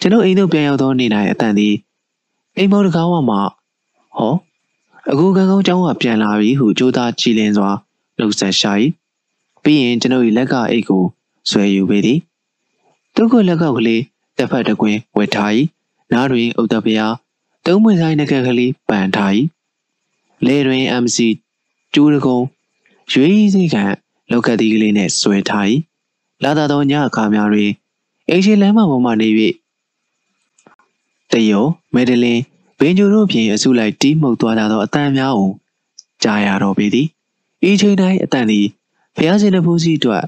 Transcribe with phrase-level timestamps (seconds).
[0.00, 1.74] ကျွန်ုပ်အိမ်သို့ပြန်ရောက်သောနေ၌အတန်သည်
[2.56, 3.36] အိမ်မောတကားဝမှ
[4.16, 4.34] ဟော
[5.10, 7.70] အခုကံကောင်းကျောင်းကပြန်လာပြီဟုကြိုးသားကြည်လင်စွာ
[8.18, 8.72] လှုပ်ဆက်ရှာ၏
[9.62, 11.04] ပြီးရင်ကျွန်ုပ်၏လက်ကအိတ်ကို
[11.50, 12.18] ဆွဲယူပေသည်
[13.14, 14.02] သူ့ကိုလက်ကောက်ကလေး
[14.36, 15.50] တစ်ဖက်တစ်ကွင်းဝတ်ထား၏
[16.12, 17.00] နားတွင်ဥဒ္ဒပယ
[17.64, 19.32] သုံးပွင့်ဆိုင်နှကကလေးပန်ထား၏
[20.46, 21.18] လေတွင် MC
[21.94, 22.38] ကျူးတကုံ
[23.12, 23.76] ရွေးစိတ်က
[24.30, 25.66] လောက်ကတိကလေးနှင့်ဆွဲထား၏
[26.42, 27.70] လာသာသောညအခါများတွင်
[28.28, 29.28] အိမ်ရှိလမ်းမပေါ်မှနေ၍
[31.36, 31.64] တယော
[31.94, 32.40] မဲဒလင်
[32.78, 35.52] ဘင်ဂျူတို့ဖြင့်အစုလိုက်တီးမှုတ်သွားကြသောအတန်များကို
[36.22, 37.06] ကြားရတော့ပေသည်
[37.68, 38.66] ဤချိန်တိုင်းအတန်သည်
[39.16, 40.24] ဖျားစင်တပူးစီအတွက်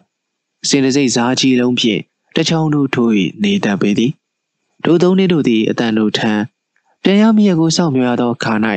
[0.68, 2.00] စင်တစိတ်စားကြီးလုံးဖြင့်
[2.36, 3.10] တချောင်းတို့ထိုး၍
[3.42, 4.12] နေတတ်ပေသည်
[4.84, 6.32] ဒိုသုံးနှစ်တို့သည်အတန်တို့ထံ
[7.02, 8.54] ပြန်ရမည့်ကိုစောင့်မျှော်သောခါ၌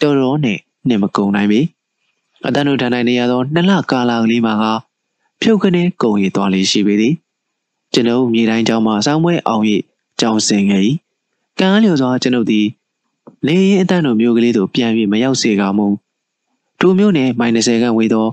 [0.00, 1.60] တော်တော်နှင့်နှင့်မကုန်နိုင်ပေ
[2.46, 4.64] အတန်တို့ထံ၌နေရသောနှစ်လကာလကလေးမှာက
[5.40, 7.14] ဖြုတ်ကနေကုန်ရသွားလေရှိပေသည်
[7.92, 9.64] ကျွန်ုပ်မြေတိုင်းကျောင်းမှာဆောင်းပွဲအောင်၍
[10.20, 10.82] ကျောင်းဆင်ခဲ့၏
[11.58, 12.66] ကံအားလျော်စွာကျွန်ုပ်သည်
[13.46, 15.86] လေရင်အတန်တို့မျိုးကလေးသို့ပြန်၍မရောက်စေကမူ
[16.80, 18.26] ထိုမျိုးနှင့်မိုင်20ခန့်ဝေသော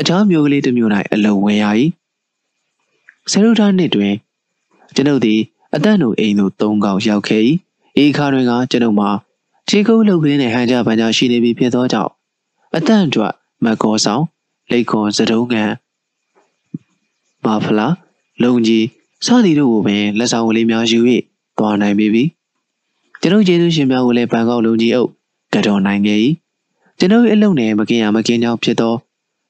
[0.00, 1.64] အခြားမျိုးကလေးတစ်မျိုး၌အလုံးဝဲရ၏
[3.30, 4.14] ဆယ်ရုထားနှစ်တွင်
[4.94, 5.40] ကျွန်ုပ်သည်
[5.74, 7.42] အတန်တို့အိမ်သို့သုံးခေါက်ရောက်ခဲ့၏
[8.02, 9.10] ဤခါတွင်ကကျွန်ုပ်မှာ
[9.68, 12.10] ခြေကုပ်လုပ်ကလေးနဲ့ဟန်ကြပန်ကြရှိနေပြီဖြစ်သောကြောင့်
[12.76, 13.32] အတန်အတွက်
[13.64, 14.24] မကောဆောင်
[14.70, 15.70] လိတ်ကောစတုံးကန်
[17.44, 17.88] မာဖလာ
[18.42, 18.84] လုံကြီး
[19.26, 20.98] စသည်တို့ကိုပင်လက်ဆောင်ကလေးများယူ၍
[21.58, 22.24] သွားနိုင်ပြီ
[23.24, 25.10] ကျွန်ုပ်ကျေးဇူးရှင်များကိုလည်းဘန်ကောက်လုံကြီးအုပ်
[25.54, 26.18] ကတော်နိုင်ခဲ့၏
[26.98, 28.94] ကျွန်ုပ်အလုံးနဲ့မကင်ရမကင်ကြောင်ဖြစ်သော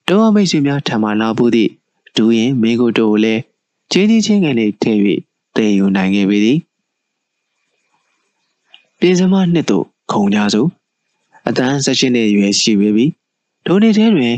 [0.08, 1.70] တောအမိတ်ဆွေများထံမှလာဖို့သည့်
[2.16, 3.40] ဒူရင်မင်းကိုတို့ကိုလည်း
[3.90, 4.98] ချင်းချင်းချင်းငယ်လေးထည့်၍
[5.56, 6.58] တည်ယူနိုင်ခဲ့ပြီသည်
[8.98, 10.68] ပြင်စမနှစ်သို့ခုံကြစို့
[11.48, 13.06] အတန်းဆက်ရှင်နဲ့ရွယ်ရှိပေပြီ
[13.66, 14.34] ဒိုနေထဲတွင်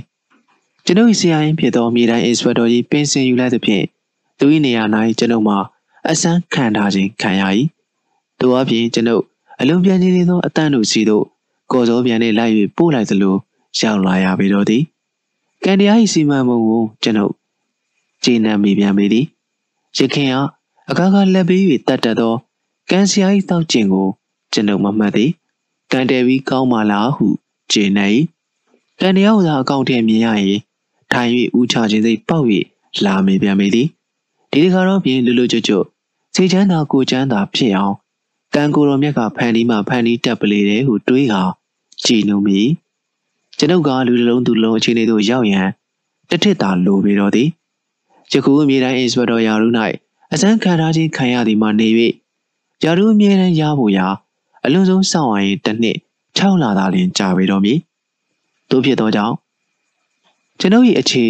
[0.87, 3.85] ကျွန်ုပ်ဆရာရင်ဖြစ်သောမြေတိုင်းအင်စပက်တော်ကြီးပင်စင်ယူလိုက်သဖြင့်
[4.39, 4.85] သူ၏နေရာ၌
[5.19, 5.59] ကျွန်ုပ်မှာ
[6.09, 7.45] အစမ်းခံထားခြင်းခံရ၏
[8.39, 9.25] သူအပြင်ကျွန်ုပ်
[9.61, 11.25] အလုံးပြန်နေသောအတန်းတို့စီတို့
[11.73, 13.37] ကော်စောပြန်နဲ့လိုက်၍ပို့လိုက်သလို
[13.79, 14.83] ရောက်လာရပေတော့သည်
[15.65, 17.33] ကံတရား၏စီမံမှုကိုကျွန်ုပ်
[18.25, 19.27] ကျေနပ်မိပြန်ပေသည်
[19.99, 20.37] ရခင်က
[20.91, 22.35] အခါခါလက်ပေး၍တတ်တတ်သော
[22.91, 24.09] ကံစရာ၏တောက်ကျင်ကို
[24.53, 25.31] ကျွန်ုပ်မမှတ်သည်
[25.93, 27.27] ကံတယ်ပြီးကောင်းပါလားဟု
[27.73, 28.11] ကျေနပ်၏
[29.01, 30.61] ကံတရားကိုသာအကောင့်ထဲမြင်ရရင်
[31.13, 32.47] ထိုင်၍ဦးချခြင်းစိတ်ပေါက်၍
[33.05, 33.89] လာမေပြန်ပေသည်
[34.51, 35.85] ဒီတခါတော့ပြင်လွလွကျွတ်ကျွတ်
[36.35, 37.95] စိတ်ချမ်းသာကိုချမ်းသာဖြစ်အောင်
[38.57, 41.43] ကံကိုယ်တော်မြတ်ကဖန်ဒီမှဖန်ဒီတက်ပလေတယ်ဟုတွေးဟာ
[42.05, 42.61] ကြည်နုံမိ
[43.59, 45.69] ကျွန်ုပ်ကလူတစ်လုံးသူလုံးအခြေအနေသို့ရောက်ရန်
[46.31, 47.49] တထစ်သာလိုပေတော့သည်
[48.33, 49.69] ယခုအမြဲတမ်းအင်စပက်တော်ယာရု၌
[50.33, 51.89] အစမ်းခံထားခြင်းခံရသည်မှနေ၍
[52.85, 54.07] ယာရုအမြဲတမ်းရဖို့ရာ
[54.65, 55.99] အလွန်ဆုံးစောင့်ရရင်တစ်နှစ်
[56.39, 57.79] 6လသာလျှင်ကြာပေတော့မည်
[58.71, 59.35] တို့ဖြစ်သောကြောင့်
[60.61, 61.25] ကျွန်ုပ်၏အခြေ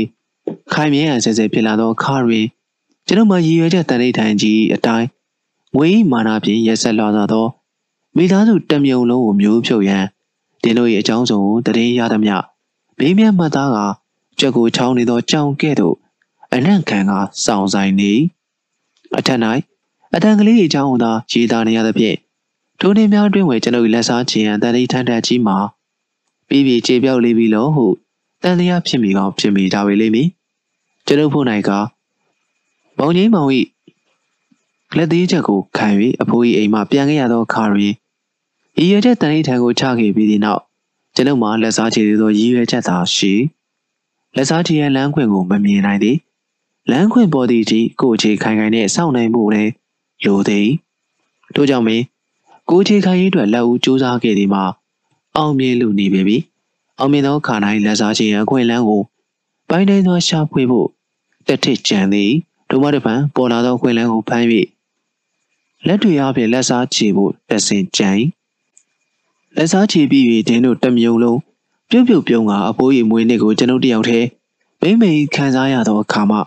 [0.73, 2.47] ခိုင်မြဲအဆဲဆဲဖြစ်လာသောခါတွင်
[3.07, 5.07] ကျွန်ုပ်မှရည်ရွယ်ချက်တန်ဋိဌာန်ကြီးအတိုင်း
[5.77, 7.47] ငွေမာနာဖြင့်ရက်ဆက်လာသော
[8.17, 10.05] မိသားစုတမြုံလုံးကိုမျိုးဖြုတ်ရန်
[10.63, 12.37] တင်းတို့၏အကြောင်းစုံကိုတည်ရသမျှ
[12.99, 13.79] ဘေးမြတ်မှတ်သားက
[14.41, 15.95] ကြက်ကိုချောင်းနေသောကြောင်ကဲ့သို့
[16.55, 17.13] အနံ့ခံက
[17.45, 18.13] စောင့်ဆိုင်နေ
[19.19, 19.41] အထက်၌
[20.15, 22.17] အတန်ကလေးအကြောင်းသာရေးသားနေရသဖြင့်
[22.81, 25.57] ထိုနေများတွင်ဝယ်ကျွန်ုပ်လက်စားချင်ရန်တန်လေးထန်ထန်ကြီးမှာ
[26.49, 27.87] ပြီးပြီးခြေပြောက်လေးပြီးလို့ဟု
[28.43, 30.29] တန်တရားဖြစ်မိကောင်းဖြစ်မိကြပေလိမ့်မည်
[31.07, 31.71] ကျွန်ုပ်ဖို့၌က
[32.99, 33.51] မောင်ကြီးမောင်၏
[34.97, 35.89] လက်သေးချက်ကိုခံ၍
[36.23, 40.63] အဖိုး၏အိမ်မှပြန်ခဲ့ရသောအခါတွင်ရည်ရွယ်ချက်တန်လေးထံကိုချခဲ့ပြီးသည့်နောက်
[41.15, 43.33] ကျွန်ုပ်မှလက်စားချေသောရည်ရွယ်ချက်သာရှိ
[44.37, 46.17] လက်စားချေရန်လမ်းခွင့်ကိုမမြင်နိုင်သည်
[46.91, 49.73] လမ်းခွင့်ပေါ်သည့်ကြီးကိုအခြေခိုင်ခိုင်နဲ့စောင့်နိုင်ဖို့လည်း
[50.25, 50.69] လိုသည်
[51.55, 52.05] ထို့ကြောင့်မင်း
[52.71, 54.65] ကိုအခြေခိုင်ရေးအတွက်လက်ဦးစူးစမ်းခဲ့သည်မှာ
[55.37, 56.39] အောင်မြင်လို့နေပေပြီ
[56.99, 59.03] အောင်မြင်သောခါတိုင်းလက်စားချေရန်အခွင့်အလမ်းကို
[59.69, 60.89] ပိုင်းတိုင်းသောရှာဖွေဖို့
[61.47, 62.31] တက်ထစ်ကြံသည်
[62.71, 64.47] ဒုမတပံပေါ်လာသောခွင့်လန်းကိုဖမ်း၍
[65.87, 68.11] လက်တွေအပြင်လက်စားချေဖို့တဆင်ကြံ
[69.57, 71.41] လက်စားချေပြီး၍ဒင်းတို့တမြုံလုံး
[71.91, 74.27] ပြုတ်ပြုတ်ပြုံးကအဖိုးရီမွေးနေ့ကိုကျွန်ုပ်တယောက်တည်း
[74.81, 76.39] မိမ့်မိန်ခံစားရသောအခါမှ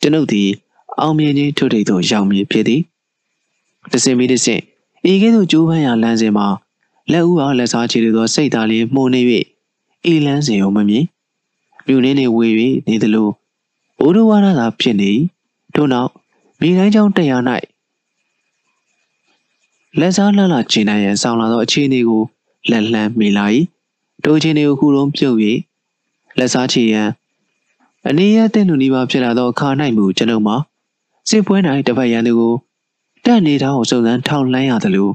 [0.00, 0.48] ကျွန်ုပ်သည်
[1.00, 2.80] အောင်မြင်ခြင်းထုတ်ထိပ်သို့ရောက်မည်ဖြစ်သည်
[3.92, 4.60] တစင်မီတစင်
[5.10, 6.46] ဤကဲ့သို့ကြိုးပမ်းရာလမ်းစဉ်မှာ
[7.12, 9.20] လက်ဦးအားလက်စားချေသောစိတ်သားလေးမှုန်နေ၍
[10.12, 11.04] ဤလမ်းစဉ်ကိုမမြင်
[11.86, 12.46] မြူနေနေဝေ၍
[12.88, 13.28] နေသလို
[13.98, 15.12] ဘိုးတော်ဝါဒသာဖြစ်နေ
[15.74, 16.10] ထို့နောက်
[16.60, 17.42] မိတိုင်းကျောင်းတရား၌
[20.00, 22.22] လက်စားလှလှကျင်နိုင်ရန်ဆောင်လာသောအခြေအနေကို
[22.70, 23.46] လက်လှမ်းမိလာ၏
[24.22, 25.36] ထိုအခြေအနေကိုခုလုံးပြုတ်၍
[26.38, 27.08] လက်စားချေရန်
[28.08, 30.56] အနည်းရတဲ့လူနီးပါးဖြစ်လာသောအခါ၌မူကျွန်ုပ်မှာ
[31.28, 31.56] စစ်ပွဲ၌
[31.88, 32.54] တပတ်ရန်သူကို
[33.24, 35.08] တက်နေသောစုံစမ်းထောက်လှမ်းရသလို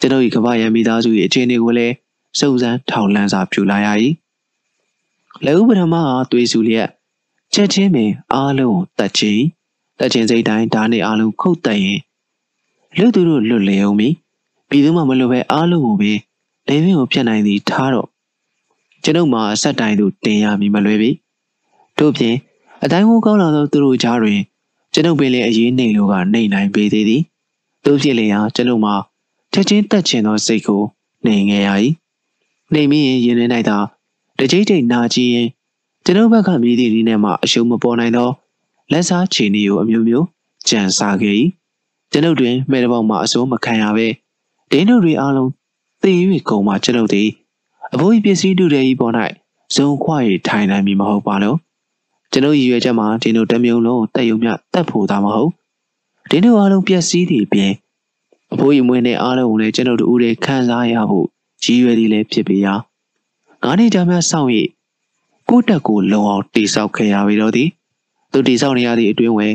[0.00, 1.94] ကျွန်ုပ်၏ကမ္ဘာရန်မိသားစု၏အခြေအနေကိုလည်း
[2.40, 3.88] စုံစမ်းထောက်လှမ်းစာပြုလာရ၏
[5.44, 6.88] လက်ဥပဒမအားသွေးစုလျက်
[7.54, 9.44] ချက်ချင်းပင်အားလုံးကိုတတ်ချင်း
[9.98, 12.00] တတ်ချင်းစိတ်တိုင်းဓာတ်နဲ့အားလုံးခုတ်တက်ရင်
[12.98, 14.08] လူသူတို့လွတ်လေအောင်ပြီ
[14.68, 16.12] ပြည်သူမှမလွတ်ပဲအားလုံးကိုပဲ
[16.68, 18.08] လေပင်ကိုဖျက်နိုင်သည်ထားတော့
[19.02, 21.10] ကျွန်ုပ်မှာအဆက်တိုင်းသူတင်ရမည်မလွယ်ပြီ
[21.98, 22.36] တို့ဖြင့်
[22.84, 24.40] အတိုင်းကိုကောင်းလာသောသူတို့ကြားတွင်
[24.92, 27.22] ကျွန်ုပ်ပင်လည်းအရေးနှိမ်လို့ကနေနိုင်ပေသေးသည်
[27.84, 28.94] တို့ဖြစ်လျာကျွန်ုပ်မှာ
[29.52, 30.82] ချက်ချင်းတက်ချင်သောစိတ်ကို
[31.24, 31.70] နှိမ်ခဲ့ရ၏
[32.72, 33.78] နှိမ်မိရင်ရင်ထဲ၌သာ
[34.38, 35.48] တကြိတ်ကြိတ်နာကြည့်ရင်
[36.04, 38.28] ကျွန်ုပ်ဘက်ကမြည်သည့်ဒီနဲ့မှအရှုံးမပေါ်နိုင်သော
[38.92, 40.26] လက်စားချီနီကိုအမျိုးမျိုး
[40.68, 41.34] ကြံစားခဲ့၏
[42.16, 44.06] ကျွန်ုပ်တွင်မဲတပေါက်မှအစိုးမခံရပဲ
[44.70, 45.50] ဒင်းတို့တွေအားလုံး
[46.02, 46.12] သေ၍
[46.48, 47.28] ကုန်မှကျွန်ုပ်သည်
[47.94, 49.14] အဖိုးကြီးပစ္စည်းတူတဲ့ဤပေါ်၌
[49.74, 51.58] ဇုံခွရထိုင်နိုင်မည်မဟုတ်ပါလို့
[52.32, 55.50] ကျွန်ုပ်ရည်ရွယ်ချက်မှာဒီတို့တမျိုးလုံးတက်ယုံမြတက်ဖို့သာမဟုတ်
[56.30, 57.72] ဒီတို့အားလုံးပျက်စီးသည့်အပြင်
[58.52, 61.26] အဖိုးကြီးမွေးတဲ့အားလုံးကိုလည်းကျွန်ုပ်တို့ဦးတွေခံစားရဖို့
[61.64, 62.74] ရည်ရွယ်သည်လည်းဖြစ်ပေရာ
[63.62, 64.50] ငါးနှစ်ကြာမှစောင့်၍
[65.48, 67.68] ကိုတက်ကိုလုံအောင်တိဆောက်ခဲ့ရပြီတော့သည်
[68.32, 69.54] သူတိဆောက်နေရသည့်အတွင်းဝယ်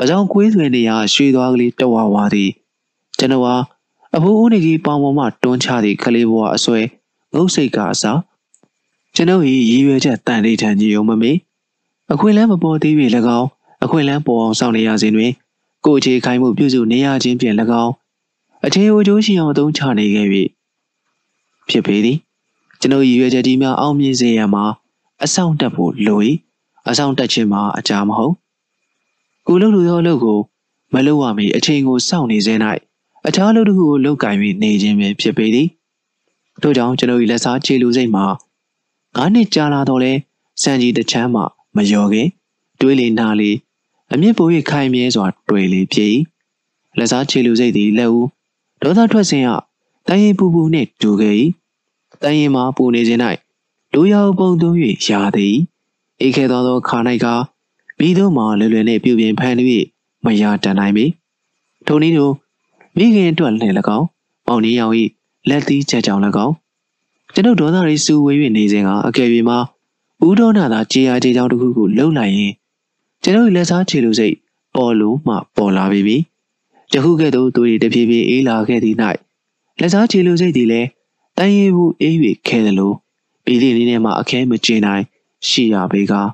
[0.00, 2.50] အကြောင်းကွေးသွင်းနေရရွှေသွားကလေးတဝဝါသည်
[3.18, 3.54] ကျွန်တော်ဟာ
[4.16, 6.80] အဖိုးဦးနေကြီးပေါင်ပေါ်မှတွန်းချသည့်ကလေးဘဝအစွဲ
[7.34, 8.20] ငုတ်စိတ်ကအစား
[9.14, 11.32] ကျွန်ုပ်၏ရည်ရွယ်ချက်တန်လေးထန်ကြီးုံမမေ
[12.12, 12.94] အခွင့်အလမ်းမပေါ်သေး၍၎
[13.38, 13.48] င်း
[13.84, 15.32] အခွင့်အလမ်းပေါ်အောင်စောင့်နေရစဉ်တွင်
[15.84, 17.92] ကိုအခြေခိုင်မှုပြုစုနေရခြင်းဖြင့်၎င်း
[18.66, 20.26] အခြေအကျိုးရှိအောင်အသုံးချနေခဲ့၍
[21.68, 22.18] ဖြစ်ပေသည်
[22.80, 24.64] ကျွန်ုပ်ရည်ရွယ်ချက်ဒီများအောင်မြင်စေရန်မှာ
[25.24, 26.20] အဆောင်တက်ဖို့လို၏
[26.88, 28.34] အဆောင်တက်ခြင်းမှာအကြာမဟုတ်
[29.46, 30.38] ကိုလှုပ်လို့သောအလုပ်ကို
[30.94, 32.54] မလုပ်ရမီအချိန်ကိုစောင့်နေစေ၌
[33.26, 35.68] အခြားအလုပ်တစ်ခုကိုလုပ်ကင်ပြီးနေခြင်းပင်ဖြစ်ပေသည်
[36.62, 38.24] ထို့ကြောင့်ကျွန်ုပ်၏လက်စားခြေလူစိတ်မှာ
[39.16, 40.12] ငါးနှစ်ကြာလာတော့လဲ
[40.62, 41.42] စံကြီးတစ်ချမ်းမှ
[41.76, 42.28] မလျော်ခင်
[42.80, 43.50] တွေးလေနာလေ
[44.12, 46.10] အမြင့်ပို၍ခိုင်မြဲစွာ တွေ့လေဖြစ်၏
[46.98, 48.26] လက်စားခြေလူစိတ်သည်လက်ဦး
[48.82, 49.48] ဒေါသထွက်စဉ်က
[50.06, 51.34] တန်ရင်ပူပူနှင့်တူခဲ့၏
[52.22, 53.20] တန်ရင်မှာပူနေခြင်း၌
[53.94, 54.76] လူရောက်ပုံသွင်း၍
[55.10, 55.54] ရာသည်
[56.20, 57.26] အေးခဲသောသောခါ၌က
[57.98, 59.54] မိတို့မှလွယ်လွယ်နှင့်ပြုပြင်ဖန်၍
[60.24, 61.04] မရတန်နိုင်ပေ
[61.86, 62.32] ထိုနည်းတို့
[62.96, 64.06] မိခင်အတွက်လည်း၎င်း
[64.46, 64.94] မောင်နေရောင်၏
[65.48, 66.54] လက်သီးချက်ကြောင်၎င်း
[67.34, 69.58] ကျွန်ုပ်ဒေါသရိစူဝေး၍နေစဉ်ကအကယ်၍မှာ
[70.26, 72.52] ဦးဒေါနာသာကြေးအားကြေးကြောင်တစ်ခုခုလှုပ်လိုက်ရင်
[73.22, 74.34] ကျွန်ုပ်လက်စားချေလူစိတ်
[74.74, 76.16] ပေါ်လို့မှပေါ်လာပြီပြီ
[76.92, 78.96] ယခုကဲ့သို့သူ၏တဖြည်းဖြည်းအေးလာခဲ့သည့်၌
[79.80, 80.88] လက်စားချေလူစိတ်သည်လည်း
[81.36, 82.14] တန်ရီဘူးအေး၍
[82.46, 82.92] ခဲသလို
[83.44, 85.04] ပြည်သည့်နည်းနဲ့မှအခဲမကျင်နိုင်
[85.48, 86.28] ရှိရပေကား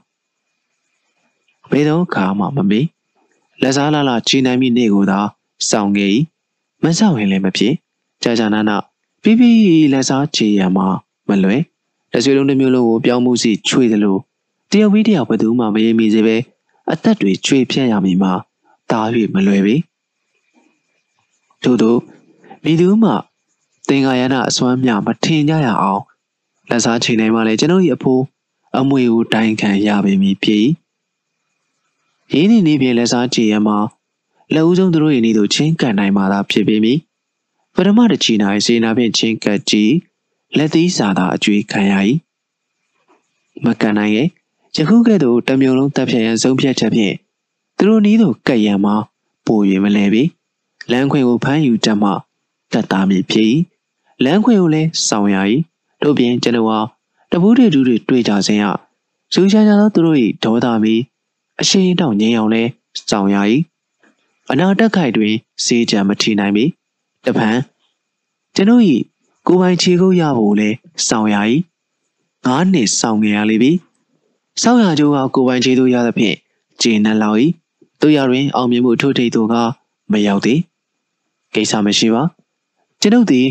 [1.73, 2.87] ဘယ်တော့ခါမှမမေ့
[3.63, 5.19] လက်စားလာလာချီနိုင်မိနေကိုသာ
[5.69, 6.11] စောင့်ခဲ့၏
[6.83, 7.75] မဆောက်ရင်လည်းမဖြစ်
[8.23, 8.77] ကြာကြာနာနာ
[9.23, 10.87] ပြီးပြီးလက်စားချေရမှာ
[11.29, 11.63] မလွယ်
[12.13, 14.17] လက်ဆွေလုံးတစ်မျိုးလုံးကိုပြောင်းမှုစီချွေသလို
[14.71, 16.37] တယောက်ပြီးတယောက်ဘယ်သူမှမရေမိစေပဲ
[16.91, 18.33] အသက်တွေချွေဖြတ်ရမည်မှာ
[18.91, 19.77] တား၍မလွယ်ပေ
[21.63, 21.97] ထို့သော
[22.65, 23.11] မိသူမှ
[23.89, 26.03] သင်္ကာယနာအစွမ်းမြမထင်ကြရအောင်
[26.71, 28.23] လက်စားချိန်တိုင်းမှာလည်းကျွန်ုပ်၏အဖိုး
[28.79, 30.67] အမွေကိုတိုင်ခံရပေမည်ဖြစ်
[32.35, 33.79] ရင်းနေနေပြင်လက်စားကြည့်ရမှာ
[34.55, 36.99] လက်ဦးဆုံးသူတို့၏နေသို့ချင်းကန်နိုင်မှာသာဖြစ်ပေမည်
[37.75, 39.93] ပထမတစ်ချီနိုင်စေနာဖြင့်ချင်းကပ်ကြည့်
[40.57, 41.95] လက်သီးစာသာအကျွေးခံရ၏
[43.65, 44.29] မကန်နိုင်ရဲ့
[44.77, 47.15] ယခုကဲ့သို့တမျိုးလုံးတပ်ဖြတ်ရန်ဆုံးဖြတ်ချက်ဖြင့်
[47.77, 48.95] သူတို့နီးသို့ကပ်ရန်မှာ
[49.47, 50.23] ပို၍မလဲပြီ
[50.91, 52.11] လမ်းခွင်ကိုဖမ်းယူတတ်မှ
[52.73, 53.49] တတ်သားမည်ဖြစ်၏
[54.25, 55.37] လမ်းခွင်ကိုလည်းဆောင်ရ၏
[56.03, 56.79] တို့ပြင်ကျွန်တော်ဟာ
[57.31, 58.65] တပူးတွေတူတွေတွေ့ကြစဉ်က
[59.33, 60.95] စူးချမ်းချသောသူတို့၏ဒေါသမီ
[61.63, 62.63] အရှိန်တောင်ငြိမ်အောင်လဲ
[63.11, 63.37] ဆောင်ရ၏
[64.51, 66.65] အနာတက်ခိုက်တွင်စေးကြံမထီနိုင်ပြီ
[67.27, 67.49] တပံ
[68.55, 68.85] ကျွန်ုပ်၏
[69.47, 70.69] ကိုပိုင်ခြေကုပ်ရဖို့လဲ
[71.09, 71.37] ဆောင်ရ၏
[72.47, 73.73] ငါးနှစ်ဆောင်ငယ်ရလိမ့်ပြီ
[74.63, 76.37] ဆောက်ရကျိုးကကိုပိုင်ခြေသို့ရသဖြင့်
[76.83, 77.39] ဂျင်းနှလောက်၏
[78.01, 79.55] တို့ရတွင်အောင်မြင်မှုထို့ထိပ်သို့က
[80.13, 80.61] မရောက်သေး
[81.55, 82.23] ကိစ္စမရှိပါ
[83.01, 83.49] ကျွန်ုပ်သည်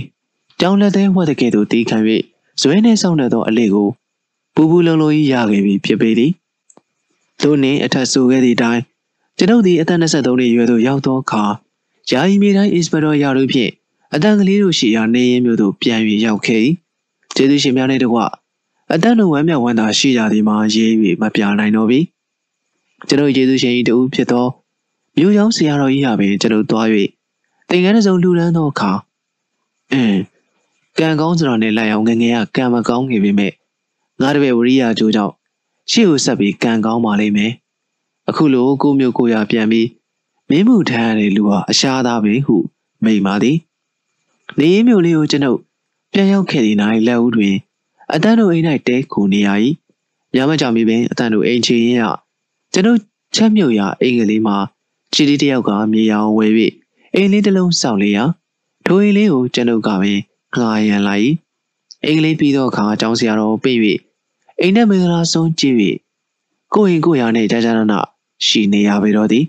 [0.61, 1.97] တောင်လက်သေးဝတ်တဲ့ကဲ့သို့တီးခံ၍
[2.61, 3.89] ဇွဲနှင့်ဆောင်နေသောအလေးကို
[4.55, 6.31] ပူပူလုံးလုံးကြီးရခဲ့ပြီဖြစ်ပေသည်
[7.43, 8.81] တို့နှင့်အထက်ဆိုခဲ့သည့်အတိုင်း
[9.37, 10.03] ကျွန်ုပ်သည်အသက်23
[10.39, 11.43] နှစ်ရွယ်သို့ရောက်သောအခါ
[12.09, 13.71] ယာယီမြေတိုင်းအင်စပက်တော်ရာတို့ဖြင့်
[14.13, 16.61] အတန်ကလေးတို့ရှိရာနေရင်မျိုးသို့ပြန်၍ရောက်ခဲ့၏
[17.35, 18.19] ကျေးဇူးရှင်များနှင့်တကွ
[18.93, 21.99] အတန်တို့ဝမ်းမြောက်ဝမ်းသာရှိကြသည်မှာရေး၍မပြနိုင်တော့ပြီ
[23.07, 24.45] ကျွန်ုပ်ကျေးဇူးရှင်၏တူဖြစ်သော
[25.17, 26.87] မြို့ရောင်းဆရာတော်ကြီးဟာပင်ကျွန်ုပ်သွား၍
[27.69, 28.91] သင်္ကန်းတစ်စုံလှူဒန်းသောအခါ
[29.93, 30.19] အင်း
[30.99, 33.53] ကံကောင်းစရာနဲ့လိုက်အောင်ငငယ်ကကံမကောင်းနေပေမဲ့
[34.21, 35.33] ငါတပည့်ဝရိယကြိုးကြောင့်
[35.91, 37.53] ရှေ့ကိုဆက်ပြီးကံကောင်းပါလိမ့်မယ်
[38.29, 39.87] အခုလိုကိုမျိုးကိုရပြန်ပြီး
[40.49, 42.55] မင်းမှုထမ်းရတဲ့လူဟာအရှားသားပဲဟု
[43.03, 43.57] မိန်ပါသည်
[44.57, 45.59] နေရင်မျိုးလေးကိုကျွန်ုပ်
[46.11, 47.55] ပြန်ရောက်ခဲ့သည့်နိုင်လက်ဦးတွင်
[48.13, 49.49] အတန်းတို့အိမ်၌တဲခုနေရ၏
[50.33, 52.01] ညမကြမီပင်အတန်းတို့အိမ်ချင်ရ
[52.73, 52.99] ကျွန်ုပ်
[53.35, 54.57] ချက်မြုပ်ရာအိမ်ကလေးမှာ
[55.13, 56.47] ချီတီတယောက်ကမြေရောင်ဝဲ၍
[57.13, 58.23] အိမ်လေးတစ်လုံးစောင့်လေရာ
[58.85, 60.19] ထိုအိမ်လေးကိုကျွန်ုပ်ကပင်
[60.55, 61.31] ငှားရန်လိုက်
[62.03, 63.77] အိမ်ကလေးပြီးသောအခါအကြောင်းဆရာတော်ပြေး၍
[64.61, 65.75] အိမ်နဲ့မင်္ဂလာဆုံးကြည့်၍
[66.73, 67.99] ကိုရင်ကိုရာနဲ့ကြာကြာနာနာ
[68.45, 69.45] ရှိနေရပေတော့သည်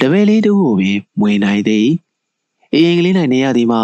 [0.00, 1.88] တပည့်လေးတို့ကိုပင်မွေနိုင်သည်
[2.72, 3.82] အေးရင်ကလေး၌နေရသည်မှာ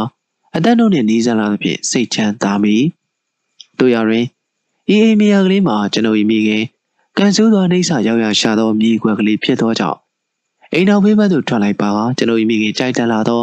[0.57, 2.77] အသက်တို့နှင့်နီးစပ်လာသဖြင့်စိတ်ချမ်းသာမိ
[3.79, 4.25] တို့ရတွင်
[4.93, 6.65] ဤအိမ်မယာကလေးမှာကျွန်ုပ်၏မိခင်
[7.17, 9.99] ကန်ဆိုးသောအိဆာရောက်ရရှာသောမြေခွက်ကလေးဖြစ်သောကြောင့်
[10.73, 13.43] အိမ်တော်ဘေးဘက်သို့ထွက်လိုက်ပါကကျွန်ုပ်၏မိခင်ကြိုက်တန်လာသော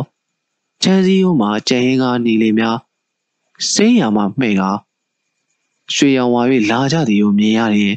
[0.84, 2.78] ချမ်းစည်းရိုးမှာကျဲဟင်းကားနီလေးများ
[3.74, 4.70] စိမ်းရမှမှဲ့ကာ
[5.96, 6.42] ရွှေရောင်ဝါ၍
[6.72, 7.96] လာကြသည်ကိုမြင်ရတယ်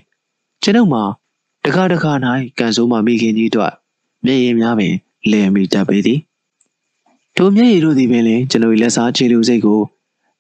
[0.63, 1.05] ကျွန်ုပ်မှာ
[1.65, 2.13] တခါတခါ၌
[2.59, 3.73] ကန်ဆိုးမှမိခင်ကြီးတို့
[4.25, 4.95] မျက်ရည်များပင်
[5.31, 6.21] လဲမိတတ်ပေသည်
[7.37, 9.81] ထိုမျက်ရည်တို့သည်ပင်လည်းကျွန်ုပ်လက်စားခြေလူစိတ်ကို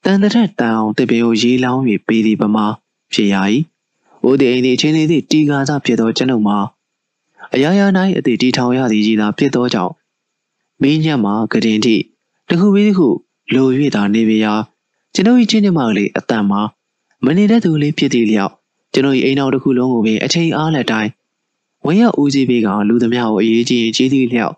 [0.04, 2.66] တန်တဲ့တန်အောင်တပင်ကိုရေးလောင်း၍ပေးသည်ပမာ
[3.12, 3.36] ဖြစ်ရ၏။
[4.28, 6.58] ဦးဒီအိမ်ဒီချင်းလေးသည့်တီကာစားဖြစ်သောကျွန်ုပ်မှာ
[7.54, 7.86] အရာရာ၌
[8.18, 9.92] အသေးတီထောင်ရသည်ကြီးသာဖြစ်သောကြောင့်
[10.82, 11.96] မင်းညက်မှာကတင်တိ
[12.48, 13.08] တခုပြီးတခု
[13.54, 14.54] လို၍သာနေပြရာ
[15.14, 16.60] ကျွန်ုပ်၏ချင်းညမလေးအတန်မှာ
[17.24, 18.52] မနေတဲ့သူလေးဖြစ်သည့်လျောက်
[18.92, 21.10] ကျွန်ုပ်၏အိမ်တော်တစ်ခုလုံးကိုပင်အချိန်အားလက်တိုင်း
[21.86, 24.54] ဝင်ရဦးစီးပေးကလူသမားကိုအရေးကြီးကြီးသည့်လျောက်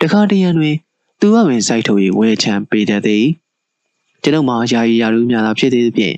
[0.00, 0.74] တခါတရံတွင်
[1.20, 3.24] သူကပင်စိုက်ထုတ်၍ဝဲချမ်းပေးတတ်သည်
[4.22, 6.16] ကျွန်ုပ်မှာယာယီယာရူးများသာဖြစ်သေးသဖြင့်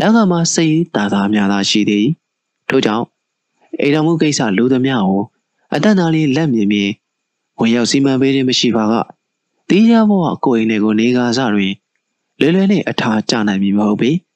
[0.00, 2.06] လက်ကမှစိတ်တာသာများသာရှိသည်
[2.68, 3.04] ထို့ကြောင့်
[3.80, 5.22] အိမ်တော်မှုကိစ္စလူသမားကို
[5.74, 6.90] အတန်သားလေးလက်မြင်မြင်
[7.58, 8.94] ဝင်ရောက်စီမံပေးခြင်းမရှိပါက
[9.68, 11.72] တီးရဘဝကိုယ်အိမ်တွေကိုနေကားစတွင်
[12.40, 14.10] လွယ်လွယ်နဲ့အထာကျနိုင်မည်မဟုတ်ပေ။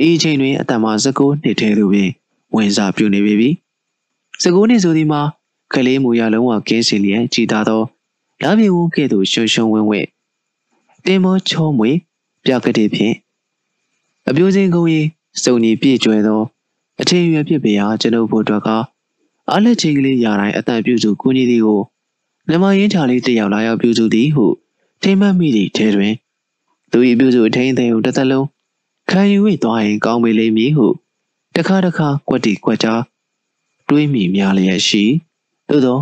[0.00, 2.10] ဤအချိန်တွင်အတန်မှာစကိုးနှစ်ထဲသို့ပင်
[2.54, 3.50] ဝင်စားပြုနေပြီ။
[4.42, 5.20] စကိုးနှစ်ဆိုသည်မှာ
[5.74, 7.82] ကလေးမူရလုံးဝကင်းစင်လျက်ကြည်သာသော
[8.42, 10.00] လာပြေဝန်းကဲ့သို့ရှုံရှုံဝင်းဝဲ
[11.06, 11.90] တင်မောချောမွေ
[12.44, 13.14] ပြကတိဖြင့်
[14.28, 15.00] အပြိုးစင်ကုန်းရီ
[15.42, 16.40] စုံညီပြည့်ကျွဲသော
[17.00, 18.68] အထင်ရွယ်ဖြစ်ပေရာကျွန်ုပ်ဖို့အတွက်က
[19.50, 21.80] အားလက်ချင်းကလေးရာတိုင်းအတန်ပြုစုကူညီသည်ကို
[22.48, 24.46] မြမရင်းချာလေးတယောက်လာရောက်ပြုစုသည်ဟု
[25.02, 26.12] ထိမ့်မှတ်မိသည့်ထဲတွင်
[26.90, 28.46] သူ၏ပြုစုအထင်းသို့တစ်သက်လုံး
[29.12, 30.86] ခံယူ၍သွားရင်ကောင်းပေလိမ့်မည်ဟု
[31.56, 33.02] တခါတခါကွက်တီကွက်ကြား
[33.88, 35.04] တွေးမိများလျက်ရှိ
[35.68, 35.98] သို့သော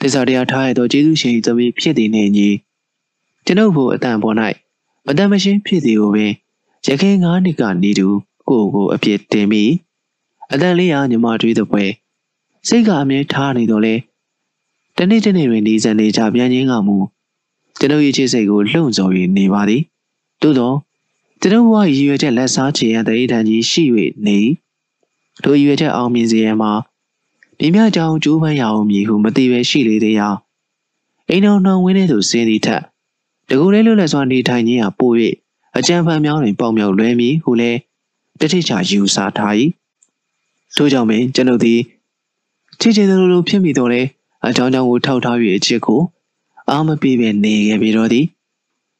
[0.00, 2.48] တစ္ဆာတရားထားရသောကျေးဇူးရှင်သမီးဖြစ်သည်နှင့်ညီ
[3.46, 4.36] ကျွန်ုပ်ဖို့အတန်ပေါ်၌
[5.06, 6.32] မတန်မရှင်းဖြစ်သည်ကိုပင်
[6.86, 8.08] ရခင်ငါးနှစ်ကနေတူ
[8.48, 9.72] ကိုကိုအပြစ်တင်ပြီး
[10.52, 11.84] အတန်လေးဟာညီမတွေးတဲ့ပွဲ
[12.68, 13.94] စိတ်ကအမြဲထားနေတော့လေ
[14.96, 16.96] တနေ့တနေ့တွင်ဒီစံနေကြပြန်ချင်းကမူ
[17.78, 19.82] ကျွန်ုပ်ရဲ့ချစ်စိတ်ကိုလှုံ့ဆော်၍နေပါသည်
[20.42, 20.72] သို့သော
[21.40, 23.84] ကျွန်ုပ်ဘဝရည်ရွယ်ချက်လက်စားချေရန်တရေတန်ကြီးရှိ၍
[24.26, 24.38] နေ
[25.42, 26.72] ထိုရည်ရွယ်ချက်အောင်မြင်စေရန်မှာ
[27.58, 30.28] ပြင်းပြကြောင်ကျိုးပန်းရအောင်မည်ဟုမသိပဲရှိလေသေးရာ
[31.28, 32.82] အိမ်တော်နှောင်ဝင်းထဲသို့ဆင်းသည့်ထက်
[33.48, 35.12] တကူလေးလွတ်လပ်စွာနေထိုင်ခြင်းဟာပို၍
[35.76, 37.78] အကြံဖန်များတွင်ပေါင်မြောက်လွဲမည်ဟုလည်း
[38.40, 39.54] တတိချယူဆထား၏
[40.76, 41.80] ထို့ကြောင့်ပင်ကျွန်ုပ်သည်
[42.80, 44.02] ချစ်ချင်သလိုလိုဖြစ်မိတော့လေ
[44.46, 46.00] အကြောင်းကြောင့်ကိုထောက်ထား၍အချစ်ကို
[46.70, 48.26] အာမပေးပဲနေခဲ့ပြီတော့သည်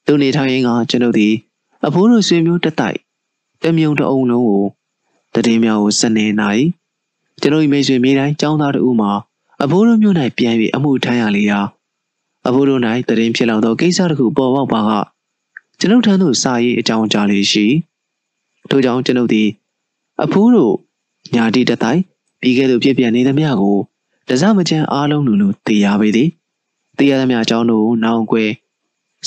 [0.06, 1.34] သူနေထိုင်ရင်ကကျွန်ုပ်သည်
[1.86, 2.98] အဖိုးတို့ဆွေမျိုးတက်တိုက်
[3.62, 4.64] တမြုံတအုံလုံးကို
[5.44, 6.64] တည်င်းများကိုစနေနိုင်
[7.40, 9.08] ကျွန်ုပ်မိတ်ဆွေမိတိုင်းចောင်းသားတို့မှ
[9.62, 11.60] အဖိုးတို့မျိုး၌ပြန်၍အမှုထမ်းရလေရာ
[12.46, 14.92] အဖိုးတို့၌တည်င်းဖြစ်လောက်သောကိစ္စတစ်ခုပေါ်ပေါက်ပါက
[15.78, 17.66] ကျွန်ုပ်ထံသို့စာရေးအကြောင်းကြားလေးရှိ
[18.70, 19.48] ထို့ကြောင့်ကျွန်ုပ်သည်
[20.24, 20.74] အဖိုးတို့
[21.34, 22.02] ညာတိတတိုင်း
[22.40, 23.78] ပြီးခဲ့သို့ဖြစ်ပြနေသမျှကို
[24.28, 26.28] တစားမချမ်းအားလုံးလူလူသိရပေသည်
[26.98, 28.50] သိရသမျှအကြောင်းတို့နောင်ကွယ်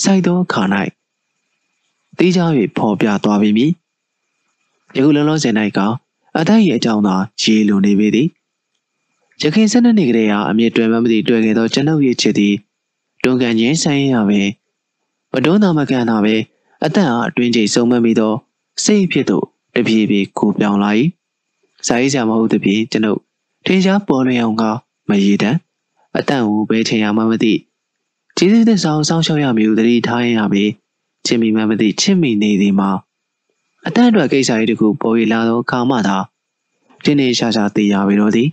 [0.04, 0.64] စိုက်သောခါ၌
[2.18, 2.40] သိကြ၍
[2.78, 3.68] ဖော်ပြသွားပြီ
[4.96, 5.80] ယခုလုံးလုံးစင်၌က
[6.38, 8.28] အသက်ရဲ့အကြောင်းသာရေလိုနေပေသည်
[9.42, 12.56] ရခင်ဆက်နှစ်နှစ်ကလေးဟာအမြင့်တွယ်မှမသိတွေ့ခဲ့သောကျွန်ုပ်ရဲ့ချစ်သည်
[13.24, 14.42] တွန်းကန်ခြင်းဆိုင်ရပဲ
[15.32, 16.36] မတွန်းသာမကန်သာပဲ
[16.84, 18.34] အသက်အားအတွင်းကျိတ်ဆုံးမမိသော
[18.84, 19.46] စိတ်ဖြစ်သို့
[19.76, 20.92] တပြေးပြေးကိုပြောင်းလာ၏
[21.88, 23.20] ဇာရေးကြမဟုတ်သည်ဖြင့်ကျွန်ုပ်
[23.66, 24.64] ထင်ရှားပေါ်လွင်အောင်က
[25.10, 25.58] မရည်တမ်း
[26.18, 27.54] အတန့်ကိုပဲထင်ရမှမသိ
[28.38, 30.66] ကျေးဇူးသစ္စာကိုစောင့်ရှောက်ရမည်ဟုသတိထားရပြီ
[31.28, 32.90] ချစ်မိမှမသိချစ်မိနေသည်မှာ
[33.88, 36.18] အတန့်အတွက်ကိစ္စရေးတခုပေါ်ရလာသောအခါမှသာ
[37.04, 38.50] တင်းနေရှာရှာသိရပြီတော့သည်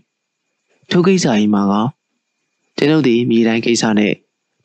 [0.90, 1.74] ထိုကိစ္စကြီးမှာက
[2.76, 4.12] ကျွန်ုပ်သည်မြေတိုင်းကိစ္စနဲ့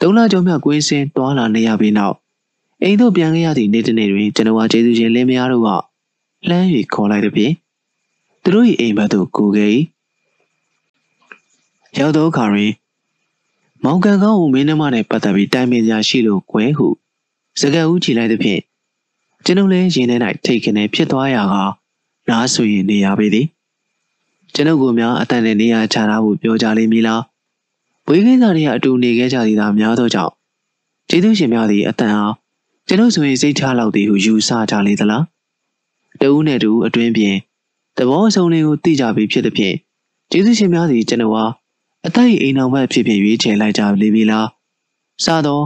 [0.02, 2.16] သုံးလကျော်မြကွင်းစင်းတွာလာနေရပြီးနောက်
[2.84, 5.70] အိမ်သို့ပြန်ခဲ့ရသည့်နေ့တစ်နေ့တွင်ကျွန်တော်ဟာကျေးဇူးရှင်လင်းမယားတို့က
[6.50, 7.54] လှမ်း၍ခေါ်လိုက်သည်ဖြင့်
[8.44, 9.72] သူတို့၏အိမ်ဘက်သို့ကူခဲ့၏
[11.98, 12.72] ရောက်သောအခါတွင်
[13.84, 16.88] မောင်ကန်ကောင်းကိုမင်းနှမနဲ့ပတ်သက်ပြီးတိုင်ပင်ကြရှိလို့ကွယ်ဟု
[17.60, 18.62] စကားဦးချီလိုက်သည်ဖြင့်
[19.46, 21.56] ကျွန်ုပ်လည်းရင်ထဲ၌ထိတ်ခနေဖြစ်သွားရာက
[22.30, 23.48] နားဆိုရင်နေရပေသည်
[24.54, 27.22] ကျွန်ုပ်ကများအတန်နဲ့နေရာချထားဖို့ပြောကြလိမ့်မည်လား
[28.08, 30.34] ဝေးကိစ္စတွေကအတူနေခဲ့ကြသည်သာများသောကြောင့်
[31.10, 32.34] ကျေးဇူးရှင်များသည်အတန်အား
[32.88, 35.24] ကျွန်ုပ်ဆိုရင်စိတ်ထားလောက်သည်ဟုယူဆကြလေသလား
[36.22, 37.36] တဦးနဲ့တူအတွင်းပြင်
[37.98, 39.76] သဘောအဆုံးလေးကိုသိကြပြီးဖြစ်သည်ဖြင့်
[40.32, 41.52] ကျေးဇူးရှင်များသည်ကျွန်ုပ်အား
[42.08, 44.48] အတိုက်အိမ်တော်ဘက်ဖြစ်ဖြစ်ရွေးချယ်လိုက်ကြလေပြီလား
[45.24, 45.62] စသော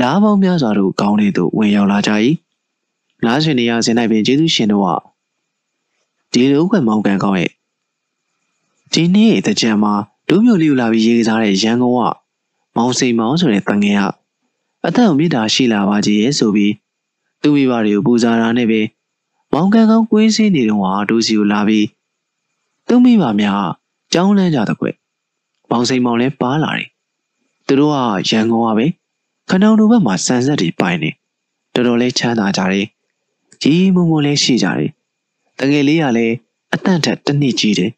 [0.00, 2.10] လားပေါင်းများစွာတို့ကောင်းလေးသို့ဝင်ရောက်လာကြ၏
[3.24, 4.88] နားရှင်နေရစင်၌ပင်ကျေးဇူးရှင်တို့က
[6.32, 7.52] ဒီလိုကမောင်ကန်ကောင်းရဲ့
[8.92, 9.94] ဒီနေ့တကြံမှာ
[10.28, 12.00] ဒုမျိုးလေးလာပြီးရေးစားတဲ့ရန်ကုန်က
[12.76, 14.02] မောင်စိန်မောင်ဆိုတဲ့တန်ငယ်က
[14.86, 16.72] အသက်ကိုမေတ္တာရှိလာပါကြီးရဲ့ဆိုပြီး
[17.42, 18.80] သူမိဘတွေကိုပူဇော်တာနဲ့ပဲ
[19.52, 21.86] မောင်ကန်ကောင်းကွင်းစင်းနေတော့ဟာဒူစီကိုလာပြီး
[22.88, 23.64] သူမိဘများ
[24.12, 24.86] ကြောင်းလန်းကြတဲ့ကွ
[25.70, 26.88] မောင်စိန်မောင်လည်းပါလာတယ်
[27.66, 27.96] သူတို့က
[28.30, 28.86] ရန်ကုန်ကပဲ
[29.50, 31.10] ခဏောင်တို့ဘက်မှာဆန်ဆက်တွေပိုင်နေ
[31.74, 32.86] တော်တော်လေးချမ်းသာကြတယ်
[33.62, 34.90] ကြီးမုံမုံလေးရှိကြတယ်
[35.58, 36.34] တကယ်လေးကလည်း
[36.74, 37.90] အတန့်ထက်တစ်နှစ်ကြီးတယ်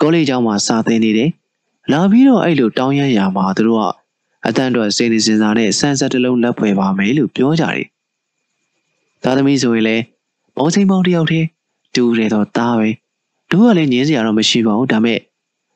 [0.00, 1.30] ကောလိပ်ကျောင်းမှာစာသင်နေတယ်
[1.92, 3.84] လာပြီးတော့အဲ့လိုတောင်းရရမှာသူတို့က
[4.46, 7.86] အတန့်တော့စိတ်နေစင်စားနဲ့ဆန်ဆက်တစ်လုံးလက်ဖွယ်ပါမယ်လို့ပြောကြတယ်
[9.22, 10.02] သားသမီးဆိုရင်လည်း
[10.56, 11.46] မောင်စိန်မောင်တယောက်တည်း
[11.94, 12.88] တူတယ်တော့သားပဲ
[13.50, 15.18] သူကလည်းငင်းစရာတော့မရှိပါဘူးဒါမဲ့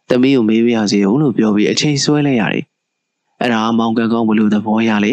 [0.08, 2.64] သမီးကိုမေးပြရစီအောင်လို့ပြောပြီးအချိန်ဆွဲလိုက်ရတယ်
[3.40, 5.12] အဲ့ဒါမောင်ကန်ကောင်းဘလို့သဘောရလေ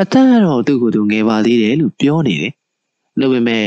[0.00, 2.52] အတန်းကတော့သူ့ကိုယ်သူငယ်ပါသေးတယ်လို့ပြောနေတယ်
[3.20, 3.64] လို့ပေမဲ့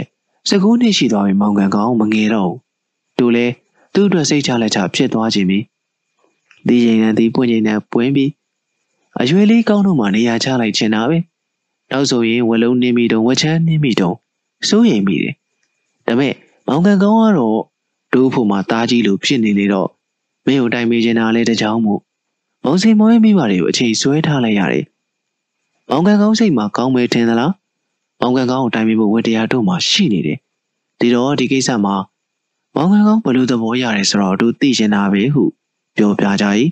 [0.49, 2.59] စကူးနှစ်ရှိသွားပြီမောင်ကန်ကောင်းမငယ်တော့ဘူး
[3.17, 3.53] သူလည်း
[3.93, 5.59] သူ့အတွက်စိတ်ချလက်ချဖြစ်သွားခြင်းပြီ
[6.67, 8.31] ဒီရင်နဲ့ဒီပွင့်ရင်နဲ့ပွင့်ပြီး
[9.19, 11.17] အရွယ်လေးကောင်းတော့မှနေရာချလိုက်ချင်တာပဲ
[11.91, 14.15] နောက်ဆိုရင်ဝလုံးနေမိတော့ဝချမ်းနေမိတော့
[14.69, 15.33] စိုးရိမ်မိတယ်
[16.07, 16.33] ဒါပေမဲ့
[16.67, 17.59] မောင်ကန်ကောင်းကတော့
[18.13, 19.89] ဒိုးဖို့မှာတားကြီးလိုဖြစ်နေလေတော့
[20.45, 22.01] မင်းကိုတိုင်မေးချင်တာလဲတကြောင်မို့
[22.63, 24.85] မောင်စင်မောရဲ့မိဘတွေကိုအချိန်ဆွဲထားလိုက်ရတယ်
[25.89, 27.53] မောင်ကန်ကောင်းစိတ်မှာကောင်းမဲထင်သလား
[28.19, 30.37] မောင်ကန်ကောင်းကိုတိုင်မေးဖို့ဝတ္တရားတို့မှရှိနေတယ်
[30.99, 31.95] ဒီတော့ဒီကိစ္စမှာ
[32.75, 35.43] မောင်ကန်ကောင်းဘယ်လိုသဘောရတယ်ဆိုတော့တို့သိချင်တာပဲဟု
[35.97, 36.45] ပြောပြကြ၏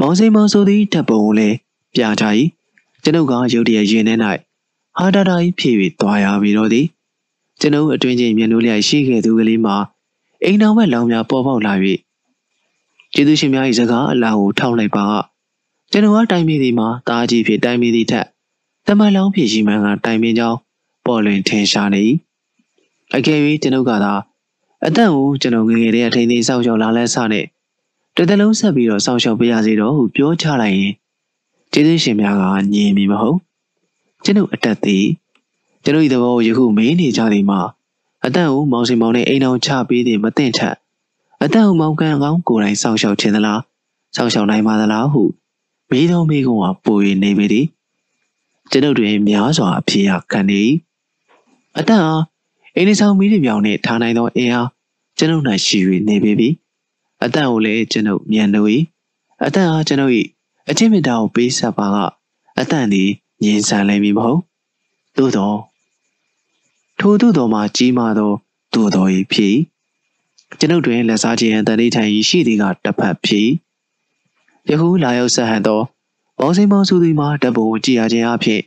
[0.00, 1.56] မောင်စိန်မောင်ဆိုသည်တပ်ပုံကိုလည်း
[1.94, 2.24] ပြကြ၏
[3.02, 4.14] ကျွန်ုပ်ကရုတ်တရက်ရင်ထဲ၌
[4.98, 6.86] ဟာတာတာကြီးဖြည့်ပြီးသွားရပြီတော့သည်
[7.60, 9.76] ကျွန်ုပ်အတွင်းချင်းမျက်နှာလျက်ရှိခဲ့သူကလေးမှာ
[10.44, 11.72] အိမ်တော်မဲ့လောင်များပေါ်ပေါက်လာ၍
[13.18, 15.14] ကျေးဇူးရှင်များ၏စကားအလားကိုထောက်လိုက်ပါက
[15.90, 18.26] ကျွန်တော်ကတိုင်မီသည်မှာတားကြီးဖြစ်တိုင်မီသည်ထက်
[18.86, 20.58] တမန်လောင်းဖြစ်ရှိမှန်ကတိုင်ပင်ကြောင်း
[21.06, 22.02] ပေါ်လွင်ထင်ရှားနေ၏
[23.16, 24.12] အကယ်၍ကျွန်ုပ်ကသာ
[24.86, 27.44] အသက်ကိုကျွန်တော်ငငယ်တည်းအထိန်သိမ်းဆောက်ရှောက်လာလဲဆနဲ့
[28.16, 30.92] တတလုံးဆက်ပြီးတော့ဆောက်ရှောက်ပေးရစီတော့ဟုပြောချလိုက်ရင်
[31.72, 32.44] ကျေးဇူးရှင်များက
[32.74, 33.38] ညင်မီမဟုတ်
[34.24, 35.06] ကျွန်ုပ်အတက်သည်
[35.84, 37.60] ကျွန်ုပ်၏သဘောကိုယခုမေးနေကြသည်မှာ
[38.24, 40.76] အတန့်ကိုမောင်စင်မောင်နဲ့အိမ်အောင်ချပေးသည်မသိထက်
[41.42, 43.60] အတန့်ကိုမောင်ကန်ကောင်းကိုယ်တိုင်စောင့်ရှောက်ခြင်းသလား
[44.16, 45.22] စောင့်ရှောက်နိုင်ပါသလားဟု
[45.90, 47.66] မေးသောမေးခွန်းကပို၍နေပေသည်
[48.70, 50.62] ကျွန်ုပ်တွင်များစွာအဖြစ်ရခံနေ
[51.78, 52.22] အတန့်အား
[52.74, 54.68] အိမ်ဆောင်မီးတွေပြောင်နဲ့ထားနိုင်သောအင်အား
[55.18, 56.48] ကျွန်ုပ်၌ရှိ၍နေပေပြီ
[57.22, 58.68] အတန့်ကိုလည်းကျွန်ုပ်မြန်လို့၏
[59.44, 60.12] အတန့်အားကျွန်ုပ်၏
[60.68, 61.96] အချင်းမြတ်တာကိုပေးဆက်ပါက
[62.60, 63.10] အတန့်သည်
[63.42, 64.40] ငြင်းဆန်လိမ့်မည်မဟုတ်
[65.16, 65.54] သို့သော
[66.98, 68.32] ထိုသို့တော်မှာကြီးမားသော
[68.74, 69.56] သို့တော်၏ဖြစ်
[70.58, 73.48] ကျွန်ုပ်တွင်လက်စားခြင်းအတန်ဋိဌာန်ဤရှိသည်ကတဖက်ဖြစ်
[74.68, 75.80] ယခုလာရောက်ဆက်ဟန်သော
[76.38, 78.62] ဘောင်းစိန်မောင်စုသည်မှာတပ်ပုံကြည်ရခြင်းအဖြစ်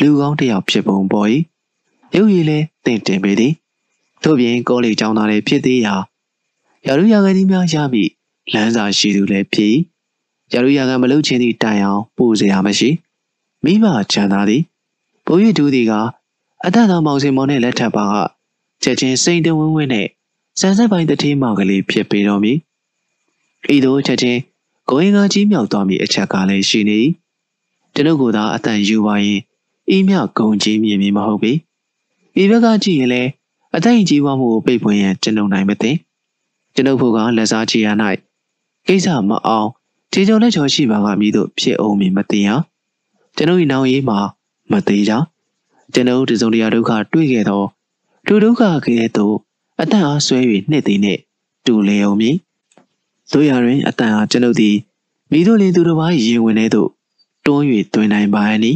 [0.00, 1.28] လူကောင်းတစ်ယောက်ဖြစ်ပုံပေါ်၏
[2.14, 3.52] ရုပ်ရည်လည်းတင့်တင်ပေသည်
[4.22, 5.94] ထို့ပြင်ကောလိပ်ကျောင်းသားလည်းဖြစ်သေးရာ
[6.86, 8.10] ရာလူရာခိုင်သည်များရမည်
[8.52, 9.74] လမ်းစာရှိသူလည်းဖြစ်
[10.52, 12.90] ရာလူရာခိုင်မလုပ်ခြင်းသည့်တိုင်အောင်ပို့စရာမရှိ
[13.64, 14.62] မိဘချန်သာသည်
[15.26, 15.92] ဘိုးရည်သူသည်က
[16.64, 18.16] အတ္တသောမောင်စိန်မောင်နှင့်လက်ထပ်ပါက
[18.82, 20.08] ချက်ချင်းစိန်တဝင်းဝင်းနဲ့
[20.60, 22.52] ဆန်ဆက်ပိုင်းတတိမောင်ကလေးဖြစ်ပေတော်မူ
[23.74, 24.40] ဤသို့ချက်ချင်း
[24.90, 27.00] ကိုရင်ကကြီးမြောက်သွားမည်အချက်ကလည်းရှိနေ
[27.94, 29.40] ကျွန်ုပ်ကသာအတန်ယူပါရင်
[29.94, 31.52] ဤမြဂုံကြီးမြင်မည်မဟုတ်ပေ
[32.34, 33.30] ဒီဘက်ကကြည့်ရင်လည်း
[33.76, 35.90] အသက်ကြီးပွားမှုကိုပိတ်ပွင့်ရန်ကျွန်ုပ်နိုင်မသိ
[36.74, 37.88] ကျွန်ုပ်ဖို့ကလက်စားချီရ၌
[38.86, 39.68] ကိစ္စမအောင်
[40.12, 42.48] ခြေချုံလက်ချော်ရှိပါကမည်သို့ဖြစ်အောင်မည်မသိရ
[43.36, 44.18] ကျွန်ုပ်၏နောင်ရေးမှာ
[44.72, 45.12] မသေးကြ
[45.92, 47.62] ကျွန်ုပ်တစုံတရာဒုက္ခတွေ့ခဲ့သော
[48.26, 49.36] လူဒုက္ခကဲ့သို့
[49.82, 50.38] အတန်အားဆွဲ၍
[50.70, 51.18] နှစ်သိနဲ့
[51.66, 52.36] တူလျုံမည်
[53.32, 54.76] တို့ရတွင်အတန်အားကျွန်ုပ်သည်
[55.30, 56.88] မိတို့လင်သူတို့ဘာရေဝင်တဲ့သို့
[57.46, 57.64] တွန်း၍
[57.94, 58.42] တွင်နိုင်ပါ၏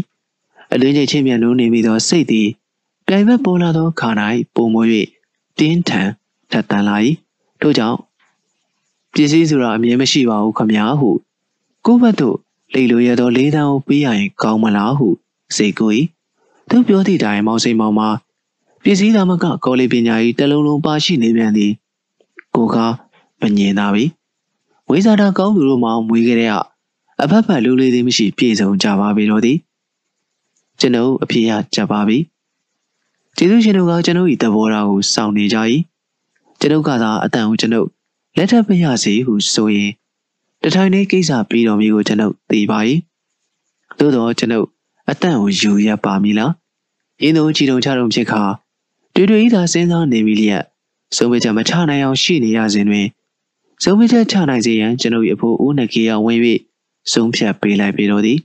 [0.73, 2.49] အလင်းချိန်ချင်းမြန်နိုးနေပြီးသောစိတ်သည်
[3.07, 4.09] ပြိုင်ဘက်ပေါ်လာသောခါ၌
[4.55, 4.85] ပုံမွေ၍
[5.59, 6.09] တင်းထန်
[6.51, 6.97] ထက်တန်လာ၏
[7.61, 7.99] ထို့ကြောင့်
[9.13, 11.11] ပစ္စည်းဆိုတာအမြဲမရှိပါဘူးခမညာဟု
[11.87, 12.37] ကိုယ့်ဘက်သို့
[12.75, 15.09] လိတ်လိုရသောလေးတန်းကိုပေးရရင်ကောင်းမလားဟု
[15.57, 15.91] စိတ်ကို၏
[16.69, 18.09] သူပြောသည့်တိုင်မောင်စိန်မောင်မှာ
[18.89, 21.73] ပစ္စည်းသားမကကော်လီပညာကြီးတလုံးလုံးပါရှိနေပြန်သည်
[22.55, 22.77] ကိုက
[23.41, 24.05] မငြင်သာပြီ
[24.89, 26.51] ဝိဇာတာကောင်းသူတို့မှမွေးကြတဲ့
[27.23, 29.59] အဖက်ဖက်လူလေးသေးမရှိပြေဆုံးကြပါပြီတော့သည်
[30.81, 32.19] ကျွန်ုပ်အဖေရကြပါပြီ
[33.37, 35.59] ကျေးဇူးရှင်တို့ကကျွန်ုပ်၏သဘောထားကိုစောင့်နေကြ၏
[36.61, 37.89] ကျွန်ုပ်ကသာအတန်ကိုကျွန်ုပ်
[38.37, 39.91] လက်ထပ်ပရစီဟုဆိုရင်
[40.63, 42.79] တထိုင်လေးကိစ္စပြီးတော်မူကိုကျွန်ုပ်သိပါ၏
[43.99, 44.67] သို့တော့ကျွန်ုပ်
[45.11, 46.53] အတန်ကိုယူရပါမည်လား
[47.23, 48.43] ရင်းတို့ကြည်တုံချတုံဖြစ်ခါ
[49.17, 50.65] တွေ့တွေ့ဤသာစဉ်းစားနေပြီလျက်
[51.17, 53.07] ဆုံးဖြတ်ချက်မချနိုင်အောင်ရှိနေရစဉ်တွင်
[53.83, 56.39] ဆုံးဖြတ်ချက်ချနိုင်စေရန်ကျွန်ုပ်၏အဖိုးဦးနကေရဝင်၍
[57.13, 58.39] ဆုံးဖြတ်ပေးလိုက်ပြီတော့သည်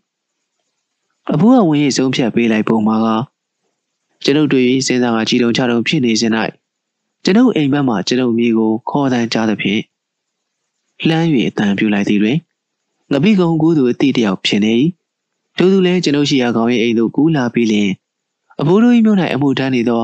[1.33, 3.07] အဖိုးကဝင်၍ဆုံးဖြတ်ပေးလိုက်ပုံမှာက
[4.23, 6.31] ကျွန်ုပ်တွေ့၍စဉ်းစားကကြည်တုံချတုံဖြစ်နေစဉ်၌
[7.23, 9.81] ကျွန်ုပ်အိမ်ဘက်မှကျွန်ုပ်မိကိုခေါ်တန်းကြသဖြင့်
[11.07, 12.37] လှမ်း၍အတန်ပြူလိုက်သည်တွင်
[13.11, 14.73] ငပိကုံကူးသူအတိတယောက်ဖြစ်နေ၏
[15.57, 17.89] ထို့သူလည်းကျွန်ုပ်ရှိရာကောင်းရဲ့အိမ်သို့ကူးလာပြီးလျှင်
[18.61, 20.03] အဖိုးတို့၏မြို့၌အမှုထမ်းနေသော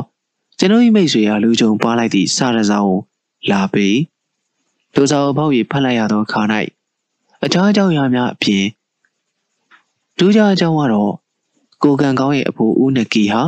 [0.59, 2.97] ကျွန်ုပ်၏မိတ်ဆွေအားလူကြုံပါလိုက်သည့်စာရစာကို
[3.51, 3.99] လာပြီး
[4.95, 6.41] ဒုစာအပေါက်၏ဖတ်လိုက်ရသောအခါ၌
[7.43, 8.65] အခြားအကြောင်းအရာများအပြင်
[10.17, 11.13] ဒူးကြအကြောင်းကတော့
[11.83, 13.41] ကိုကံကောင်းရဲ့အဖိုးဦးနကီဟာ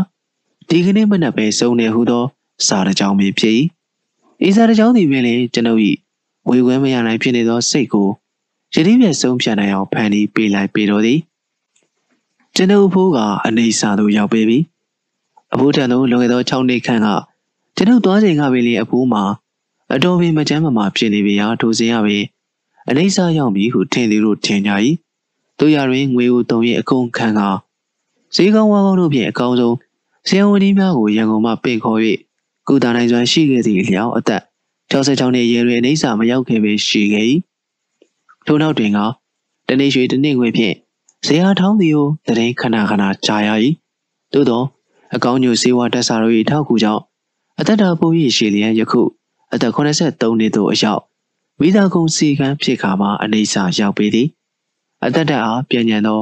[0.69, 2.23] ဒီကနေ့မနက်ပဲစုံနေဟုသော
[2.67, 3.55] စာတစ်ကြောင်းပင်ဖြစ်၏
[4.47, 5.81] ဤစာတစ်ကြောင်းသည်ပင်လေကျွန်ုပ်၏
[6.49, 8.09] ဝေခွဲမရနိုင်ဖြစ်နေသောစိတ်ကို
[8.73, 11.19] ယတိပြည့်ဆုံးဖြတ်နိုင်အောင်ဖန်တီးပေးလိုက်ပေတော်သည်
[12.55, 14.59] ကျွန်ုပ်အဖိုးကအနေစာသို့ရောက်ပေပြီ
[15.53, 17.07] အဖိုးထံသို့လွန်ခဲ့သော6နှစ်ခန့်က
[17.75, 19.23] ကျွန်ုပ်သွားချိန်ကပင်လေအဖိုးမှာ
[19.93, 22.23] အတော်ပင်မချမ်းမမာဖြစ်နေပြီရာထိုစဉ်ရပင်
[22.89, 24.71] အနေစာရောက်ပြီဟုထင်သည်တို့ထင်ကြ၏
[25.59, 27.41] တို့ရတွင်ငွေကိုတုံ၍အကုန်ခံက
[28.35, 29.75] ဈေးကောင်းဝါကောင်းတို့ဖြင့်အကောင်းဆုံး
[30.27, 31.99] ဆရာဝန်ကြီးများကိုရန်ကုန်မှပင့်ခေါ်၍
[32.67, 34.41] ကုသနိုင်စွမ်းရှိခဲ့သည့်လျောက်အသက်
[34.91, 37.25] 66နှစ်အရွယ်တွင်အနေစာမရောက်ခဲ့ပေရှိခဲ့၏
[38.45, 38.99] ထို့နောက်တွင်က
[39.67, 40.75] တနေ့ရွှေတနေ့ငွေဖြင့်
[41.25, 43.49] ဇေယျထောင်းသည်ကိုတရင်ခဏခဏကြားရ၏
[44.33, 44.63] သို့သော
[45.15, 47.03] အကောင်းညိုစေဝါတက်စာတို့၏ထောက်ကူကြောင့်
[47.59, 49.01] အသက်တာပုံရရှိလျက်ယခု
[49.53, 51.01] အသက်83နှစ်သို့အရောက်
[51.59, 54.27] မိသားကုံစီကံဖြစ်ခါမှအနေစာရောက်ပေသည်
[55.05, 56.19] အသက်တအားပြန်ညံသော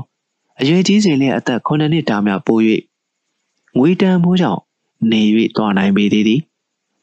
[0.59, 2.59] အရွယ်ကြီးစဉ်လည်းအသက်9နှစ်တာများပို၍
[3.77, 4.61] ငွေတန်မိုးကြောင့်
[5.11, 5.21] နေ၍
[5.57, 6.41] တွားနိုင်ပေသည်သည်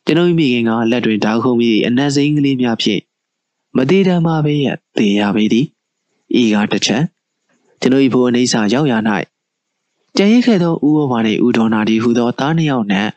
[0.07, 3.01] ကျွန်ုပ်မိခင်ကလက်တွင်ဓာခုံပြီးအနက်စိမ်းကလေးများဖြင့်
[3.77, 4.67] မသေးတမ်းမှပဲရ
[4.97, 5.67] သေးရပေသည်
[6.41, 7.03] ဤကားတစ်ချက်
[7.81, 8.95] ကျွန်ုပ်၏ဘိုးအနေစာရောက်ရ၌
[10.17, 13.11] ကြံရစ်ခဲ့သောဦးဩဘာနှင့်ဦးဒေါ်နာဒီဟူသောသားနှစ်ယောက်နှင့်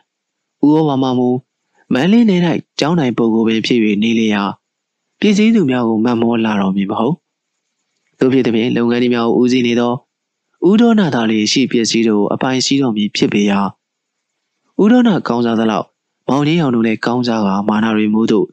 [0.64, 1.28] ဦးဩဘာမှမူ
[1.92, 2.36] မန်းလေးနေ၌
[2.78, 4.42] ကျောင်းတိုင်ပုဂ္ဂိုလ်ပင်ဖြစ်၍နေလျာ
[5.20, 7.14] ပြည်စည်းသူများကိုမတ်မောလာတော်မူမဟုတ်
[8.18, 9.92] သို့ဖြစ်သည်ဖြင့်လုပ်ငန်းများကိုဦးစီးနေသော
[10.68, 13.60] ဦးဒေါနာသားလေးရှိပစ္စည်းတို့အပိုင်ရှိတော်မူဖြစ်ပေရာ
[14.82, 15.86] ဦးဒေါနာကောင်းစားသလောက်
[16.28, 18.46] မောင်ကြီးအောင်တို့လည်းကောင်းစားကမာနာရီမိုးတို့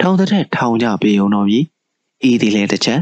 [0.00, 1.60] ထောင်တဲ့ထောင်ကြပေုံတော်မူ
[2.28, 3.00] ဤသည်လည်းတစ်ချက်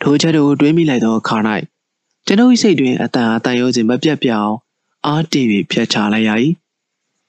[0.00, 1.36] ထိုချက်တို့တွင်းမိလိုက်သောအခါ၌
[2.26, 4.54] ကျွန်ုပ်၏စိတ်တွင်အတန်အတန်ရောစဉ်မပြတ်ပြောင်း
[5.06, 6.30] အားတည်၍ဖြတ်ချလိုက်ရ၏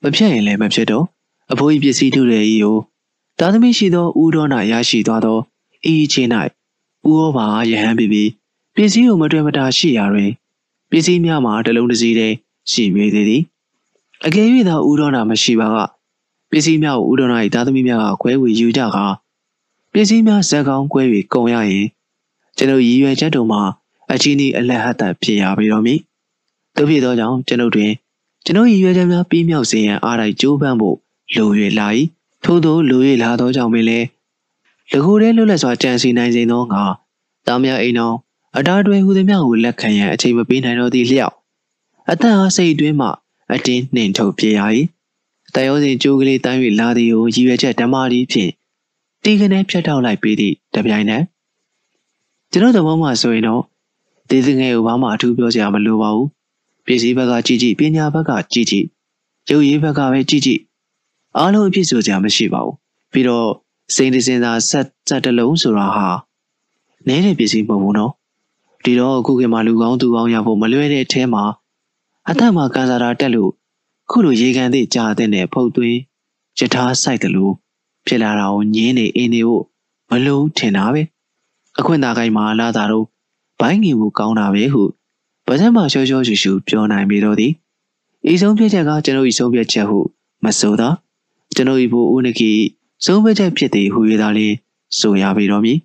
[0.01, 1.05] မဖြတ်ရင်လည်းမဖြစ်တော့
[1.51, 2.77] အဖိုး၏ပစ္စည်းထုတွေ၏ကို
[3.39, 5.37] သာသမီရှိသောဦးတော်နာရရှိသွားသော
[5.91, 6.29] ဤချင်း၌
[7.07, 8.29] ဦးဩဘာယဟန်ပြီးပြီး
[8.75, 10.31] ပစ္စည်းကိုမတွေ့မတာရှိရာတွင်
[10.89, 12.35] ပစ္စည်းများမှာတလုံးတစ်စီးတည်း
[12.71, 13.41] ရှိပေသေးသည်
[14.25, 15.77] အကယ်၍သာဦးတော်နာမရှိပါက
[16.49, 19.05] ပစ္စည်းများကိုဦးတော်နာ၏သာသမီများကခွဲဝေယူကြကာ
[19.91, 21.87] ပစ္စည်းများဇက်ကောင်းခွဲ၍ကုန်ရရင်
[22.57, 23.61] ကျွန်ုပ်ရည်ရွယ်ချက်တို့မှာ
[24.13, 25.95] အချင်းဤအလက်ဟတ်တဖြစ်ရပြီတော်မူ
[26.75, 27.91] တို့ဖြစ်သောကြောင့်ကျွန်ုပ်တွင်
[28.45, 30.97] ကျွန်ုပ်ရည်ရွယ်ချက်များပြီးမြောက်စေရန်အားတိုက်ကြိုးပမ်းဖို့
[31.35, 31.87] လို၍လာ၏
[32.43, 34.07] ထို့သောလို၍လာသောကြောင့်ပင်လည်း
[34.91, 36.83] လကိုယ်တည်းလွတ်လပ်စွာကြံစည်နိုင်စေသောငါ
[37.47, 38.15] တာမယအိမ်တော်
[38.57, 41.35] အတားတွဲဟူသည်များကိုလက်ခံရန်အချိန်မပေးနိုင်တော့သည့်လျောက်
[42.11, 43.07] အသက်အားစိတ်အတွင်းမှ
[43.53, 44.61] အတင်းနှင်ထုတ်ပြေရ၏
[45.55, 48.51] တယောစဉ်ကြိုးကလေးတန်း၍လာသည်ကိုရည်ရွယ်ချက်ဓမ္မဒီဖြင့်
[49.23, 51.23] တီကနေဖြတ်ထောက်လိုက်ပြီးသည့်တပြိုင်နက်
[52.51, 53.61] ကျွန်တော်သဘောမှဆိုရင်တော့
[54.31, 56.27] ဒေသငယ်ကိုဘာမှအထူးပြောစရာမလိုပါဘူး
[56.85, 58.85] ပြည်စည်းဘက်ကကြည့်ကြည့်ပညာဘက်ကကြည့်ကြည့်
[59.49, 60.61] ရုပ်ရည်ဘက်ကပဲကြည့်ကြည့်
[61.37, 62.75] အားလုံးအဖြစ်ဆိုစရာမရှိပါဘူး
[63.11, 63.49] ပြီးတော့
[63.95, 66.07] စိန်တစင်သာဆက်ဆက်တလုံးဆိုတာဟာ
[67.07, 68.11] နဲတဲ့ပစ္စည်းမဟုတ်ဘူးနော်
[68.83, 71.43] ဒီတော့အခုခေတ်မှာလူကောင်းသူကောင်းရဖို့မလွယ်တဲ့အထဲမှာ
[72.29, 73.51] အသက်မှာကန်စာတာတက်လို့
[74.09, 75.99] ခုလိုရေကန်သေးကြာတဲ့နဲ့ဖုတ်သွင်း
[76.59, 77.53] ယထာဆိုင်တယ်လို့
[78.07, 79.63] ဖြစ်လာတာကိုညင်းနေအင်းနေဖို့
[80.09, 81.01] မလို့ထင်တာပဲ
[81.79, 83.05] အခွင့်သာကိုင်းမှာလာတာတော့
[83.61, 84.83] ဘိုင်းငီမှုကောင်းတာပဲဟု
[85.47, 87.51] ဗဇက်မှာရှောရှောရှူရှူပြောနိုင်ပြီတော့သည်
[88.31, 89.99] ဤဆုံးဖြတ်ချက်ကကျွန်ုပ်ဤဆုံးဖြတ်ချက်ဟု
[90.43, 90.95] မဆိုတော့
[91.55, 92.51] ကျွန်ုပ်ဤဘိုးဦးနကီ
[93.05, 94.55] ဆုံးဖြတ်ချက်ဖြစ်သည်ဟု၍သာလျှင်
[94.99, 95.77] ဆိုရပြီတော့မည်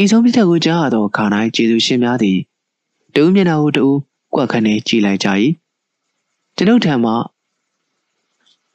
[0.00, 2.38] ဤဆုံးဖြတ်ချက်ကိုကြားရသောခါ၌ကျေးဇူးရှင်များသည်
[3.14, 3.86] တူမျက်နှာကိုတူ
[4.34, 5.28] ကွက်ခနဲ့ကြည်လိုက်ကြ၏
[6.56, 7.12] ကျွန်ုပ်ထံမှ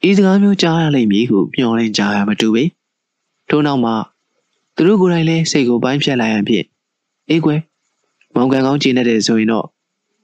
[0.08, 2.64] ဤစကားမျိုးကြားရလိမ့်မည်ဟုမျှော်လင့်ကြရမတူပေ
[3.48, 3.92] ထို့နောက်မှ
[4.76, 6.66] သူတို့ကိုယ်တိုင်လည်းစိတ်ကိုပိုင်းဖြတ်လိုက်ရန်ဖြင့်
[7.30, 7.60] အေးကွယ်
[8.34, 9.66] မောင်ကန်ကောင်းကျင်းတဲ့ဆိုရင်တော့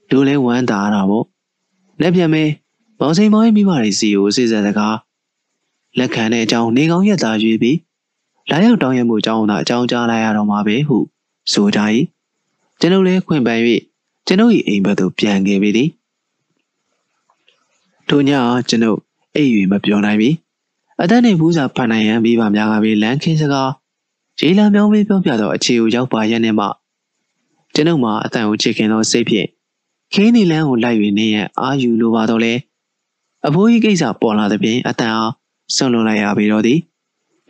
[0.09, 1.25] လူလဲဝမ်းသာတာပေါ့
[2.01, 2.43] လက်ပြန်မဲ
[2.99, 4.97] မောင်စိန်မောင်ရဲ့မိမတွေစီကိုစိစက်စကား
[5.97, 7.77] လက်ခံတဲ့အကြောင်းနေကောင်းရက်သားရွေးပြီး
[8.49, 10.97] လာရောက်တောင်းရမှုအကြောင်းသာအကြောင်းကြားလိုက်ရတော့မှာပဲဟု
[11.53, 11.79] ဆိုကြ၏
[12.79, 13.59] ကျွန်ုပ်လည်းခွင့်ပန်၍
[14.27, 15.89] ကျွန်ုပ်၏အိမ်ဘက်သို့ပြန်ခဲ့ပြီသည်
[18.07, 18.31] ထိုည
[18.69, 18.99] ကျွန်ုပ်
[19.35, 20.29] အိပ်၍မပြောနိုင်ပြီ
[21.01, 23.71] အသက်နှင့်ဘူးစာဖန်နိုင်ရန်မိဘများကပဲလမ်းခင်းစကား
[24.39, 26.65] ရေလာမြောင်းပေးပြောပြသောအခြေကိုရောက်ပါရန်နဲ့မှ
[27.75, 29.47] ကျွန်ုပ်မှာအတန်ကိုချစ်ခင်သောစိတ်ဖြင့်
[30.13, 32.53] ခင်းနီလန်းကိုလိုက်၍နေရန်အာယူလိုပါတော့လဲ
[33.47, 35.31] အဖိုးကြီးကိစ္စပေါ်လာသည်ဖြင့်အတန်အား
[35.75, 36.79] ဆွန့်လွတ်လိုက်ရပြီတော့သည်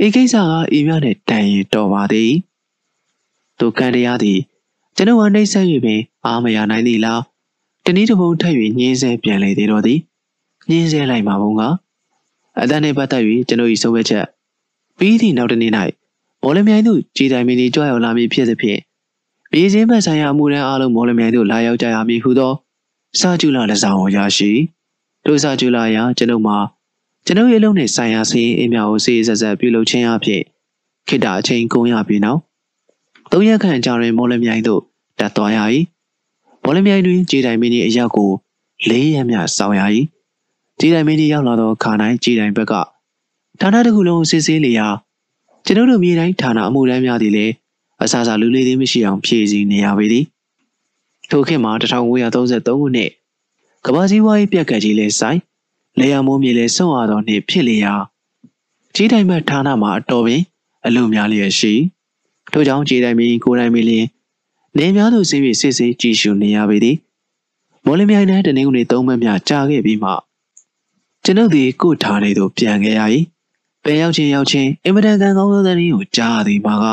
[0.05, 2.31] ဤကိစ္စကဤမြနဲ့တန်ရင်တော်ပါသည်
[3.60, 4.39] သူကန်တရားသည်
[4.95, 7.21] ကျွန်ုပ်ဟာနှိမ့်ဆက်၍ပင်အာမရနိုင်သည်လား
[7.86, 9.99] တနည်းတစ်ပုံထပ်၍ညင်းဆဲပြန်လေသေးတော့သည်
[10.69, 11.62] ညင်းဆဲလိုက်မှာဘုံက
[12.62, 14.25] အတန်နှင့်ပတ်သက်၍ကျွန်ုပ်၏ဆုံးဖြတ်ချက်
[14.97, 15.71] ပြီးသည့်နောက်တစ်နေ့၌
[16.43, 18.79] ဘောလမြိုင်သို့ကြည်တိုင်မီနီကြွရောက်လာမည်ဖြစ်သည်ဖြင့်
[19.53, 22.53] ပြည်စင်းဘက်ဆိုင်ရာအမှုရန်အားလုံးမော်လမြိုင်သို့လာရောက်ကြရမည်ဟုသော
[23.19, 24.51] စာကျူလာလက်ဆောင်ကိုရရှိ
[25.25, 26.57] တို့စာကျူလာရာကျွန်ုပ်မှာ
[27.25, 30.41] ကျွန်ုပ်ရဲ့အလုံးနဲ့ဆိုင်ရာစီးရင်အများကိုစီးဆက်ဆက်ပြုလုပ်ခြင်းအဖြစ်
[31.07, 32.39] ခိတ္တအချိန်ကုန်ရပြီနောက်
[33.31, 34.81] သုံးရက်ခန့်ကြာတွင်မော်လမြိုင်သို့
[35.19, 35.59] တက်သွားရ၏
[36.63, 38.31] မော်လမြိုင်တွင်ကြည်တိုင်မင်း၏အရောက်ကို
[38.89, 39.81] လေးရက်မြဆောင်ရ၏
[40.79, 41.91] ကြည်တိုင်မင်း၏ရောက်လာသောခါ၌
[42.23, 42.73] ကြည်တိုင်ဘက်က
[43.59, 44.87] ဌာနတစ်ခုလုံးစစ်ဆေးလျာ
[45.65, 47.53] ကျွန်ုပ်တို့မြေတိုင်းဌာနအမှုတန်းများသည်လည်း
[48.03, 50.25] အဆအဆလူလေးသေးမရှိအောင်ဖြည့်ဆည်းနေရပေသည်
[51.29, 53.11] ထိုခေတ်မှာ1933ခုနှစ်
[53.85, 55.39] ကမ္ဘာကြီးဝါးရေးပြက်ကတ်ကြီးလဲဆိုင်
[55.99, 57.93] လေယာမိုးမြေလဲစွန့်ရသောနှစ်ဖြစ်လျာ
[58.95, 60.41] ကြီးတိုင်းမှဌာနမှာအတော်ပင်
[60.85, 61.73] အလုံများလျက်ရှိ
[62.51, 64.07] ထို့ကြောင့်ကြီးတိုင်းမင်းကိုတိုင်းမင်းလင်း
[64.77, 66.97] နေများသူစီးပြီးစစ်စစ်ကြည်ရှုနေရပေသည်
[67.85, 70.11] မော်လမြိုင်နဲ့တနင်္ဂနွေသုံးမမြကြာခဲ့ပြီးမှ
[71.23, 73.01] ကျွန်ုပ်ဒီကိုထားနေသို့ပြန်ခဲ့ရ၏
[73.83, 76.85] ပင်ရောက်ချင်းရောက်ချင်းအင်မတန်ကန်ကောင်းသောသတင်းကိုကြားရသည်မှာက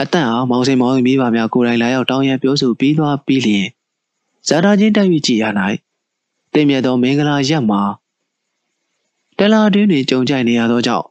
[0.00, 3.66] အတန့်အားမောင်စင်မောင်မိဘများကိုယ်တိုင်လာရောက်တောင်းရန်ပြောဆိုပြီးသွားပြီးလျင်
[4.48, 5.44] ဇာတာချင်းတိုက်ပြီးကြည်ရ၌
[6.52, 7.82] တင်မြတ်သောမင်္ဂလာရက်မှာ
[9.38, 11.06] တလာတွင်တွင်ကြုံကြိုက်နေရသောကြောင့်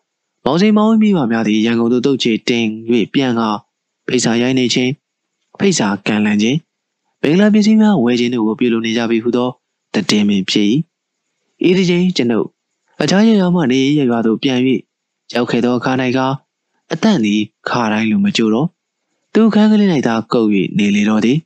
[0.46, 2.66] မောင်စင်မောင်မိဘများသည်ရန်ကုန်သို့တုတ်ချေတင်၍
[3.14, 3.50] ပြန်ကာ
[4.08, 4.92] ဖိစာရိုင်းနေခြင်း
[5.60, 6.58] ဖိစာကန်လန့်ခြင်း
[7.22, 9.50] မင်္ဂလာပစ္စည်းများဝယ်ခြင်းတို့ကိုပြုလုပ်နေကြပြီဟုသော
[9.94, 10.68] တည်င်းပင်ဖြစ်၏
[11.68, 12.48] ဤဒီချိန်ကျွန်ုပ်
[13.02, 14.60] အခြားရရမှနေရရွာသို့ပြန်၍
[15.34, 16.20] ရောက်ခဲ့သောအခါ၌က
[16.94, 18.68] အတန့်သည်ခါတိုင်းလိုမကြိုတော့
[19.34, 21.38] သူခန်းကလေး၌သာကုပ်၍နေလေတော့သည်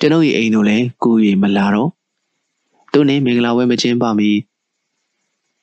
[0.00, 1.10] ကျွန်ုပ်၏အိမ်တို့လည်းကူ၍
[1.42, 1.90] မလာတော့
[2.92, 4.30] သူနှင့်မင်္ဂလာဝဲမချင်းပါမီ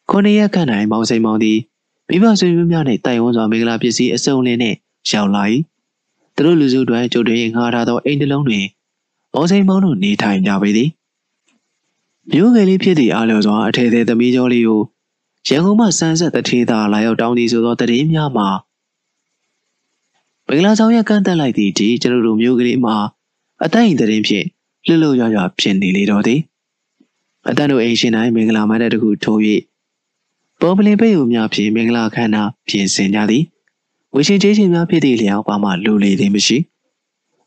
[0.10, 1.58] ခုနှစ်ရက်ခန့်၌မောင်စိန်မောင်သည်
[2.08, 4.78] မိဘဆွေမျိုးများနှင့်တိုင်ဝန်းစွာမင်္ဂလာပစ္စည်းအစုံလင်းနှင့်
[5.10, 5.44] ရောက်လာ၏
[6.36, 8.66] သူတို့လူစုတွင်ကျုပ်တို့၏ငှားထားသောအိမ်တစ်လုံးတွင်
[9.34, 10.90] မောင်စိန်မောင်တို့နေထိုင်ကြပေသည်
[12.32, 14.82] မျိုးငယ်လေးဖြစ်သည့်အားလျော်စွာအထေသေးသမီးကျော်လေးကို
[15.48, 18.48] ရန်ကုန်မှစမ်းဆက်တထေးသာလာရောက်တောင်းသည်ဆိုသောတည်င်းများမှာ
[20.54, 22.96] မင်္ဂလာဆောင်ရကန့်တက်လိုက်သည့်ဒီကျွန်တော်တို့မျိုးကလေးမှာ
[23.64, 24.46] အတိုင်တည်င်းဖြင့်
[24.86, 26.40] လှလှရွရွဖြစ်နေလေတော့သည်
[27.50, 29.40] အတန်တို့အိမ်ရှင်တိုင်းမင်္ဂလာမတဲ့တခုထိုး၍
[30.60, 33.44] ပေါ်ပလင်ပိတ်ဦးများဖြင့်မင်္ဂလာခန္ဓာပြင်ဆင်ကြသည်
[34.14, 36.58] ဝေရှင်ကျေးရှင်များဖြစ်သည့်လျောက်ပါမှလူလေသည်မရှိ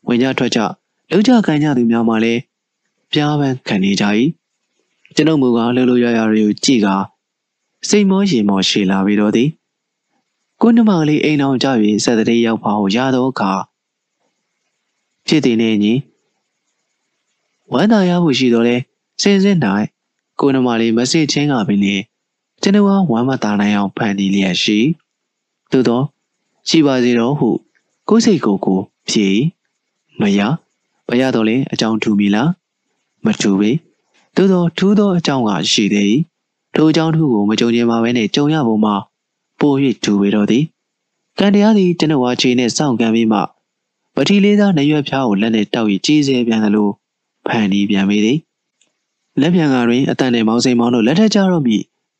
[0.07, 0.59] ဝင်ကြထွက်ကြ
[1.11, 2.41] လှုပ်ကြခံကြသူများမှလည်း
[3.11, 4.05] ပြားပန်းခံနေကြ၏
[5.15, 6.95] ကျွန်ုပ်မူကားလှလှရွရွတွေကိုကြည့်ကာ
[7.87, 9.49] စိတ်မောရေမောရှည်လာပြီးတော့သည်
[10.67, 13.53] ကိုနှမကလေးအိမ်အောင်ကြပြီးဆက်တဲ့ရောက်ပါကိုရတော့အခါ
[15.27, 15.93] ဖြစ်တည်နေညီ
[17.71, 18.75] ဝမ်းသာရဖို့ရှိတော့လဲ
[19.21, 19.57] စင်စင်၌
[20.39, 21.95] ကိုနှမလေးမစစ်ချင်းကပင်လေ
[22.61, 24.79] ကျွန်တော်ဝမ်းမသာနိုင်အောင်ဖန်တီးလျက်ရှိ
[25.71, 26.01] သို့သော
[26.69, 27.49] ရှိပါစေတော့ဟု
[28.09, 29.27] ကိုယ်စိတ်ကိုကိုဖြေ
[30.19, 30.39] မရ
[31.07, 32.49] မရတော့လဲအကြောင်းထူမီလား
[33.25, 33.71] မထူပေ
[34.35, 36.07] သို့သောထူးသောအကြောင်းကရှိသေး၏
[36.75, 38.95] ထိုအကြောင်းထူးကိုမကြုံချင်ပါဘဲနဲ့ကြုံရပုံမှာ
[39.65, 40.63] ပို၍ထူပေတော့သည်
[41.39, 43.39] ကံတရားသည်ကျွန်တော်ဝါချေနဲ့စောင့်ကန်ပြီးမှ
[44.15, 46.89] ပတိလေးသားနရွက်ဖျားကိုလက်နဲ့တောက်၍ကြီးစဲပြန်သလို
[47.47, 48.37] ဖန်တီးပြန်မိသည်
[49.41, 51.77] လက်ပြန်ကားတွင်အတန်နဲ့မောင်စိန်မောင်တို့လက်ထက်ကြတော့မိ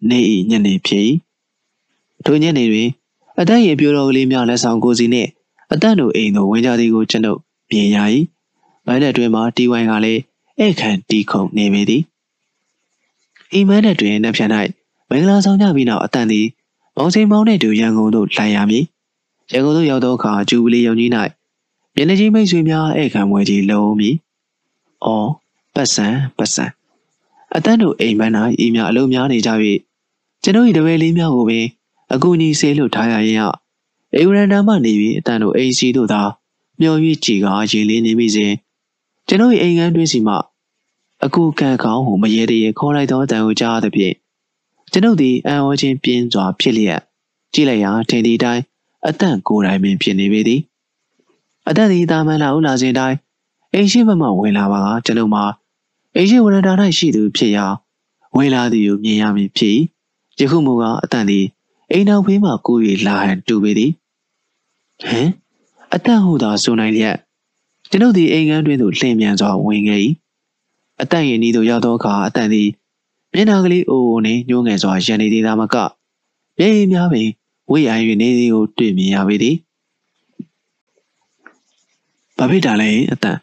[0.09, 1.09] နေ၏ညနေဖြစ်
[2.25, 2.89] ထိုညနေတွင်
[3.39, 5.29] အတန်ရဲ့ပြိုတော်ကလေးများလက်ဆောင်ကိုစီနှင့်
[5.71, 7.97] အတန်တို့အိမ်သို့ဝင်ကြသည်ကိုကျွန်ုပ်မြင်ရ၏
[8.85, 10.21] ဘိုင်းလက်တွင်မှတီဝိုင်ကလည်း
[10.65, 12.01] ဧခန့်တီးခုန်နေပေသည်
[13.51, 14.49] အိမ်မန်းတဲ့တွင်နှက်ဖြန်၌
[15.09, 16.45] မင်္ဂလာဆောင်ကြပြီးနောက်အတန်သည်
[16.95, 18.83] မောင်စိန်မောင်နှင့်တူရန်ကုန်သို့လိုက်ရမည်
[19.51, 21.09] ရန်ကုန်သို့ရောက်သောအခါကျူပလီယုံကြီး၌
[21.95, 24.15] မျက်နှာကြီးမိတ်ဆွေများဧကန်ဝဲကြီးလုံးမည်။
[25.05, 25.29] အော်
[25.73, 26.65] ပတ်စံပတ်စံ
[27.55, 28.33] အတန်းတို့အိမ်မန်း၌
[28.65, 29.49] ဤများအလုံးများနေကြ၍
[30.43, 31.65] ကျွန်ုပ်၏တပည့်လေးများကိုပင်
[32.13, 33.39] အကူအညီဆေးလို့ထားရရင်
[34.15, 36.21] အေဝရန်တာမှနေပြီးအတန်းတို့အိမ်စီတို့သာ
[36.79, 38.53] မျော၍ကြည်ကားရေလေးနေမိစဉ်
[39.27, 40.35] ကျွန်ုပ်၏အိမ်ငန်းတွင်းစီမှ
[41.25, 44.15] အကူခံကောင်းဟုမရေတရေခေါ်လိုက်သောအတန်ကိုကြားသဖြင့်
[44.95, 47.01] ကျွန်ုပ်သည်အံ့ဩခြင်းပြင်းစွာဖြစ်လျက်
[47.53, 48.63] ကြည့်လိုက်ရာထင်သည့်အတိုင်း
[49.07, 50.61] အတန့်ကိုယ်တိုင်ပင်ဖြစ်နေပေသည်
[51.69, 53.17] အတန့်သည်တာမန်လာဦးလာစဉ်တိုင်း
[53.73, 55.43] အိမ်ရှိမမဝင်လာပါကကျွန်ုပ်မှာ
[56.15, 57.65] အိမ်ရှိဝရတာ၌ရှိသူဖြစ်ရာ
[58.35, 59.77] ဝင်လာသည်ကိုမြင်ရမည်ဖြစ်
[60.39, 61.45] ယခုမူကားအတန့်သည်
[61.91, 62.77] အိမ်နောက်ဖေးမှကို၍
[63.07, 63.91] လာဟန်တူပေသည်
[65.03, 65.29] ဟမ်
[65.93, 67.17] အတန့်ဟုသာဆိုနိုင်လျက်
[67.89, 70.01] ကျွန်ုပ်သည်အိမ်ကန်းတွင်သို့လှည့်မြန်စွာဝင်ခဲ့၏
[71.01, 72.69] အတန့်ရင်ဤသို့ရောက်သောအခါအတန့်သည်
[73.35, 75.75] မျက်နှာကလေးအိုအိုနှင့်ညှိုးငယ်စွာရန်နေသေးတာမက
[76.57, 77.27] မျက်ရည်များပင်
[77.71, 79.55] ဝိအိုင်၍နေသည်ကိုတွေ့မြင်ရပေသည်။
[82.37, 83.37] ဘာဖြစ်တာလဲအတန်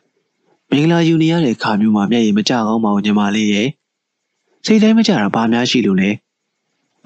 [0.70, 3.68] မင်္ဂလာယူနေရတဲ့ခါမျိုးမှာမျက်ရည်မကျကောင်းပါဘူးညီမလေးရဲ့
[4.64, 6.10] စိတ်တိုင်းမကျတာဘာများရှိလို့လဲ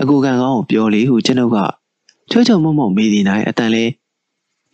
[0.00, 1.58] အကူကန်ကောင်းကိုပြောလေဟုကျွန်ုပ်က
[2.30, 3.84] ချွတ်ချွတ်မုံမုံမေးနေနိုင်အတန်လဲ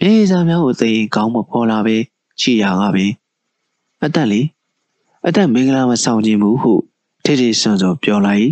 [0.00, 1.96] မျက်ရည်စားများကိုသိရင်ကောင်းမဖော်လာပဲ
[2.40, 3.06] ချီရကပဲ
[4.04, 4.40] အတန်လေ
[5.26, 6.72] အတန်မင်္ဂလာမဆောင်ခြင်းဘူးဟု
[7.24, 8.48] ထိထိဆွန်စွန်ပြောလိုက်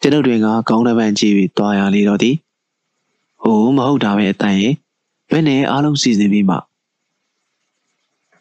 [0.00, 2.36] ကျွန်ုပ်တွင်ကကောင်းတဲ့ပန်းကြည့်ပြီးတွားရလေတော့သည်
[3.42, 4.74] ဟိုမဟုတ်တာပဲအတန်ရဲ့
[5.30, 6.56] ဘယ်နဲ့အားလုံးစီစဉ်ပြီးမှ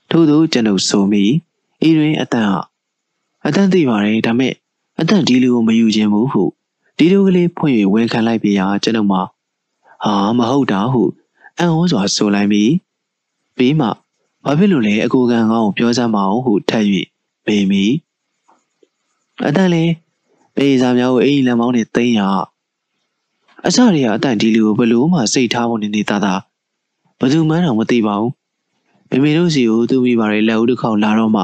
[0.09, 1.23] ထို့သောကျွန်ုပ်ဆိုမိ
[1.87, 2.61] ဤတွင်အတန်ဟာ
[3.45, 4.53] အတန်သိပါတယ်ဒါမဲ့
[4.99, 6.43] အတန်ဒီလူကိုမယူခြင်းဘူးဟု
[6.97, 9.21] ဒီလိုကလေးဖွင့်၍ဝန်ခံလိုက်ပြရာကျွန်ုပ်မှာ
[10.03, 11.03] ဟာမဟုတ်တာဟု
[11.57, 12.71] အံ့ဩစွာဆိုလိုက်ပြီး
[13.57, 13.87] ပြီးမှ
[14.43, 16.85] ဘာဖြစ်လို့လဲအကူကန်ကောင်းကိုပြောစမ်းမအောင်ဟုထပ်၍
[17.45, 17.83] မေးမိ
[19.47, 19.83] အတန်လေ
[20.55, 22.21] ပေးစားများကိုအိမ်လမ်းမောင်းနဲ့သိမ်းရ
[23.65, 26.33] အစရီကအတန်ဒီလူကိုဘလို့မှစိတ်ထားဖို့နေနေတာသာ
[27.19, 28.31] ဘယ်သူမှန်းတော့မသိပါဘူး
[29.09, 31.43] မိမိတို့စီကိုသူမိပါရဲ့လက်ဦးတစ်ခေါက်လာတော့မှ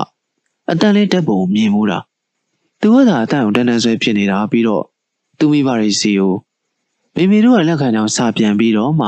[0.72, 2.00] အတန်လေးတက်ပုံမြင်မှုတာ
[2.82, 4.84] သူကသာအတန်ကိုတန်းတန်းဆွဲဖြစ်နေတာပြီးတော့
[5.40, 6.34] သူမိပါရဲ့စီကို
[7.16, 9.08] မိမိတို့ကလက်ခံကြောင်စာပြန်ပြီးတော့မှ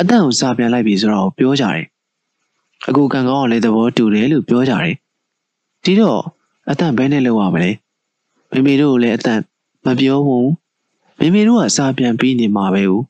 [0.00, 1.86] အတန်ကိုစာပြန်လိုက်ပြီဆိုတော့ပြောကြတယ်
[2.88, 4.94] အကူကံကောင်းကလည်းသဘောတူတယ်လို့ပြောကြတယ်
[5.84, 6.20] ဒီတော့
[6.70, 7.70] အတန်ဘဲနဲ့လောက်ရမလဲ
[8.50, 9.40] မိမိတို့လည်းအတန်
[9.84, 10.50] မပြောဘူး
[11.18, 13.02] မိမိတို့ကစာပြန်ပြီးနေမှာပဲဦး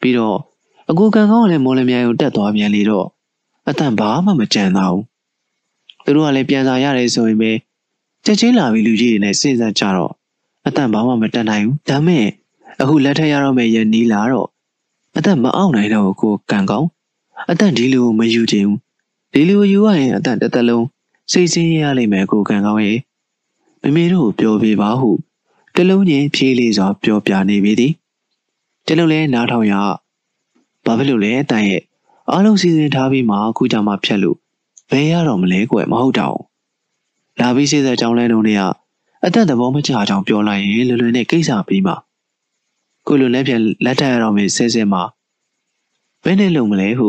[0.00, 0.38] ပြီးတော့
[0.90, 3.06] အကူကံကောင်းကလည်းမော်လမြိုင်ကိုတက်သွားပြန်လေတော့
[3.68, 5.04] အတန်ဘာမှမကြံတော့ဘူး
[6.04, 7.52] သူတို့ကလည်းပြန်စာရတယ်ဆိုရင်ပဲ
[8.24, 10.12] ချက်ချင်းလာပြီးလူကြီးတွေနဲ့စဉ်းစားကြတော့
[10.66, 12.26] အတန်ဘာမှမတက်နိုင်ဘူးဒါမဲ့
[12.80, 14.48] အခုလက်ထက်ရတော့မယ့်ရနီးလာတော့
[15.16, 16.88] အတန်မအောင်နိုင်တော့ကိုကံကောင်း
[17.50, 18.78] အတန်ဒီလူကိုမယူချင်ဘူး
[19.32, 20.86] ဒီလူကိုယူရရင်အတန်တစ်သက်လုံး
[21.30, 22.98] စိတ်ဆင်းရလိမ့်မယ်ကိုကံကောင်းရဲ့
[23.82, 25.10] မမေတို့ပြောပြပါဟု
[25.76, 27.92] တလုံးချင်းဖြေးလေးစွာပြောပြနေပြီသည်
[28.86, 29.74] တလုံးလဲနားထောင်ရ
[30.84, 31.82] ဘာဖြစ်လို့လဲတန်ရဲ့
[32.30, 34.36] အားလုံးစီစဉ်ထားပြီးမှအခုကြမှာဖြတ်လို့
[34.90, 36.38] ဘယ်ရတော့မလဲကွယ်မဟုတ်တော့
[37.40, 38.62] လာပြီးစေတဲ့ကြောင်းလဲလုံးတွေက
[39.24, 41.94] အသက်သဘောမကျကြောင်ပြောလိုက်ရင်လွယ်လွယ်နဲ့ကိစ္စပြီးမှ
[43.06, 45.02] ကိုလိုလက်ပြန်လက်ထပ်ရတော့မယ်ဆဲဆဲမှာ
[46.24, 47.08] ဘယ်နဲ့လုံမလဲဟု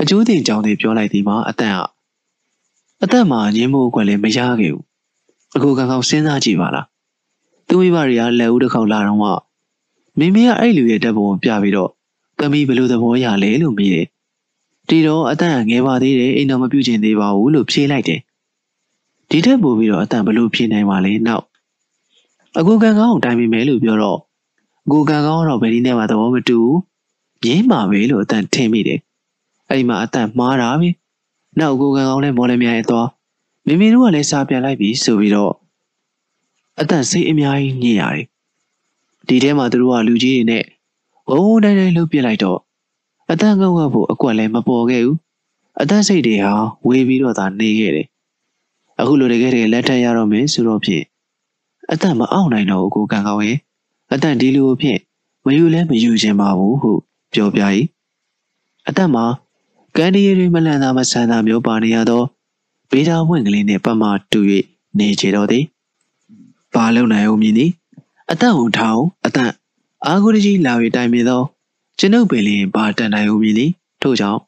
[0.00, 1.80] အကျိုးတင်ကြောင်းတွေပြောလိုက်ဒီမှာအတန်က
[3.02, 4.91] အသက်မှာငင်းမို့ကွယ်လည်းမရခဲ့ဘူး
[5.54, 6.86] အခုကောင်ကောင်စဉ်းစားကြည့်ပါလား
[7.68, 9.30] သူမိဘတွေကလက်ဦးတစ်ခေါက်လာတော့မှ
[10.18, 11.90] မိမိကအဲ့လူရဲ့တက်ပုံပြပြီးတော့
[12.38, 14.06] သမီးဘယ်လိုသဘောရလဲလို့မေးတယ်
[14.88, 18.20] ဒီတော့အတန်ငယ်ပါသေးတယ်အိမ်တော်မပြုတ်ချင်သေးပါဘူးလို့ဖြေလိုက်တယ်
[19.30, 21.44] ဒီထက်ပိုပြီးတော့အတန်ဘယ်လိုဖြေနိုင်ပါလဲနောက်
[22.58, 24.18] အကူကန်ကောင်းကိုတိုင်မိမယ်လို့ပြောတော့
[24.86, 26.78] အကူကန်ကောင်းတော့ဘယ်ဒီနဲ့မှသဘောမတူဘူး
[27.44, 29.00] ငင်းပါပဲလို့အတန်ထင်မိတယ်
[29.68, 30.88] အဲ့ဒီမှာအတန်မှားတာပဲ
[31.58, 33.06] နောက်အကူကန်ကောင်းလည်းမော်လမြိုင်အသွား
[33.66, 35.52] မိမိတို့ကလည်းစာပြန်လိုက်ပြီဆိုပြီးတော့
[36.80, 38.26] အတန်စိတ်အများကြီးညစ်ရတယ်
[39.28, 40.64] ဒီထဲမှာသူတို့ကလူကြီးတွေနဲ့
[41.28, 42.58] ဝုန်းတိုင်းတိုင်းလှုပ်ပြလိုက်တော့
[43.30, 45.18] အတန်ကောက်ဖို့အကွက်လည်းမပေါ်ခဲ့ဘူး
[45.80, 46.52] အတန်စိတ်တွေဟာ
[46.86, 48.06] ဝေပြီးတော့သာနေခဲ့တယ်
[49.00, 51.04] အခုလိုတကယ်တည်းလက်ထပ်ရတော့မယ်ဆိုတော့ဖြင့်
[51.92, 53.58] အတန်မအောင်နိုင်တော့ဘူးကိုကန်ကောင်းရဲ့
[54.12, 55.00] အတန်ဒီလိုဖြင့်
[55.44, 56.92] မယူလဲမယူခြင်းပါဘူးဟု
[57.34, 57.62] ပြောပြ၏
[58.88, 59.24] အတန်မှာ
[59.96, 62.26] ကန်ဒီရီတွေမလန်သာမဆန်သာမျိုးပါနေရတော့
[62.92, 64.40] ဗေဒါဝင့်ကလေးနဲ့ပတ်မတူ၍
[64.98, 65.64] နေကြတော့သည်
[66.74, 67.70] ဘာလုံနိုင်အောင်မြင်သည်
[68.30, 69.50] အတန်ဟိုထောင်အတန်
[70.06, 71.42] အာဂုရကြီးလာ၍တိုင်မြင်သော
[71.98, 73.70] ကျွန်ုပ်ပင်လင်ဘာတန်နိုင်အောင်မြင်သည်
[74.02, 74.40] ထို့ကြောင့်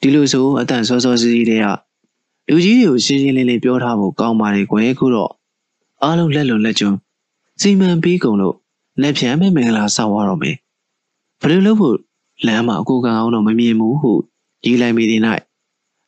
[0.00, 1.66] ဒီလိုဆိုအတန်စောစောစီးစီးတဲ့က
[2.48, 5.30] လူကြီးတွေကိုရှင်းရှင်းလင်းလင်းပြောထားဖို့ကောင်းပါလေကွယ်ခုတော့
[6.02, 6.96] အားလုံးလက်လွန်လက်ကျွန်း
[7.60, 8.56] စီမံပြီးကုန်လို့
[9.00, 10.56] လက်ဖြံမဲ့မင်္ဂလာဆောက်ရတော့မယ်
[11.40, 11.96] ဘယ်လိုလုပ်ဖို့
[12.46, 14.12] လမ်းမှာအကူကံအောင်တော့မမြင်ဘူးဟု
[14.64, 15.22] ကြီးလိုက်မိသည်၌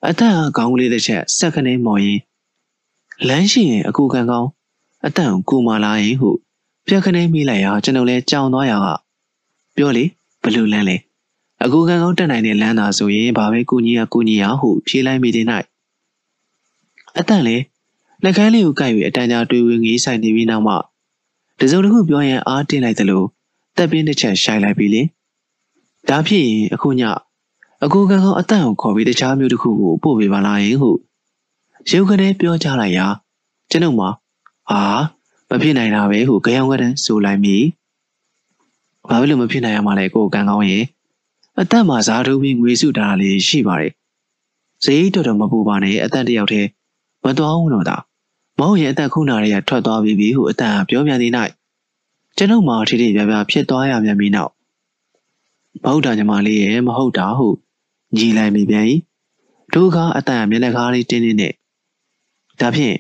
[0.08, 2.20] အတန်ကောင်းကလေးတစ်ချက်စက်ခနဲမော်ရင်
[3.28, 4.48] လမ်းရှိရင်အကူကံကောင်း
[5.06, 6.30] အတန်ကိုမာလာရင်ဟု
[6.86, 8.86] ပြက်ခနဲမိလိုက်ရာကျွန်တော်လဲကြောင်သွားရာက
[9.76, 10.04] ပြောလေ
[10.42, 10.96] ဘလို့လမ်းလဲ
[11.64, 15.46] အကူကံကောင်းတက်နိုင်တဲ့လမ်းသာဆိုရင်ဘာပဲကိုကြီးကကိုကြီးရဟုဖြေးလိုက်မိတဲ့၌
[17.18, 17.56] အတန်လေ
[18.24, 20.74] လက်ကမ်းလေးကိုကိုက်ပြီးအတန်ကြာတွေးဝင်ငေးဆိုင်နေပြီးနောက်မှ
[21.60, 23.22] တစုံတစ်ခုပြောရင်အားတင်းလိုက်သလို
[23.76, 25.02] တက်ပြင်းတစ်ချက်ရှိုင်လိုက်ပြီလေ
[26.08, 27.02] ဒါဖြစ်ရင်အခုည
[27.84, 30.90] အကူကံကောင်းအတန်ကိုခေါ်ပြီးတခြားမျိုးတစ်ခုကိုပို့ပေးပါလားယင်ဟု
[31.90, 33.06] ရုပ်ကနေပြောကြလိုက်ရာ
[33.70, 34.08] ကျွန်ုပ်မှာ
[34.70, 34.82] ဟာ
[35.48, 37.56] မဖြစ်နိုင်တာပဲဟုကြောင်ကတန်းဆိုလိုက်မိ
[39.08, 40.84] ဘာဖြစ်လို့မဖြစ်နိုင်ရမှာလဲကိုကံကောင်းရဲ့
[41.60, 43.92] အသက်မှာဇာတုပြီးငွေစုတာလေးရှိပါတယ်
[44.84, 46.68] ဈေးတော်တော်မပူပါနဲ့အသက်တယောက်တည်း
[47.24, 47.96] မတော်ဘူးတော့တာ
[48.58, 51.32] မောင်ရဲ့အသက်ခုနာတွေကထွက်သွားပြီပြီဟုအတန်ပြောပြန်သည်၌
[52.36, 54.52] ကျွန်ုပ်မှာထိထိပြပြဖြစ်သွားရပြန်ပြီနောက်
[55.84, 57.48] မဟုတ်တာညီမလေးရဲ့မဟုတ်တာဟု
[58.16, 58.84] ညီလိုက်မိပြန်၏
[59.74, 61.52] ဒုက္ခအတန်မျက်နှာကားလေးတင်းတင်းနဲ့
[62.60, 62.96] ဒါဖြင့်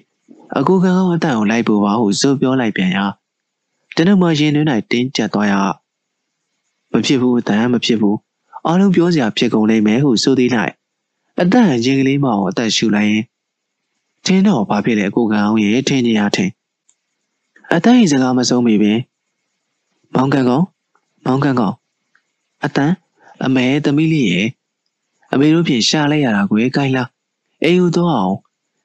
[0.58, 3.04] အကူကံကောင်းအတန်ကိုလိုက်ပို့ပါဟုစိုးပြောလိုက်ပြန်ရာ
[3.94, 5.54] ကျွန်ုပ်မှရင်တွင်၌တင်းကျပ်သွားရ
[6.92, 8.18] မဖြစ်ဘူးတန်မဖြစ်ဘူး
[8.66, 10.72] အားလုံးပြောစရာဖြစ်ကုန်လိမ့်မယ်ဟုဆိုသေးလိုက်
[11.40, 13.24] အတန်ရင်ကလေးမအောင်အသက်ရှူလိုက်ရင်
[14.24, 16.52] ထင်းတော့ဘာဖြစ်လဲကိုကံအောင်ရဲ့ထင်းကြီးရထင်း
[17.74, 18.98] အတန်ရင်စကားမဆုံးမိပင်
[20.14, 20.64] မောင်ကန်ကောင်
[21.24, 21.74] မောင်ကန်ကောင်
[22.64, 22.92] အတန်
[23.44, 24.46] အမဲသမီးလေးရဲ့
[25.34, 27.04] အမေတို့ဖြင့်ရှာလိုက်ရတာကိုကိုင်းလာ
[27.64, 28.36] အိမ်ယူတော့အောင်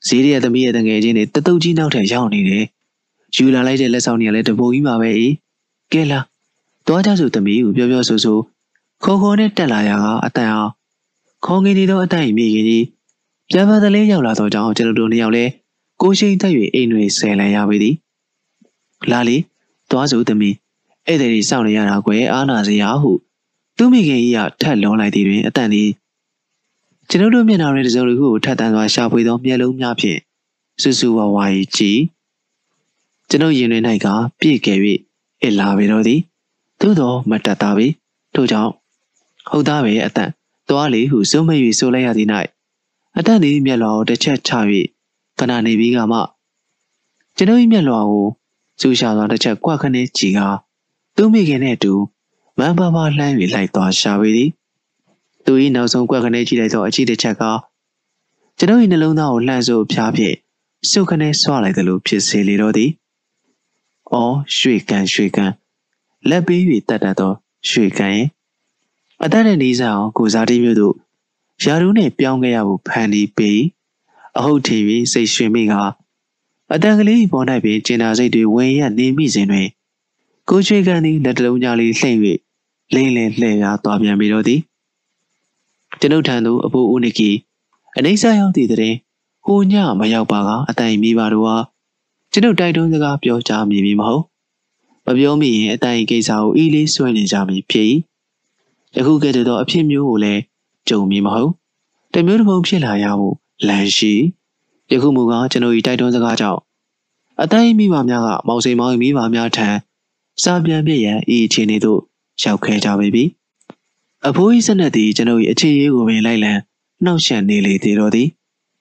[0.07, 2.65] ဈေးရဲ့သမီးရဲ့တငယ်ချင်းတွေတတုတ်ကြီးနောက်ထပ်ရောက်နေတယ်
[3.35, 5.33] ယူလာလိုက်တဲ့လက်ဆောင်တွေကလည်းတပုံကြီးပါပဲအေး
[5.93, 6.19] ကဲလာ
[6.87, 8.37] တော့ကြဆိုသမီးကိုပြောပြောဆိုဆို
[9.03, 10.71] ခေါ်ခေါ်နဲ့တက်လာရကအတန်အောင်
[11.45, 12.85] ခေါင်းငင်းနေတော့အတန်ကြီးမိခင်ကြီး
[13.51, 15.51] ပြန်ပါတလေးရောက်လာတော့ကြောင့်ကျွန်တော်တို့နှစ်ယောက်လည်း
[16.01, 17.95] ကိုရှိန်တက်၍အိမ်တွေဆယ်လန်ရပေသည်
[19.11, 19.37] လာလီ
[19.89, 20.55] သွားစုသမီး
[21.07, 23.11] ဧည့်သည်တွေစောင့်နေရတာကွယ်အားနာစရာဟု
[23.77, 25.89] သူမိခင်ကြီးကထက်လုံးလိုက်သည်တွင်အတန်သည်
[27.11, 30.19] ကျွန်တော်တို့မျက်နှာရဲတစုံတစ်ခုကိုထပ်တန်းစွာရှာဖွေသောမျက်လုံးများဖြင့်
[30.81, 31.99] စူးစူးဝါဝါကြီးကြည်
[33.29, 34.07] ကျွန်ုပ်ရင်တွင်၌က
[34.39, 34.73] ပြည့်ကဲ၍
[35.43, 36.19] အလာပေတော့သည်
[36.81, 37.87] သို့တော့မတက်တာပေ
[38.35, 38.71] ထို့ကြောင့်
[39.49, 40.29] ဟုတ်သားပဲအတန်
[40.69, 41.49] သွားလေဟုစုံမ၍
[41.79, 42.29] ဆိုလိုက်ရသည်၌
[43.17, 44.51] အတန်သည်မျက်လွှာကိုတစ်ချက်ချ၍
[45.39, 46.19] ခဏနေပြီးကမှ
[47.37, 48.27] ကျွန်ုပ်၏မျက်လွှာကို
[48.81, 50.39] စူရှာစွာတစ်ချက်ကွက်ခနဲ့ကြည်က
[51.15, 51.93] သူမိခင်နဲ့အတူ
[52.57, 54.49] မန်ပါပါလှမ်း၍လိုက်သွားရှာပေသည်
[55.49, 57.43] သူ၏နောက်ဆုံးကွက်ခနဲ့ကြည့်လိုက်သောအချီတစ်ချက်က
[58.57, 60.35] ကျွန်ုပ်၏နှလုံးသားကိုလှမ်းစို့ဖျားဖြင့်
[60.89, 62.89] စုခနဲ့ဆွလိုက်သလိုဖြစ်စေလေတော့သည်။
[64.13, 65.51] အော်ရွှေကန်ရွှေကန်
[66.29, 67.33] လက်ပေး၍တတ်တတ်သော
[67.69, 68.27] ရွှေကန်ရဲ့
[69.23, 70.95] အသက်နဲ့နီးစပ်အောင်ကိုစားတိမျိုးတို့
[71.63, 73.61] ယာရုနဲ့ပြောင်းခဲ့ရဖို့ဖန်တီးပြီး
[74.37, 75.73] အဟုတ်ထင်၍စိတ်ရွှင်မိက
[76.73, 79.67] အတန်ကလေးပေါ်၌ပင်ကျင်နာစိတ်တွေဝင်ရနေမိစဉ်တွင်
[80.49, 82.19] ကိုချွေကန်သည်လက်တလုံးကြားလေးလှိမ့်၍
[82.93, 84.61] လင်းလင်းလှည့်ရသွားပြန်ပြီးတော့သည်
[85.99, 87.31] ကျွန်ုပ်ထံသို့အဖိုးဦးနိကီ
[87.97, 88.95] အနေဆာရောက်သည့်တဲ့
[89.45, 91.55] ဟိုညမရောက်ပါကအတိုင်မိပါတော့ဟာ
[92.31, 94.23] ကျွန်ုပ်တိုက်တွန်းစကားပြောကြမည်မဟုတ်
[95.05, 97.91] မပြောမိရင်အတိုင်ကိစ္စကိုအီးလေးဆွဲနေကြမည်ဖြစ်
[98.95, 100.41] ယခုကဲ့သို့သောအဖြစ်မျိုးကိုလည်း
[100.89, 101.51] ကြုံမည်မဟုတ်
[102.13, 103.35] တမျိုးတစ်ပုံဖြစ်လာရဖို့
[103.67, 104.13] လမ်းရှိ
[104.91, 106.59] ယခုမူကားကျွန်ုပ်၏တိုက်တွန်းစကားကြောင့်
[107.41, 109.67] အတိုင်းမိဘများကမောင်စိန်မောင်မိဘများထံ
[110.43, 111.99] စာပြန်ပြည့်ရန်ဤအခြေအနေသို့
[112.43, 113.25] ရောက်ခဲ့ကြပြီ။
[114.27, 116.53] အဖိုးကြီးစနက်သည်ကျွန်ုပ်၏အခြေရေးကိုပင်လိုက်လံ
[117.03, 118.27] နှောက်ယှက်နေလေသေးတော်သည်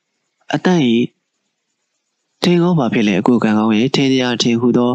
[0.54, 0.82] ။အတန့်၏
[2.42, 4.92] ထင်ကောင်းပါဖြစ်လေအကူကံကောင်းရဲ့ထင်တရားထင်ဟုသော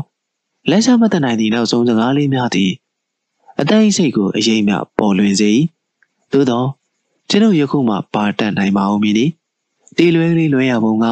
[0.69, 2.71] လက်စားမတနိုင်သည့်နောက်ဆုံးစကားလေးများသည်
[3.59, 5.51] အတန့်၏စိတ်ကိုအရေးမြပေါ်လွင်စေ။
[6.31, 6.65] သို့သော
[7.29, 9.31] ကျွန်ုပ်ယခုမှပါတတ်နိုင်ပါဦးမည်။
[9.97, 11.05] တီလွဲကလေးလွဲရပုံက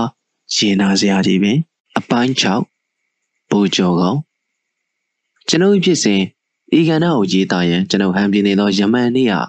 [0.56, 1.58] ရင်နာစရာကြီးပင်
[1.98, 4.18] အပိုင်း6ဘူကျော်ကောင်
[5.48, 6.22] ကျွန်ုပ်ဖြစ်စဉ်
[6.78, 9.42] ဤကဏ္ဍကိုရေးသားရန်ကျွန်ုပ်ဟန်ပြနေသောယမန်နေ့ဟာ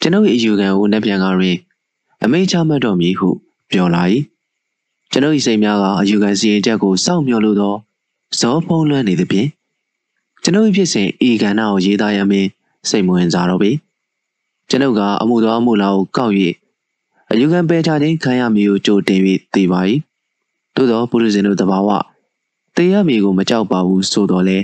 [0.00, 1.56] ကျွန်ုပ်၏အယူခံကိုနှက်ပြန်ကားတွင်
[2.22, 3.28] အမိန့်ချမှတ်တော်မူဟု
[3.70, 4.02] ပြောလာ၏
[5.10, 7.74] ကျွန်ုပ်၏စိတ်များကအယူခံစီရင်ချက်ကိုစောင့်မျှော်လို့သော
[8.38, 9.48] ဇောဖုံးလွှမ်းနေသည်ဖြင့်
[10.42, 12.48] ကျွန်ုပ်၏ဖြစ်စဉ်ဤကဏ္ဍကိုရေးသားရမင်း
[12.88, 13.70] စိတ်မဝင်စားတော့ပေ
[14.68, 16.34] ကျွန်ုပ်ကအမှုတော်အမှုလာကိုကောက်၍
[17.30, 19.20] အယူခံပယ်ချခြင်းခံရမည်ကိုကြိုတင်၍
[19.54, 19.80] သိပါ၏
[20.74, 21.88] သို့သောပုရိသင်တို့တဘာဝ
[22.76, 24.58] တေရမည်ကိုမကြောက်ပါဘူးဆိုတော့လဲ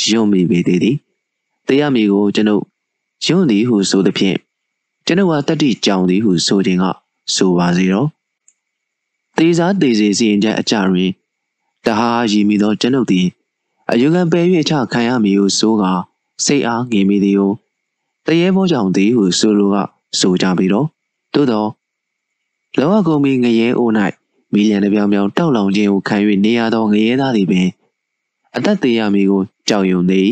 [0.00, 0.96] ယွံ့မိပေသေးသည်
[1.66, 2.62] တေရမည်ကိုကျွန်ုပ်
[3.24, 4.38] ယွံ့သည်ဟုဆိုသည်ဖြင့်
[5.06, 6.84] ကျွန်ုပ်ဟာတတိကြောင်သည်ဟုဆိုခြင်းက
[7.34, 8.08] ဆိုပါစေတော့
[9.36, 11.10] တေစားတေစီစီရင်ချက်အကြတွင်
[11.86, 13.26] တဟာရည်မိသောကျွန်ုပ်သည်
[13.90, 15.84] အယူခံပယ်၍ချခံရမည်ဟုဆိုက
[16.44, 17.52] စိတ်အားငြိမ်မိသည်ကို
[18.26, 19.76] တရေဘောကြောင့်သည်ဟုဆိုလိုက
[20.18, 20.86] ဆိုကြပြီတော့
[21.34, 21.66] သို့သော
[22.78, 23.92] လောကကုံမီငရဲအိုး၌
[24.52, 27.68] မီလျံတစ်ပြောင်ပြောင်တောက်လောင်ခြင်းကိုခံ၍နေရသောငရဲသားသည်ပင်
[28.56, 30.28] အသက်သေးရမည်ကိုကြောက်ရွံ့သည်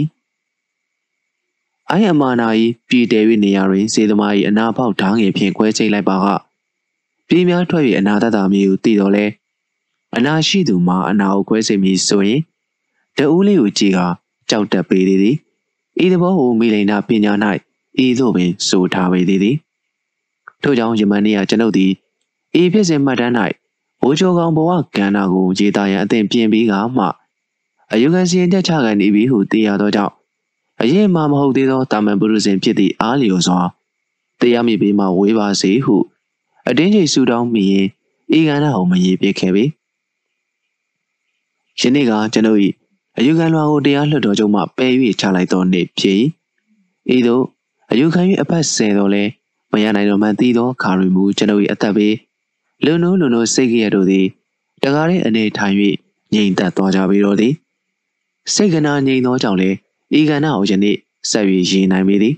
[1.91, 2.49] အိုင်အမာနာ၏
[2.89, 6.27] ပြည်တယ်၍နေရာတွင်စေသမား၏အနာပေါက်ဓာငယ်ဖြင့်ခွဲချိတ်လိုက်ပါက
[7.29, 9.25] ပြည်များထွက်၍အနာတတ်တာမျိုးကိုသိတော်လဲ
[10.17, 12.41] အနာရှိသူမှာအနာကိုခွဲစိတ်ပြီးဆိုရင်
[13.17, 13.99] တဦးလေးကိုကြည်က
[14.51, 15.37] ကြောက်တက်ပေသည်သည်
[16.05, 17.33] ဤသဘောကိုမိလိန်နာပညာ၌
[18.05, 19.57] ဤသို့ပင်ဆိုထားပေသည်သည်
[20.63, 21.93] ထို့ကြောင့်ယမန်နေ့ကကျွန်ုပ်သည်
[22.61, 23.35] ဤဖြစ်စဉ်မှတ်တမ်း၌
[24.01, 27.07] ဘိုးကျော်ကောင်ဘဝကန္နာကိုရေးသားရန်အသင်ပြင်ပြီးကမှ
[27.93, 30.20] အယုခံစီရင်တက်ချခံနေပြီဟုသိရသောကြောင့်
[30.83, 33.61] အရင်မှမဟုတ်သေးသောတာမန်ပုရုဇဉ်ဖြစ်သည့်အားလျော်စွာ
[34.41, 35.97] တရားမိပြီးမှဝေးပါစေဟု
[36.69, 37.89] အတင်းကြီးဆူတောင်းမိရင်
[38.37, 39.65] ဤကန္နာကိုမရေပြခဲ့ပေ
[41.81, 42.61] ယနေ့ကကျွန်ုပ်၏
[43.19, 46.21] အယုခံလွှာကိုတရားလွှတ်တော်ချုပ်မှပယ်၍ချလိုက်သောနေ့ဖြစ်
[47.15, 47.45] ဤသို့
[47.91, 49.25] အယုခံ၍အဖက်ဆယ်တော်လဲ
[49.73, 52.09] မရနိုင်တော့မှသိသောခါရီမူကျွန်ုပ်၏အသက်ပေ
[52.85, 54.27] လူနိုးလူနိုးစိတ်ကြရတို့သည်
[54.83, 55.75] တကားတဲ့အနေထိုင်၍
[56.35, 57.53] ငြိမ်သက်သွားကြပြီတော့သည်
[58.55, 59.77] စိတ်ကနာငြိမ်သောကြောင့်လည်း
[60.19, 60.97] ဤကဏ္ဍကိုယနေ့
[61.31, 62.35] ဆက်၍ရည်နိုင်ပေသည်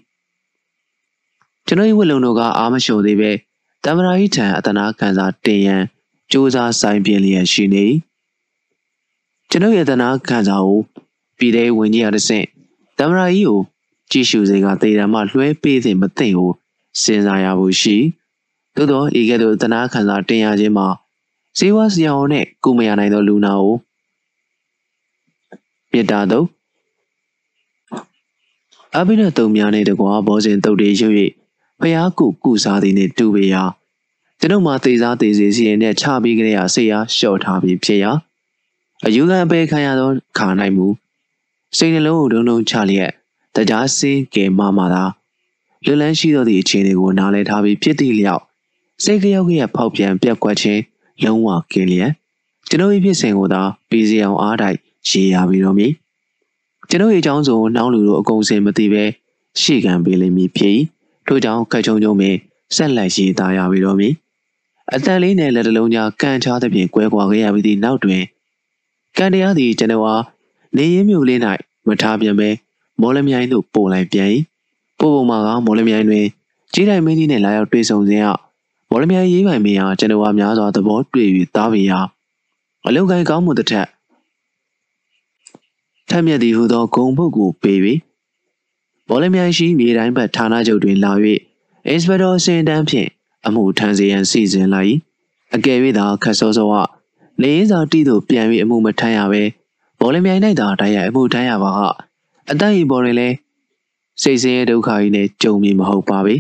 [1.66, 3.30] ကျွန်တော်၏ဝတ်လုံတို့ကအာမလျှော်သေးပဲ
[3.84, 5.82] တမရာကြီးထံအတနာခံစားတင်ရန်
[6.30, 7.86] စူးစမ်းဆိုင်ပြလျက်ရှိနေ
[9.50, 10.80] ကျွန်တော်ရဲ့တနာခံစားကို
[11.38, 12.46] ပြည်သေးဝင်ကြီးရတဲ့ဆင့်
[12.98, 13.60] တမရာကြီးကို
[14.10, 16.50] ကြည့်ရှုစေကတေတံမှလွှဲပေးသည်မသိကို
[17.02, 17.96] စဉ်းစားရဖို့ရှိ
[18.74, 20.88] သို့သောဤကဲ့သို့တနာခံစားတင်ရခြင်းမှာ
[21.58, 23.76] ဇေဝဆရာဝန်နဲ့ကုမရနိုင်သောလူနာကို
[25.92, 26.46] မေတ္တာတော့
[28.98, 31.08] အဘိဓတုံများနဲ့တကွာဘောဇင်တုတ်တွေရွ၍
[31.80, 33.62] ဖျားကုကုစားသည်နှင့်တူပေရာ
[34.40, 38.12] ကျွန်ုပ်မှာသေစားသေးစီစီရင်နဲ့ချပြီးကြရဆေးအားလျှော့ထားပြီးဖြစ်ရာ
[39.06, 40.86] အယူခံအပေခံရသောခါနိုင်မူ
[41.76, 43.12] စိတ်နှလုံးကိုဒုံဒုံချလျက်
[43.56, 45.04] တကြားစင်းကဲမမသာ
[45.84, 48.42] လွတ်လန်းရှိသောသည့်အခြေအနေကိုနားလည်ထားပြီးဖြစ်သည့်လျောက်
[49.04, 50.80] စိတ်ကြောက်ရဖောက်ပြန်ပြက်ကွက်ခြင်း
[51.22, 52.12] လုံးဝကင်းလျက်
[52.68, 54.76] ကျွန်ုပ်၏ဖြစ်စဉ်ကိုသာပြီးစီအောင်အားတိုက်
[55.08, 55.92] ရေးရပြီးတော့မည်
[56.90, 59.04] ကျွန်ုပ်၏အကြောင်းဆိုနှောင်းလူတို့အကုန်စင်မသိပဲ
[59.60, 60.78] ရှေ့ခံပေးလိမ့်မည်ဖြစ်
[61.26, 62.34] ထို့ကြောင့်ခက်ချုံချုံပင်
[62.76, 64.12] ဆက်လက်ရေးသားရပြီးတော့မည်
[64.94, 68.22] အတန်လေးနဲ့လက်တလုံးကြားကန်ချသဖြင့်ကွဲကွာခဲ့ရပြီးသည့်နောက်တွင်
[69.18, 70.24] ကံတရားသည်ကျွန်တော်အား
[70.76, 71.38] နေရင်းမြို့လေး၌
[71.86, 72.48] မထားပြန်ပဲ
[73.00, 74.28] မော်လမြိုင်သို့ပို့လိုက်ပြန်၏
[74.98, 76.26] ပို့ပုံမှာကမော်လမြိုင်တွင်
[76.72, 78.26] ကြီးတိုင်းမင်းကြီးနှင့်လာရောက်တွေ့ဆုံစဉ်က
[78.90, 81.98] မော်လမြိုင်ရေးပိုင်မင်းအားကျွန်တော်အားများစွာသဘောတွေ့၍သားပေရာ
[82.86, 83.86] အလုံကိုင်းကောင်းမှုတစ်ထက်
[86.14, 88.00] ထက်မြက်သည်ဟုသောဂုံပုတ်ကိုပေးပြီး
[89.08, 91.12] မော်လမြိုင်ရှိမြေတိုင်းဘက်ဌာနချုပ်တွင်လာ၍
[91.86, 93.08] အင်စပက်တော်စင်တန်းဖြင့်
[93.46, 94.94] အမှုထမ်းစေရန်စီစဉ်လိုက်
[95.54, 96.74] အကယ်၍သာခတ်စောစောက
[97.42, 99.42] နေရင်းစာတီသို့ပြန်၍အမှုမထမ်းရပဲ
[100.00, 101.80] ဘောလမြိုင်၌သာတိုက်ရိုက်အမှုထမ်းရပါက
[102.50, 103.36] အတန်ဤပေါ်တွင်လည်း
[104.22, 106.34] စိတ်ဆင်းရဲဒုက္ခကြီးနဲ့ကြုံမည်မဟုတ်ပါပဲ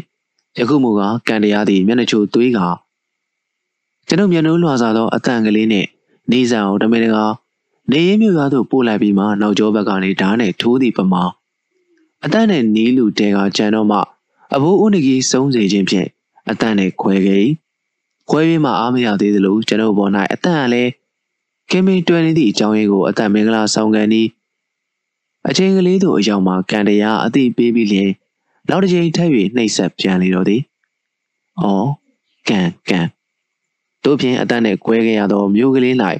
[0.58, 2.58] ယခုမူကကံတရားသည်မျက်နှာချိုသွေးက
[4.08, 5.86] ကျွန်ုပ်မျက်နှာလွှာစားသောအတန်ကလေးနဲ့
[6.30, 7.24] နေဆန်အောင်တမင်တကာ
[7.90, 11.24] နေရင်းမြို့ရွာသို့ပို့လိုက်ပြီးမှနောက်ကျောဘက်ကနေဓာတ်နဲ့ထိုးသည့်ပမာ
[12.24, 13.98] အတန်နဲ့နီးလူတဲကကြံတော့မှ
[14.54, 16.08] အဘိုးဦးနကြီးစုံးစေခြင်းဖြင့်
[16.50, 17.40] အတန်နဲ့ခွဲခဲ့၏
[18.30, 20.90] ခွဲပြီးမှအားမရသေးသလိုကျွန်ုပ်ပေါ်၌အတန်ကလည်း
[21.70, 24.28] ခင်မင်းတွယ်နေသည့်အကြောင်းရင်းကိုအတန်မင်္ဂလာဆောင်ကန်သည်
[25.48, 28.10] အချိန်ကလေးသို့အရောက်မှာကံတရားအသိပေးပြီးလျင်
[28.68, 30.60] နောက်တစ်ချိန်ထပ်၍နှိပ်ဆက်ပြန်လေတော့သည်။
[31.60, 31.88] အော်
[32.48, 33.00] ကံကံ
[34.04, 35.94] တို့ဖြင့်အတန်နဲ့ခွဲခဲ့ရသောမျိုးကလေး၌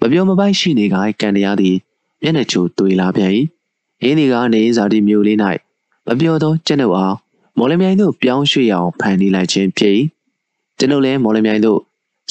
[0.00, 1.76] မပြောမပိုက်ရှိနေကကံတရားသည်
[2.22, 3.30] မျက်နှာချိုတွေ့လာပြန်၏။
[4.02, 5.38] အင်းဒီကနေဇာတိမျိုးလေး၌
[6.06, 7.16] မပြောသောကျက်နှုတ်အား
[7.58, 9.94] မော်လမြိုင်သို့ပြောင်းရွှေ့အောင်ဖန်တီးလိုက်ခြင်းဖြစ်၏။
[10.78, 11.80] ကျွန်ုပ်လည်းမော်လမြိုင်သို့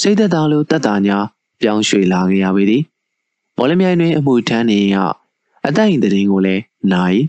[0.01, 1.18] စိတ်သက်သာလိုတတ်တာညာ
[1.61, 2.82] ပြောင်းရွှေ့လာခဲ့ရပေသည်။
[3.57, 4.97] မော်လမြိုင်တွင်အမှုထမ်းနေက
[5.68, 6.61] အတိုင်တရင်ကိုလည်း
[6.93, 7.22] နိုင်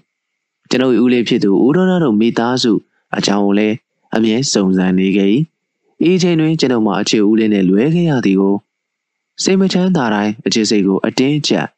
[0.71, 2.73] ကျွန်ုပ်ဦးလေးဖြစ်သူဦးတော်တော်မိသားစု
[3.17, 3.77] အကြောင်းကိုလည်း
[4.15, 5.31] အမြဲစုံစမ်းနေခဲ့၏
[6.09, 8.55] ဤချိန်တွင်ကျွန်ုပ်မှအခြေဦးလေးနဲ့လွဲခဲ့ရသည်ကို
[9.43, 11.69] စိတ်မချမ်းသာတိုင်းအခြေစိတ်ကိုအတင်းကျပ်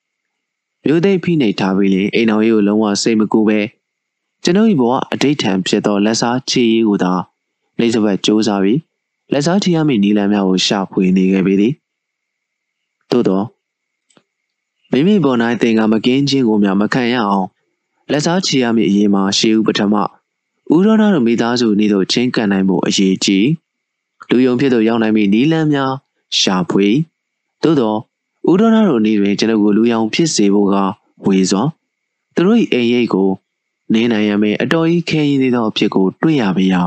[0.84, 3.60] မြို့သိပ်ဖိနှိပ်ထားပြီးလေအိမ်တော်ကြီးကိုလုံးဝစိတ်မကူပဲ
[4.44, 7.12] ကျွန်ုပ်၏ဘဝအတိတ်ထံဖြစ်သောလက်စားချီရေးကိုသာ
[7.78, 8.80] လိမ့်စပတ်စူးစမ်းပြီး
[9.32, 11.72] လက်စားချီရမည့်နီလန်းများကိုရှာဖွေနေခဲ့ပေသည်
[13.10, 13.42] သို့သော
[14.90, 17.46] မိမိပေါ်၌တင်ကမကင်းခြင်းကိုများမခံရအောင်
[18.10, 19.94] လက်စားချီရမည့်အရေးမှာရှေးဦးပထမ
[20.74, 23.48] ဦးရောနာတို့မိသားစုနေတို့ချင်းကန်နိုင်မှုအရေးကြီး
[24.30, 25.92] လူယုံဖြစ်သို့ရောက်နိုင်မည့်နီလန်းများ
[26.40, 26.88] ရှာဖွေ
[27.62, 27.94] သို့သော
[28.48, 30.74] ဦးရောနာတို့နေတွင်ကျွန်ုပ်ကိုလူယောင်ဖြစ်စေဖို့က
[31.26, 31.62] ဝေစွာ
[32.34, 33.30] သူတို့၏အိမ်ရိပ်ကို
[33.92, 36.86] နေနိုင်ရမယ်အတော်ကြီးခဲရင်သေးသောအဖြစ်ကိုတွေ့ရပါရော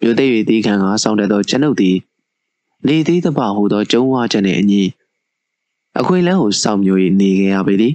[0.00, 1.96] မြို့သိ၍ဒီခံကစောင့်တဲ့သောကျွန်ုပ်သည်
[2.86, 4.82] နေသေးသဘာဟုသောကျုံးဝါချက်နှင့်အညီ
[5.98, 7.94] အခွင့်လန်းကိုစောင့်မျိုး၏နေခဲ့ရပေသည်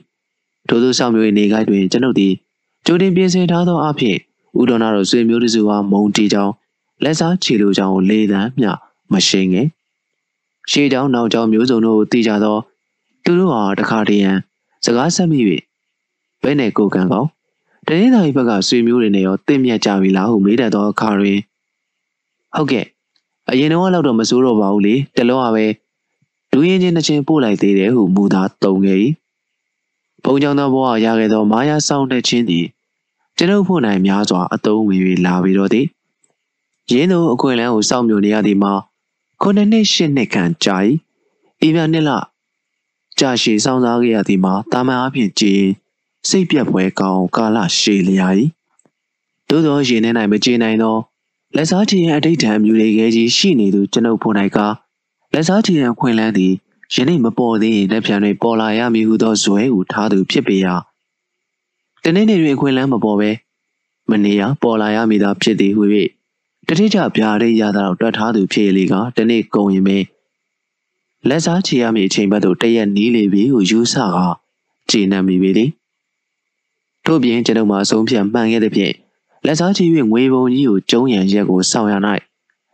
[0.68, 2.34] ထို့သောစောင့်မျိုး၏နေခိုက်တွင်ကျွန်ုပ်သည်
[2.86, 4.18] ကြိုတင်ပြင်ဆင်ထားသောအဖြစ်
[4.60, 6.54] ဦးတော်နာတို့ဆွေမျိုးတစုအားမုံတီကြောင်း
[7.04, 8.70] လက်စားချီလိုကြောင်းကိုလေသံမျှ
[9.12, 9.68] မရှိငယ်
[10.72, 12.58] ရှေးကြောင်းနောက်ကြောင်းမျိုးစုံတို့ကိုသိကြသော
[13.24, 14.38] သူတို့ဟာတခါတည်းရန်
[14.86, 15.40] စကားဆက်မိ၍
[16.44, 17.26] ဘဲနဲ့ကိုကံကော
[17.88, 21.40] တနင်္သာရီဘက်ကဆွေမျိုးတွေနဲ့ရောတင့်မြတ်ကြပြီလားဟုမေးတတ်သောအခါတွင်
[22.56, 22.86] ဟုတ်ကဲ့
[23.50, 25.66] အရင်တော့တော့မစိုးတော့ပါဘူးလေတလုံးကပဲ
[26.54, 28.98] လူရင်းချင်းတစ်ချင်းပို့လိုက်သေးတယ်ဟုမူသားတုံခဲ့၏
[30.24, 32.66] ဘုံကြောင့်သောဘဝရခဲ့သောမာယာဆောင်တဲ့ချင်းသည်
[33.38, 35.86] ကျွန်ုပ်ဖို့နိုင်များစွာအသုံးဝင်၍လာပြီးတော့သည်
[36.92, 38.74] ရင်းတို့အခွင့်အလမ်းကိုစောင့်မျှော်နေရသည်မှာ
[39.46, 40.78] ခုနှစ်နှစ်ရှစ်နှစ်ခန့်ကြာ၏
[41.68, 42.12] ဤပြနှစ်လ
[43.20, 45.62] ကြာရှည်ဆောင်စားခဲ့ရသည်မှာတာမန်အဖြစ်ကြည်
[46.30, 48.30] စိတ်ပြက်ပွဲကောင်းကာလရှည်လျာ၏
[49.50, 50.98] သို့သောရင်ထဲ၌မကျေနိုင်သော
[51.56, 54.58] လက်စားချီရန်အဋိဌံမြူလေခဲကြီးရှိနေသူကျွန်ုပ်ဖို့၌က
[55.34, 56.54] လက်စားချီရန်ခွင်လန်းသည်
[56.94, 60.76] ယနေ့မပေါ်သေးရင်လက်ဖြံတွင်ပေါ်လာရမည်ဟုသောဇွဲကိုထားသူဖြစ်ပေရာ
[62.04, 63.32] တနေ့နေ့တွင်ခွင်လန်းမပေါ်ပဲ
[64.10, 65.84] မနေရပေါ်လာရမည်သာဖြစ်သည်ဟု၍
[66.68, 70.04] တတိကျပြားရိရသာတော့တွက်ထားသူဖြစ်လေကတနေ့ကုန်ရင်ပင်
[71.30, 74.18] လက်စားချီရမည့်အချိန်ဘက်သို့တရက်နီးလေပြီဟုယူဆက
[74.90, 75.70] ကျေနပ်မိပေသည်
[77.06, 78.94] ထို့ပြင်ကျွန်ုပ်မှအဆုံးဖြတ်မှန်ခဲ့သဖြင့်
[79.46, 81.94] လက်စားချီ၍ငွေပုံကြီးကိုကျုံးရန်ရက်ကိုစောင့်ရ၌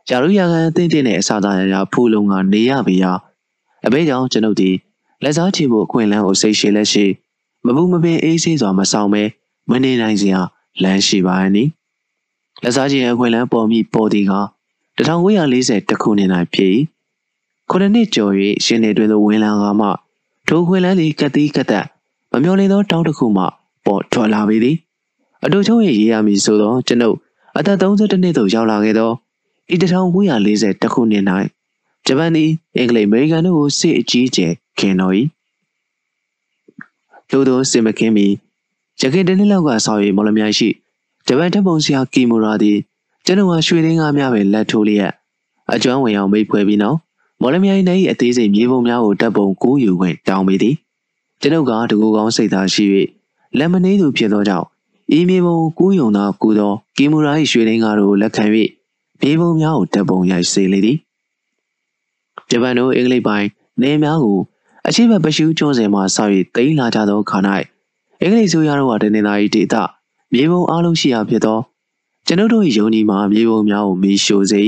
[0.09, 3.11] ရာလူရာခံအသင့်တင်တဲ့အစာသားရရာဖူးလုံးကနေရပေရာ
[3.85, 4.71] အဘေးကြောင့်ကျွန်ုပ်ဒီ
[5.23, 7.05] လက်စားချီဖို့အခွင့်အလမ်းကိုစိတ်ရှိလက်ရှိ
[7.65, 9.23] မဘူးမပင်အေးဆေးစွာမဆောင်ပဲ
[9.69, 10.41] မနေနိုင်စရာ
[10.83, 11.63] လမ်းရှိပါရဲ့နိ
[12.63, 14.33] လက်စားချီရဲ့အခွင့်အလမ်းပေါ်မိပေါ်သည်က
[14.97, 16.75] 1940တခုနှစ်၌ဖြစ်
[17.69, 18.33] ခုနှစ်ကျော်၍
[18.65, 19.87] ရှင်နေတွင်သို့ဝင်လာကမှ
[20.47, 21.85] ထိုခွင့်လန်းသည်ကတိကတက်
[22.31, 23.43] မမျော်လင့်သောတောင်းတစ်ခုမှ
[23.85, 24.75] ပေါ်ထွက်လာပေသည်
[25.45, 27.17] အတူချုံရဲ့ရေးရမည်ဆိုသောကျွန်ုပ်
[27.57, 29.11] အသက်32နှစ်သို့ရောက်လာခဲ့သော
[29.73, 29.75] ဤ
[30.23, 31.23] 1940တခုနှစ်၌
[32.05, 35.13] ဂျပန်သည်အင်္ဂလိပ်အမေရိကန်တို့ကိုစစ်အကြီးအကျယ်ခင်တော်၏
[37.29, 38.27] ထို့သောစစ်မခင်မီ
[39.01, 40.69] ရခိုင်တနေ့လောက်ကဆောက်၍မော်လမြိုင်ရှိ
[41.31, 42.77] ဂျပန်တပ်ပုံဆရာကီမိုရာသည်
[43.25, 45.11] ကျွန်တော်ဟာရွှေရင်းကားများပဲလက်ထိုးလျက်
[45.73, 46.97] အကျွမ်းဝင်အောင်မိတ်ဖွဲ့ပြီးနောက်
[47.41, 50.75] မော်လမြိုင်နယ်၏အသေးစိတ်မြေပုံများကိုတပ်ပုံကူးယူခွင့်တောင်းပေသည်
[51.41, 52.85] ကျွန်ုပ်ကတကူကောင်းစိတ်သားရှိ၍
[53.57, 54.67] လက်မနေသူဖြစ်သောကြောင့်
[55.17, 58.45] ဤမြေပုံကူးယုံသာကူသောကီမူရာ၏ရွှေရင်းကားတို့လက်ခံ၍
[59.21, 60.97] မြေပုံများကိုတပ်ပုံရိုက်စေလေသည်
[62.49, 63.47] ဂျပန်တို့အင်္ဂလိပ်ပိုင်း
[63.81, 64.39] နေများကို
[64.87, 67.37] အရှိတ်ပရှုကျွန်းစင်မှဆောက်၍တိမ့်လာကြသောခါ၌
[68.21, 69.75] အင်္ဂလိပ်ဆိုရတို့ကတနင်္လာရီဒေသ
[70.33, 71.59] မြေပုံအားလုံးရှိရာဖြစ်သော
[72.25, 74.63] ကျွန်ုပ်တို့၏ယုံကြည်မှာမြေပုံများကိုမီးရှို့စေ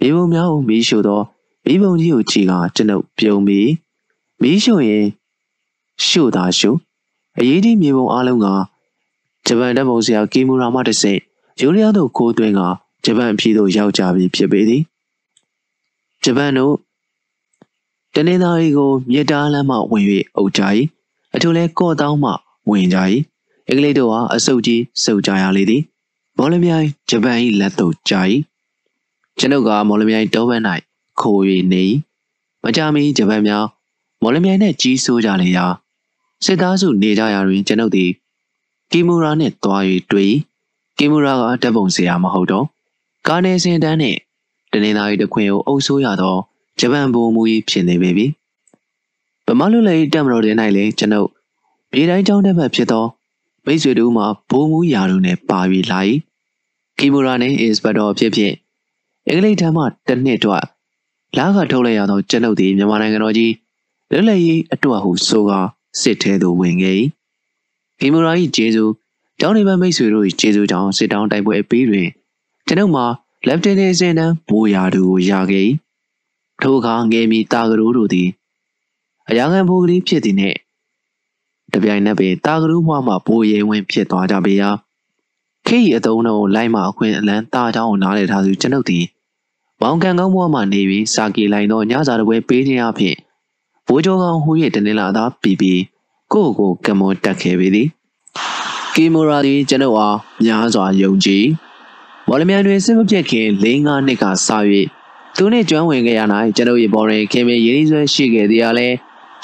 [0.00, 1.20] မြေပုံများကိုမီးရှို့သော
[1.64, 3.70] မိဘုံကြီးကိုကြည်ကကျွန်ုပ်ပြုံးပြီး
[4.42, 5.06] မီးရှို့ရင်
[6.06, 6.78] ရှို့တာရှို့
[7.38, 8.46] အရေးကြီးမြေပုံအလုံးက
[9.46, 11.20] ဂျပန်တပ်ပုံဆရာကီမူရာမှတဆင့်
[11.60, 12.60] ယူရီးယားတို့ကိုးသွင်းက
[13.04, 14.82] ဂျပန်ပြည်သို့ရောက်ကြပြီဖြစ်ပေသည်
[16.24, 16.74] ဂျပန်တို့
[18.14, 20.04] တနင်္သာရီကိုမြေတားလမ်းမှဝင်၍
[20.36, 20.62] အုပ်ကြ၏
[21.34, 22.32] အထူးလဲကော့တောင်းမှ
[22.70, 22.98] ဝင်ကြ၏
[23.70, 25.82] အင်္ဂလိပ်တို့ဟာအဆုတ်ကြီးစုပ်ကြရလေသည်
[26.36, 28.20] မော်လမြိုင်ဂျပန်၏လက်သို့ကြာ၏
[29.38, 30.62] ကျွန်ုပ်ကမော်လမြိုင်တောဘက်၌
[31.20, 31.36] ခို၍
[31.72, 31.84] နေ
[32.62, 33.64] မကြမီဂျပန်များ
[34.22, 35.66] မော်လမြိုင်နှင့်ကြီးစိုးကြလေရာ
[36.44, 38.10] စစ်သားစုနေကြရာတွင်ကျွန်ုပ်သည်
[38.92, 40.32] ကီမူရာနှင့်တွား၍တွေ့
[40.98, 42.66] ကီမူရာကတပ်ပုံစရာမဟုတ်တော့
[43.26, 44.18] ကာနေစင်တန်းနှင့်
[44.72, 46.36] တနင်္လာရီတခွင်ကိုအုပ်ဆိုးရသော
[46.78, 48.26] ဂျပန်ဗိုလ်မှူးကြီးဖြစ်နေပေပြီ
[49.46, 51.28] ဗမာလူလည်းတပ်မတော်တွင်၌လည်းကျွန်ုပ်
[51.90, 53.06] ပြည်တိုင်းကျောင်းတက်ဘက်ဖြစ်သော
[53.68, 55.60] မိတ်ဆွေတို့မှဗိုလ်မှူးရာတို့နှင့်ပါ၍
[55.90, 56.00] လာ၏
[56.98, 58.52] ကီမူရာနှင့်အင်စပက်တော်ဖြစ်ဖြစ်
[59.28, 60.64] အင်္ဂလိပ်ထမ်းမှတစ်နှစ်တော့
[61.36, 63.52] လာကထုတ်လိုက်ရသောကျွန်ုပ်သည်မြန်မာနိုင်ငံတော်ကြီး
[64.10, 65.60] လွတ်လပ်ရေးအတွက်ဟုဆိုကာ
[66.00, 66.96] စစ်ထဲသို့ဝင်ခဲ့၏
[67.98, 68.84] ကီမူရာ၏ဂျေဇူ
[69.40, 72.08] ကျောင်းနေမမိတ်ဆွေတို့၏ဂျေဇူကြောင့်စစ်တောင်းတိုက်ပွဲအပြီးတွင်
[72.66, 73.06] ကျွန်ုပ်မှာ
[73.46, 75.64] လက်တင်နေစင်တန်းဘိုးရာသူကိုရခဲ့၏
[76.62, 78.28] ထိုအခါငယ်မီတာကရိုးတို့သည်
[79.28, 80.67] အရာခံဘိုးကလေးဖြစ်သည်နှင့်တ
[81.84, 84.70] ပြိုင်နက်ပင်တာကရိုးဘွားမှဘိုးရဲဝင်ဖြစ်သွားကြပေရာ
[85.66, 89.04] ခေဤအတုံးတော်လိုက်မှအခွင့်အလန်းတာချောင်းကိုနားလည်ထားသူကျွန်ုပ်သည်
[89.80, 93.16] မောင်ကန်ကောင်းဘွားမှနေပြီးစာကီလိုက်သောညစာတပွဲပေးခြင်းအဖြစ်
[93.86, 95.80] ဘိုးကျော်ကောင်ဟူ၍တနင်္လာသားပြီးပြီး
[96.32, 97.88] ကိုယ့်ကိုကမွန်တက်ခဲ့ပေသည်
[98.94, 101.44] ကီမိုရာသည်ကျွန်ုပ်အားများစွာယုံကြည်
[102.26, 104.48] မော်လမြိုင်တွင်စစ်မပြတ်ခင်၄၅နှစ်ကစ၍
[105.36, 106.20] သူနှင့်ကျွမ်းဝင်ခဲ့ရ၌
[106.56, 108.96] ကျွန်ုပ်၏ဘော်ရင်ခင်မင်းရင်းနှီးဆွဲရှိခဲ့သည်အားလည်း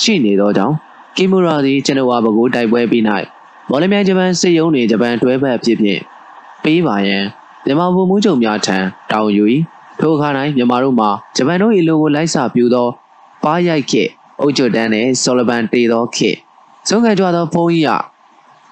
[0.02, 0.76] ရှိနေသောကြောင့်
[1.16, 3.02] ကီမိုရာသည်ကျွန်ုပ်အားဘကိုးတိုက်ပွဲပြီး၌
[3.68, 6.00] မော်လမြိုင်ဂျပန်စစ်ရုံးတွင်ဂျပန်တွဲဘက်ဖြစ်ဖြင့်
[6.62, 7.24] ပေးပါရန်
[7.64, 8.76] မြန်မာဗိုလ်မှူးချုပ်များထံ
[9.10, 9.44] တောင်းယူ၏
[10.00, 12.88] ထိုအခါ၌မြန်မာတို့မှာဂျပန်တို့၏လူကိုလိုက်စာပြူသော
[13.42, 14.02] ပါရိုက်ခေ
[14.40, 16.30] အုတ်ကျွတ်တန်းနှင့်ဆော်လဗန်တေသောခေ
[16.88, 17.90] ဆုံးခံကြသောဖုန်းကြီးက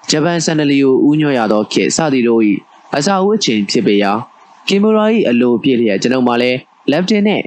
[0.09, 2.41] ဂျပန်ဆန်နလီကိုဥညွှတ်ရသောခေစသည်တို့၏
[2.95, 4.11] အစာအုပ်အချိန်ဖြစ်ပေရာ
[4.67, 6.59] ကင်မရာ၏အလိုပြည့်လျက်ကျွန်ုပ်မှလည်း
[6.91, 7.45] လက်တင်နှင့်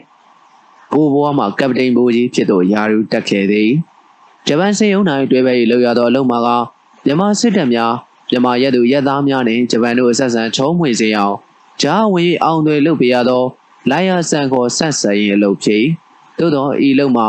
[0.92, 3.70] ဘိုးဘွားမှကပတိန်ဘိုးကြီးဖြစ်သောယာရူတက်ခဲ့သည်
[4.48, 6.48] ဂျပန်စစ်ရုံး၌တွဲပဲ၍လောက်ရသောအလုံးမှာက
[7.04, 7.92] မြန်မာစစ်တပ်များ
[8.30, 11.34] မြန်မာရဲသူရဲသားများနှင့်ဂျပန်တို့အဆက်ဆံချုံးမွေစေအောင်
[11.82, 13.44] ဂျာဝင်အောင်တွေလုပ်ပေးရသော
[13.90, 15.84] လိုင်ယာဆန်ကိုဆက်ဆက်ရင်အလုပ်ဖြစ်
[16.38, 17.28] သို့သောဤလုံမှာ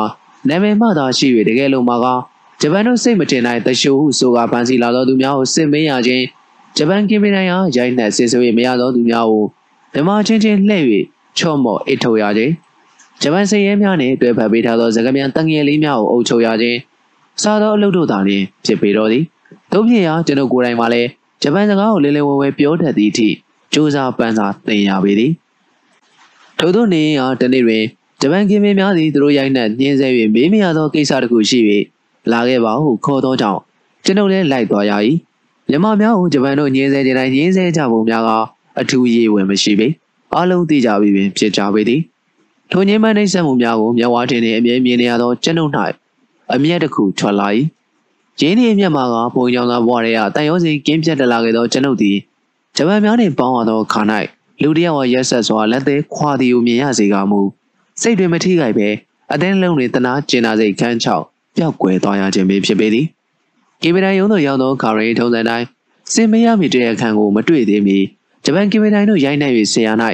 [0.49, 2.07] နာမည်မှသာရှိ၍တကယ်လုံမှာက
[2.61, 6.25] ဂျပန်တို့စိတ်မတင်နိုင်တရှို့ဟုဆိုကဖန်စီလာသောသူများကိုစစ်မေးရခြင်း
[6.77, 9.43] ဂျပန်ကင်ပင်တိုင်းအားရိုက်နှက်စစ်ဆေး၍မရသောသူများကို
[9.93, 10.85] မြန်မာချင်းချင်းလှည့်၍
[11.37, 12.53] ချော့မော့အထုတ်ရခြင်း
[13.21, 16.77] ဂျပန်စစ်ရဲများနှင့်တွေ့ဖက်ပေးထားသောဇကမြန်တငယ်လေးများကိုအုပ်ချုပ်ရခြင်း
[17.41, 19.23] စားသောအလုပ်တို့သာလျှင်ဖြစ်ပေတော်သည်
[19.71, 21.09] တို့ဖြစ်ရာကျွန်ုပ်ကိုယ်တိုင်မှလည်း
[21.41, 23.29] ဂျပန်စကားကိုလေးလေးဝဲဝဲပြောတတ်သည့်အထိ
[23.73, 25.31] စူးစမ်းပန်းစားသင်ရပေသည်
[26.59, 27.83] ထို့သောနေရာတနေ့တွင်
[28.21, 31.59] ဂျပန်ကင်မင်းများသည်သူတို့ရိုက်နှက်ညှင်းဆဲ၍မေးမရသောကိစ္စတစ်ခုရှိ၍
[32.31, 33.61] လာခဲ့ပါဟုခေါ်သောကြောင့်
[34.05, 34.93] ကျွန်ုပ်လည်းလိုက်သွားရ၏
[35.69, 38.31] မြန်မာများကိုဂျပန်တို့ညှင်းဆဲခြင်းတိုင်းညှင်းဆဲကြပုံများက
[38.79, 39.87] အထူးရေးဝင်မရှိပေ
[40.35, 42.01] အလုံးသိကြပြီပင်ဖြစ်ကြပေသည်
[42.71, 45.71] ထိုညှင်းပန်းနှိမ့်ဆက်မှုများကိုမျက်ဝါးထင်နှင့်အမြဲမြင်နေရသောကျွန်ုပ်၌
[46.53, 47.47] အမျက်တစ်ခုထွက်လာ၏
[48.39, 52.17] ရင်းနှီးအမျက်မှာကဘုံကြောင့်သာဘွားရဲကတန်ရုံးစီကင်းပြတ်တလာခဲ့သောကျွန်ုပ်သည်
[52.75, 54.01] ဂျပန်များနှင့်ပေါင်းရသောခါ၌
[54.61, 57.41] လူတယောက်ရက်ဆက်စွာလက်သေးခွာသည်ကိုမြင်ရစေကမူ
[58.01, 58.87] စိတ်တွင်မထိခိုက်ပဲ
[59.33, 61.23] အတင်းလုံးတွင်တနာကျင်နာစိတ်ခန်းချောက်
[61.55, 63.05] ပျောက်ကွယ်သွားရခြင်းပင်ဖြစ်ပေသည်
[63.81, 65.65] ကီမတိုင်ရုံးသို့ရောက်သောခါရီထုံးစံတိုင်း
[66.13, 67.97] စင်မရမီတရခန့်ကိုမတွေ့သေးမီ
[68.43, 69.93] ဂျပန်ကီမတိုင်တို့ရိုက်နှက်၍ဆရာ၌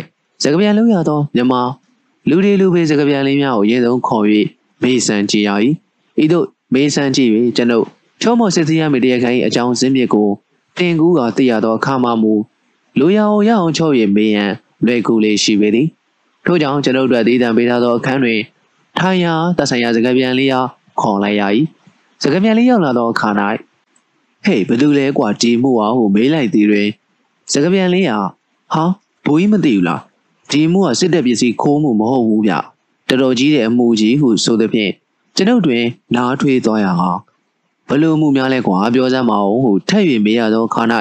[0.43, 1.53] စကပြန်လုံးရသောမြမ
[2.29, 4.25] လူတွေလူပေစကပြန်လေးများကိုရင်းဆုံးခေါ်၍
[4.81, 5.51] မေးဆန်ကြည့်ရ၏
[6.21, 7.85] ဤသို့မေးဆန်ကြည့်၍ကျွန်ုပ်
[8.21, 10.29] ချောမောစစ်စီရမီတရခန့်၏အကြောင်းစင်းမြစ်ကို
[10.77, 12.33] တင်ကူးကသိရသောအခါမှမူ
[12.99, 14.51] လူရအောင်ရအောင်ချော့၍မေးရန်
[14.85, 15.87] လွယ်ကူလေးရှိပေသည်
[16.45, 18.39] ထို့ကြောင့်ကျွန်ုပ်တို့ဒေသံပေးထားသောအခန်းတွင်
[18.97, 20.67] ထိုင်ရာတဆိုင်ရာစကားပြန်လေးအား
[21.01, 21.43] ခေါ်လိုက်ရ၏
[22.21, 23.29] စကားပြန်လေးရောက်လာသောအခါ၌
[24.45, 26.87] ဟေးဘယ်သူလဲကွာဒီမှုအားဟုမေးလိုက်သည်တွင်
[27.51, 28.19] စကားပြန်လေးဟာ
[28.73, 28.83] ဟာ
[29.25, 30.01] ဘိုးကြီးမသိဘူးလား
[30.51, 32.53] ဒီမှုကစစ်တပ်ပစ္စည်းခိုးမှုမဟုတ်ဘူးဗျ
[33.09, 34.91] တော်တော်ကြီးတဲ့အမှုကြီးဟုဆိုသည်ဖြင့်
[35.35, 37.09] ကျွန်ုပ်တွင် နားထွေးသွားရဟာ
[37.87, 40.81] ဘလို့မှုများလဲကွာပြောစမ်းမအောင်ဟုထက်၍မေးရသောခါ၌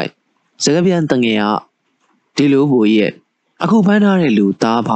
[0.62, 1.44] စကားပြန်တငယ်က
[2.36, 3.12] ဒီလိုဘိုးကြီးရဲ့
[3.62, 4.90] အခုဖမ်းထားတဲ့လူသားဖ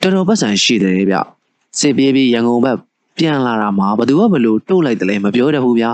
[0.00, 1.16] တော်တော်ပတ်စံရှိတယ်ဗျ
[1.78, 2.76] စစ်ပြေးပြီးရန်ကုန်ဘက်
[3.18, 5.86] ပြန်လာတာမှာဘသူကဘလို့တုတ်လိုက်တယ်လဲမပြောတတ်ဘူးဗျ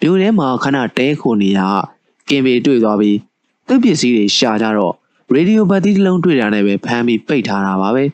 [0.00, 1.60] မြို့ထဲမှာခဏတဲခုန်နေရ
[2.28, 3.18] ကင်ပေတွေ့သွားပြီး
[3.66, 4.94] သူ့ပစ္စည်းတွေရှာကြတော့
[5.34, 8.04] ရေဒီယိုဘတ်တီးတစ်လုံးတွေ့တာနဲ့ပဲဖမ်းပြီးပိတ်ထားတာပါပဲ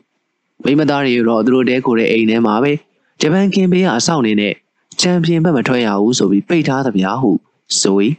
[0.63, 2.71] မိမသားတွေတော့သူတို့တဲခိုတဲ့အိမ်ထဲမှာပဲ
[3.20, 4.54] ဂျပန်ကင်ပေကအဆောက်နေနဲ့
[5.00, 7.30] ချန်ပီယံဘက်မထွက်ရဘူးဆိုပြီးပိတ်ထားသဗျာဟု
[7.80, 8.14] ဆိုပြီး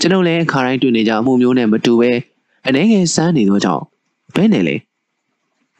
[0.00, 2.10] ကျွန်ုပ်လည်းခါတိုင်းတွေ့နေကြအမှုမျိုးနဲ့မတူပဲ
[2.66, 3.84] အနေငယ်စမ်းနေတော့ကြောင့်
[4.34, 4.76] ဘယ်နဲ့လဲ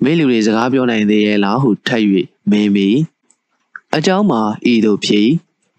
[0.03, 2.03] မင်းလူတွေစကားပြောနိုင်သေးရဲ့လားဟုထပ်၍
[2.51, 2.89] မင်းမီ
[3.97, 4.41] အเจ้าမှာ
[4.73, 5.29] ဤတို့ဖြစ်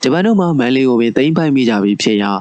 [0.01, 2.31] ဂျပန်တို့မှမန်လေးကိုပင်သိမ့်ပိုက်မိကြပြီးဖြစ်ရာ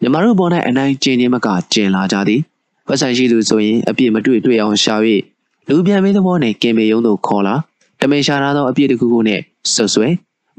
[0.00, 2.40] မြမတို့ပေါ်၌အနိုင်ကျင်းခြင်းမကကျင်လာကြသည်
[2.86, 4.94] ပတ်ဆိုင်ရှိသူဆိုရင်အပြစ်မတွေ့တွေ့အောင်ရှာ၍
[5.68, 7.54] လူပြန်မင်းသဘောနဲ့ကင်ပေယုံတို့ခေါ်လာ
[8.00, 9.40] တမင်ရှာထားသောအပြစ်တစ်ခုခုနဲ့
[9.73, 10.07] ဆွဆွဲ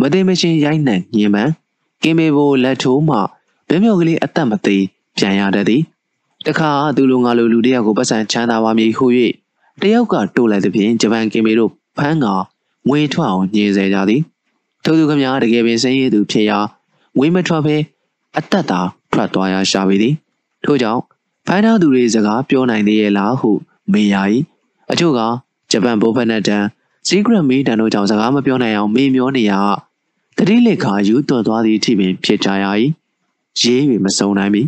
[0.00, 1.52] မသိမချင်းရိုက်နှံညင်ပန်း
[2.02, 3.16] ကင်ပေဘိုလက်ထိုးမှ
[3.68, 4.84] ဘဲမြောက်ကလေးအသက်မသေး
[5.16, 5.82] ပြန်ရတတ်သည်
[6.46, 9.06] တခါသူလိုငါလိုလူတယောက်ကိုပတ်စံချမ်းသာပါမည်ဟု၍
[9.82, 12.26] တယောက်ကတိုးလိုက်သည်ဖြင့်ဂျပန်ကင်ပေတို့ဖမ်းက
[12.88, 14.22] ငွေထွက်အောင်ညင်စေကြသည်
[14.84, 16.58] ထို့သူခမများတကယ်ပင်စင်းရည်သူဖြစ်ရာ
[17.18, 17.76] ငွေမထွက်ဘဲ
[18.38, 18.80] အသက်သာ
[19.12, 20.14] ထွက်သွားရရှာပေသည်
[20.64, 21.02] ထို့ကြောင့်
[21.46, 23.50] ဖိုင်းသားသူတွေစကားပြောနိုင်သေးရဲ့လားဟု
[23.92, 24.16] မေးရ၏
[24.92, 25.20] အချို့က
[25.70, 26.64] ဂျပန်ဘိုးဖက်နဲ့တန်
[27.08, 29.52] secret မီးတန်တို့ကြောင့်စကားမပြောနိုင်အောင်မေးမျောနေရ
[30.36, 32.66] တတိလက်ခါယူသွတ်သွားသည့်အထိပင်ဖြစ်ကြရ၏
[33.60, 34.62] ရေး၍မစုံနိုင်ပြီ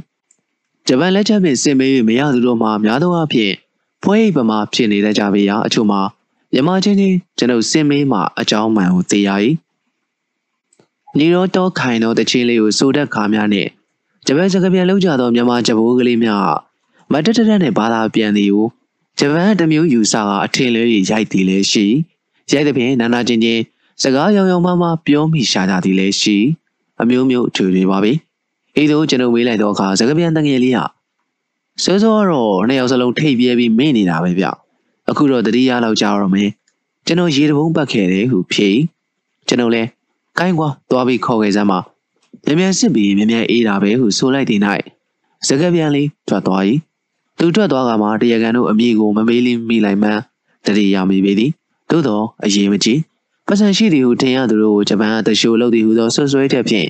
[0.87, 3.55] ဂျပန်လက်ချက်ဖြင့်စင်မေး၍မရသူတို့မှာများသောအားဖြင့်
[4.03, 6.01] ဖွဲအိပ်ပမာဖြစ်နေတတ်ကြပေရာအချို့မှာ
[6.53, 9.31] မြမချင်းချင်းကျွန်ုပ်စင်မေးမှအကြောင်းမှန်ကိုသိရ၏
[11.17, 13.71] ညီတော်တော်ခိုင်သောတချင်းလေးကိုစိုးတက်ခါများနှင့်
[14.27, 16.49] ဂျပန်စကားပြန်လောက်ကြသောမြန်မာဂျပိုးကလေးများ
[17.13, 18.67] မတတတနဲ့ဘာသာပြန်သည်ကို
[19.19, 21.87] ဂျပန်တမျိုးယူဆကအထင်လေးရိုက်သည်လည်းရှိ
[22.51, 23.63] ရိုက်တဲ့ဖြင့်နာနာချင်းချင်း
[24.03, 26.37] စကားရောင်ရောင်မမပြောမိရှာကြသည်လည်းရှိ
[27.01, 28.13] အမျိုးမျိုးထွေတွေပါပဲ
[28.77, 30.85] အေးတို့ကျွန်တော်မေးလိုက်တော့အခါစကားပြန်တငယ်လေးဟာ
[31.83, 34.47] စောစောတော့နှစ်ယောက်စလုံးထိပ်ပြဲပြီးမေ့နေတာပဲဗျ
[35.11, 36.51] အခုတော့တတိယလောက်ကြာတော့မယ်
[37.07, 38.69] ကျွန်တော်ရေတပုံးပတ်ခဲ့တယ်ဟုဖြေ
[39.49, 39.83] ကျွန်တော်လဲ
[40.39, 41.79] ကိုင်းကွာသွားပြီးခေါ်ခဲ့စမ်းပါ
[42.47, 44.61] မြန်မြန်စစ်ပြီးမြန်မြန်အေးတာပဲဟုဆိုလိုက်တဲ့၌
[45.47, 46.63] စကားပြန်လေးထွက်သွား၏
[47.39, 50.21] သူထွက်သွားကမှတရားကန်တို့အမိကိုမမေးလင်းမိလိုက်မှန်း
[50.67, 51.51] တတိယမိပေသည်
[51.95, 53.01] သို့တော့အရေးမကြီး
[53.47, 56.89] ပတ်စံရှိသည်ဟုထင်ရသူတို့ကိုဂျပန်ကတရှိုးလုပ်သည်ဟုသောဆွဆွဲတဲ့ဖြင့်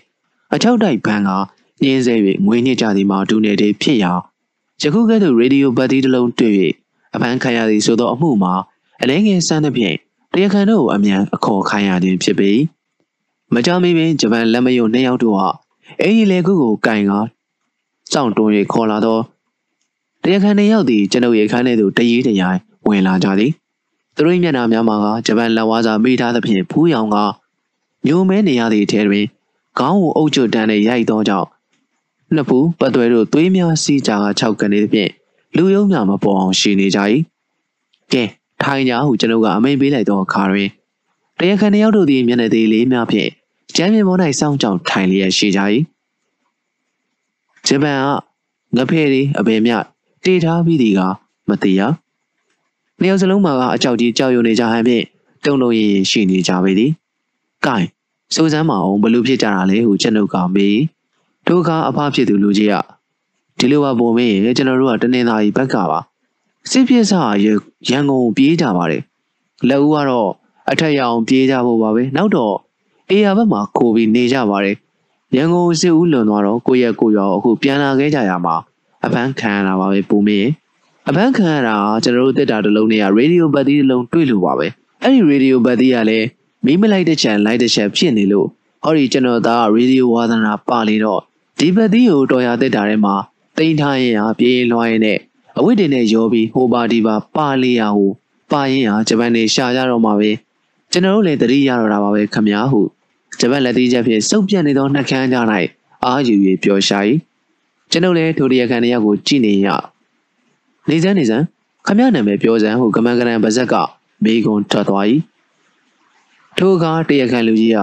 [0.54, 1.30] အချောက်တိုက်ဘန်က
[1.82, 2.14] ညင်းဆဲ၍
[2.46, 4.12] ငွေညစ်ကြသည်မှာဒူနေသည်ဖြစ်ရာ
[4.82, 6.54] ယခုကဲ့သို့ရေဒီယိုဘတ်တီတစ်လုံးတွေ့၍
[7.14, 8.54] အပန်းခံရသည်ဆိုသောအမှုမှာ
[9.02, 9.96] အလဲငယ်ဆန်းသည်ဖြင့်
[10.32, 12.50] တရားခံတို့ကိုအမြန်အခေါ်ခိုင်းရခြင်းဖြစ်ပေ
[13.54, 15.48] မကြမီပင်ဂျပန်လက်မယုံနှစ်ယောက်တို့ဟာ
[16.00, 17.12] အင်းကြီးလေခုကိုကင်က
[18.12, 19.18] စောင့်တွန်း၍ခေါ်လာသော
[20.22, 23.52] တရားခံနှစ်ယောက်သည်ကျွန်ုပ်ရဲ့ခန်းထဲသို့တရေတရိုင်ဝင်လာကြသည်
[24.16, 27.16] သူတို့မျက်နှာများမှာကဂျပန်လက်ဝါးစာမိထားသဖြင့်ဖူးရောင်က
[28.06, 29.24] မျိုးမဲနေရသည့်အထဲတွင်
[29.78, 31.48] ခေါင်းကိုအုပ်ချွတ်တန်းနဲ့ရိုက်သောကြောင့်
[32.34, 35.10] နှစ်ဖူးပတ်သွဲတို့သွေးများစီးကြက၆ကနေသဖြင့်
[35.56, 37.00] လူယုံများမပေါ်အောင်ရှိနေကြ၏
[38.12, 38.24] ကဲ
[38.62, 40.68] ထိုင်ကြဟုကျွန်ုပ်ကအမိန်ပေးလိုက်သောအခါတွင်
[41.38, 43.30] တရားခံတယောက်တို့သည်မျက်နှာသေးလေးများဖြင့်
[43.76, 45.60] ကျမ်းမြေပေါ်၌စောင့်ကြောင်ထိုင်လျက်ရှိကြ၏
[47.66, 47.98] ဂျပန်
[48.76, 49.72] ကငဖဲ့သည်အပင်မြ
[50.24, 51.00] တေထားပြီးသည်က
[51.48, 51.82] မသိရ
[53.00, 55.04] နှစ်ယောက်စလုံးမှာကအကြောက်ကြီးကြောက်ရွံ့နေကြဟန်ဖြင့်
[55.44, 56.90] တုံလုံးရင်ရှိနေကြပေသည်။
[57.66, 57.76] ကဲ
[58.34, 60.78] စိုးစမ်းမအောင်ဘလို့ဖြစ်ကြတာလဲဟုကျွန်ုပ်ကမေး
[61.46, 62.74] ဒုက္ခအဖဖြစ်သူလူကြီးက
[63.58, 66.00] ဒီလိုပါပုံမေးရင်ကျွန်တော်တို့ကတနင်္သာရီဘက်ကပါ
[66.70, 67.20] စစ်ပြစ်စာ
[67.88, 69.02] ရန်ကုန်ပြေးကြပါတယ်
[69.68, 70.30] လက်ဦးကတော့
[70.70, 72.54] အထက်ရအောင်ပြေးကြဖို့ပါပဲနောက်တော့
[73.10, 74.76] အေယာဘက်မှာခိုပြီးနေကြပါတယ်
[75.36, 78.56] ရန်ကုန်စစ်ဦးလွန်သွားတော့ကိုရက်ကိုရောအခုပြန်လာခဲ့ကြရမှာ
[79.04, 80.46] အပန်းခံရတာပါပဲပုံမေး
[81.08, 84.66] အပန်းခံရတာကျွန်တော်တို့တက်တာတစ်လုံးနဲ့ကရေဒီယိုဘတ်တီတစ်လုံးတွေ့လို့ပါပဲ
[85.02, 86.26] အဲ့ဒီရေဒီယိုဘတ်တီကလည်း
[86.64, 88.48] မီးမလိုက်တဲ့ချန်လိုက်တဲ့ချက်ဖြစ်နေလို့
[88.84, 91.20] ဟောဒီကျွန်တော်သားရေဒီယိုဝါသနာပါလေတော့
[91.58, 93.14] ဒီဘတ်တီကိုတော်ရတက်တာထဲမှာ
[93.58, 95.18] တိန်ထားရင်ဟာပြေးလွှားရင်နဲ့
[95.58, 98.10] အဝိတ္တင်နဲ့ရောပြီးဟိုပါဒီပါပါလေရဟို
[98.52, 100.30] ပါရင်ဟာဂျပန်နေရှာကြတော့မှာပဲ
[100.92, 102.80] ကျွန်တော်တို့လည်းတတိရတော့တာပါပဲခမညာဟု
[103.40, 105.36] ဂျပန်လက်သေးချက်ဖြင့်စုပ်ပြတ်နေသောနှက်ခမ်းကြ၌
[106.04, 106.98] အာယူ၍ပျော်ရှာ၏
[107.90, 109.68] ကျွန်ုပ်လည်းထိုတရခံတယောက်ကိုကြည့်နေရ
[110.88, 111.44] နေစမ်းနေစမ်း
[111.86, 113.74] ခမရနာမည်ပြောစမ်းဟုကမန်ကရန်ပါဇက်က
[114.24, 115.04] မေကွန်ထွက်သွား၏
[116.56, 117.78] ထိုအခါတရခံလူကြီးက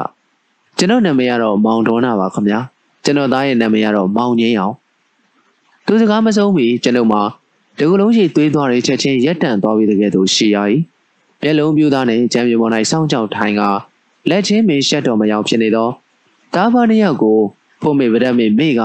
[0.78, 2.47] ကျွန်တော်နာမည်ကတော့မောင်ဒေါနာပါခမ
[3.04, 4.76] ကျွန်တော်သားရဲ့နာမည်ကတော့မောင်ငင်းအောင်
[5.86, 7.22] သူစကားမဆုံးမီကျွန်ုပ်မှာ
[7.78, 10.58] ဒီကုလုံးရှိသွေးသွားတဲ့ချက်ချင်းရက်တန့်သွားပြီးတကယ်တော့ရှီရ၏
[11.41, 13.62] မျက်လုံးပြူသားနဲ့ကြံပြပေါ်၌စောင်းကြောက်ထိုင်က
[14.30, 15.89] လက်ချင်းမင်းရှက်တော်မရောက်ဖြစ်နေသော
[16.54, 17.39] တားပါနှစ်ယောက်ကို
[17.82, 18.82] ဖို့မေဗရက်မေမိက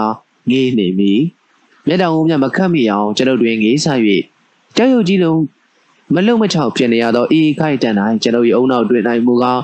[0.51, 1.13] ငေးနေမိ
[1.87, 3.87] မျက်တောင်ဦးမြမခတ်မိအောင်ကျွန်ုပ်တွင်ငေးဆ၍
[4.77, 5.41] ကြောက်ရွံ့ကြီးလုံး
[6.15, 9.61] မလုံမချောက်ဖြစ်နေရသောအေးခိုက်တန်တိုင်းကျွန်ုပ်၏အုံနောက်တွင်နိုင်မူကား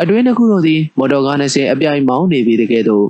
[0.00, 3.06] အတွင်းတစ်ခုတို့သည်မော်တော်ကား20အပြိုင်မောင်းနေပြီးတကယ်တော့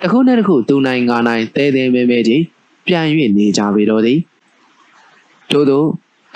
[0.00, 2.42] တစ်ခုနဲ့တစ်ခုသူနိုင်ငါနိုင်တဲတဲမဲမဲကြီး
[2.86, 3.04] ပြန်၍
[3.36, 4.18] နေကြပေတော့သည်
[5.50, 5.84] ထို့သော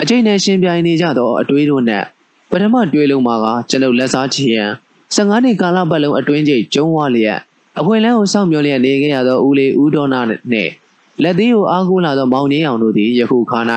[0.00, 2.06] အကျိတ်နဲ့ရှင်ပြိုင်နေကြသောအတွေးတို့နှင့်
[2.50, 4.70] ပထမတွေ့လုံးမှာကကျွန်ုပ်လက်စားချီရန်
[5.14, 7.40] 15နှစ်ကာလပတ်လုံးအတွင်းကျိတ်ကျုံးဝလျက်
[7.78, 10.72] အခွင့်လန်းကိုစောင့်မျှော်လျက်နေခဲ့ရသောဦးလေးဦးဒေါနာနှင့်
[11.22, 13.58] လက်သေးကိုအားကိုးလာသောမောင်ကြီးအောင်တို့သည်ယခုခါ၌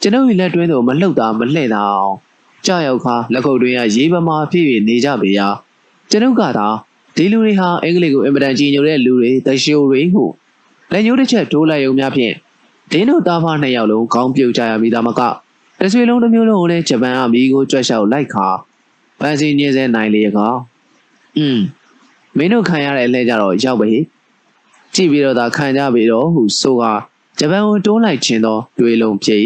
[0.00, 2.16] ကျွန်ုပ်၏လက်တွင်းသို့မလှုပ်သာမလှဲ့သာအောင်
[2.66, 5.48] ကြောက်ရောက်ခါလက်ခုပ်တွင်ကရေးပမာဖြစ်၍နေကြပေရာ
[6.10, 6.66] ကျွန်ုပ်ကသာ
[7.16, 10.24] ဒီလူတွေဟာအင်္ဂလိပ်ကိုအင်မတန်ကြီးညိုတဲ့လူတွေတရှိုတွေဟု
[10.92, 12.34] လက်ညှိုးတစ်ချက်ထိုးလိုက်ရုံများဖြင့်
[12.92, 15.20] ဒင်းတို့သားဖားနှစ်ယောက်လုံးခေါင်းပြုတ်ကြရမိသားမက
[15.80, 18.46] တဆွေလုံးတစ်မျိုးလုံးကိုလည်းဂျပန်ကမိကိုကြွက်လျှောက်လိုက်ခါ
[19.20, 20.58] ပန်းစည်းညင်းစဲနိုင်လေကောင်
[21.38, 21.58] อืม
[22.36, 23.88] မင်းတို့ခံရတဲ့အလဲကြတော့ရောက်ပဲ
[24.94, 26.84] ကြည့်ပြီးတော့သာခံကြပြီတော့ဟုဆိုက
[27.38, 29.44] ဂျပန်ကိုတွန်းလိုက်ခြင်းတော့တွေးလုံးဖြစ်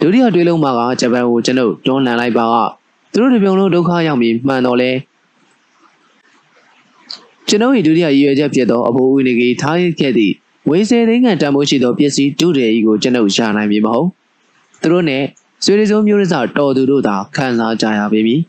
[0.00, 2.56] ဒုတိယတွေးလုံးမှာကဂျပန်ကိုကျွန်ုပ်တွန်းလှန်လိုက်ပါက
[3.12, 4.90] သူတို့တစ်ပြုံလုံးဒုက္ခရောက်ပြီးမှန်တော့လဲ
[7.48, 10.34] ကျွန်ုပ်၏ဒုတိယရည်ရွယ်ချက်ဖြစ်သောအဖိုးဦးနေကြီးထားရခဲ့သည့်
[10.68, 14.08] ဝေစေသိန်းကန်တန်ဖိုးရှိသောပစ္စည်းဒုတယ်ကြီးကိုကျွန်ုပ်ရနိုင်ပြီမဟုတ်
[14.80, 15.22] သူတို့နဲ့
[15.64, 18.40] ဆွေရီစုံမျိုးရစတော်သူတို့သာခံစားကြရပေမည်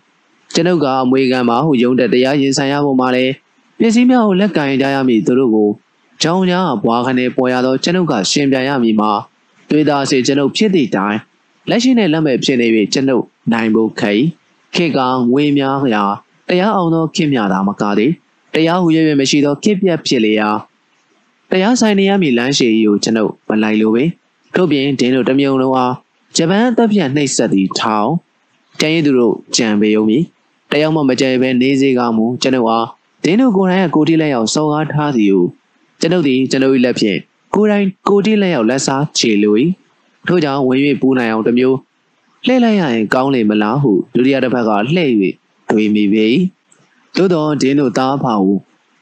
[0.54, 3.34] ကျွန်ုပ်ကအမွေခံမှာဟုယုံတဲ့တရားရင်ဆိုင်ရဖို့မှလည်း
[3.80, 5.70] ပစ္စည်းများကိုလက်ကင်ကြရမည်သူတို့ကို
[6.24, 9.12] ကြောင်ကြားဘွားခနဲ့ပေါ်ရသောကျွန်ုပ်ကရှင်ပြန်ရမည်မှာ
[9.70, 11.18] တွေ့တာစေကျွန်ုပ်ဖြစ်သည့်တိုင်
[11.70, 14.14] လက်ရှိနဲ့လက်မဲ့ဖြစ်နေပြီကျွန်ုပ်နိုင်ဖို့ခိ
[14.76, 15.00] ခေက
[15.32, 16.04] ငွေများရာ
[16.48, 18.12] တရားအောင်သောခင်မြတာမကားသေး
[18.54, 18.88] တရားဟူ၍
[19.20, 20.50] မရှိသောခေပြက်ဖြစ်လေရာ
[21.52, 24.04] တရားဆိုင်နေရမည်လမ်းရှည်ကြီးကိုကျွန်ုပ်မလိုက်လို့ပဲ
[24.56, 25.94] ထို့ပြင်ဒင်းတို့တမြုံလုံးအား
[26.36, 28.10] ဂျပန်အသက်ပြတ်နှိပ်စက်သည့်ထောင်
[28.80, 30.24] ကျန်ရည်သူတို့ကြံပေုံမည်
[30.72, 32.88] တယောက်မှမကြဲပဲနေစေကမူကျွန်ုပ်အား
[33.24, 35.44] ဒင်းတို့ကိုယ်တိုင်ကကိုတိလက်ရောက်စော်ကားထားသည်ဟု
[36.00, 37.20] ကျွန်ုပ်သည်ကျွန်ုပ်၏လက်ဖြင့်
[37.54, 39.56] ကိုယ်တိုင်ကိုတိလက်ရောက်လက်စားချေလို၏
[40.28, 41.78] ထို့ကြောင့်ဝင်၍ပူနိုင်အောင်တစ်မျိုး
[42.46, 45.12] လှည့်လိုက်ရရင်ကောင်းလေမလားဟုဒုတိယတစ်ဖက်ကလှည့်၍
[45.70, 46.28] တွေးမိပြီ
[47.16, 48.54] သို့တော့ဒင်းတို့သားဖာဟု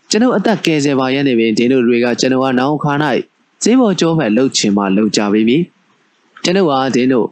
[0.10, 2.94] ကျွန်ုပ်အသက်ကယ်ဆယ်ပါရနေပင်ဒင်းတို့တွေကကျွန်ုပ်ကနောင်ခါ၌
[3.64, 5.64] ဈေးပေါ်ကျောဖက်လှုပ်ချင်မှလှုပ်ကြပြီမည်
[6.44, 7.28] ကျွန်ုပ်ကဒင်းတို့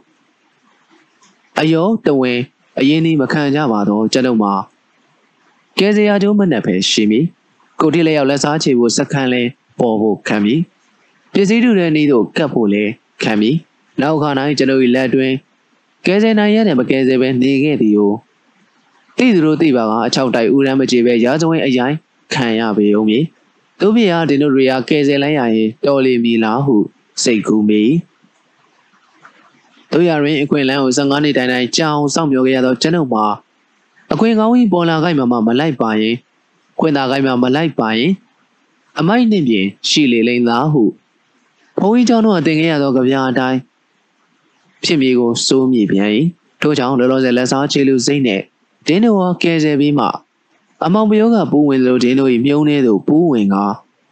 [1.60, 2.42] အယောတဝင်း
[2.80, 4.52] အရင်ဒီမခံကြပါတော့ကျွန်ုပ်မှာ
[5.78, 7.24] ကယ်ဆယ်ရာကျုံးမနဲ့ပဲရှိမည်
[7.80, 9.42] ကိုတိလက်ရောက်လက်စားချေဖို့စက္ကန့်လဲ
[9.78, 10.60] ပေါ်ဖို့ခံမည်
[11.32, 12.84] ပစ္စည်းတူတဲ့နေ့တို့ကတ်ဖို့လဲ
[13.22, 13.56] ခံမည်
[14.00, 15.32] နောက်ခါတိုင်းကျွန်ုပ်၏လက်တွင်
[16.06, 18.12] ကယ်ဆယ်နိုင်ရတယ်မကယ်ဆယ်ပဲနေခဲ့သည်ကို
[19.16, 21.92] တိသူတို့သိပါကအချောက်တိုက်ဦးရမ်းမကြေပဲရာဇဝင်အရင်
[22.34, 23.24] ခံရပေုံမည်
[23.80, 26.76] တို့ပြရာဒီတို့တွေကကယ်ဆယ်လိုက်ရရင်တော်လီမီလားဟု
[27.22, 27.82] စိတ်ကူးမိ
[29.92, 33.26] တို့ရရင်အခွင့်အလန်းကို15နှစ်တိုင်တိုင်ကြောင်စောင့်ပြောခဲ့ရသောကျွန်ုပ်မှာ
[34.12, 36.16] အခွင့်ကောင်းကြီးပေါ်လာခိုက်မှမလိုက်ပါရင်
[36.80, 38.12] ခွင့်သာခိုက်မှမလိုက်ပါရင်
[38.98, 40.82] အမိုက်နှင့်ပြင်ရှိလေလိမ့်သားဟု
[41.80, 43.58] ဘုန်းကြီးကျောင်းတို့အတင်ခဲ့ရသောကြပြာအတိုင်း
[44.84, 46.10] ဖြစ်မြေကိုစိုးမိပြန်၏
[46.60, 48.40] ထို့ကြောင့်လောလောဆယ်လက်စားချေလူစိတ်နဲ့
[48.86, 50.06] ဒင်းတော်ကဲဆယ်ပြီးမှ
[50.84, 53.56] အမောင်ပယောကပူးဝင်လို့ဒင်းတို့၏မြုံနေသို့ပူးဝင်က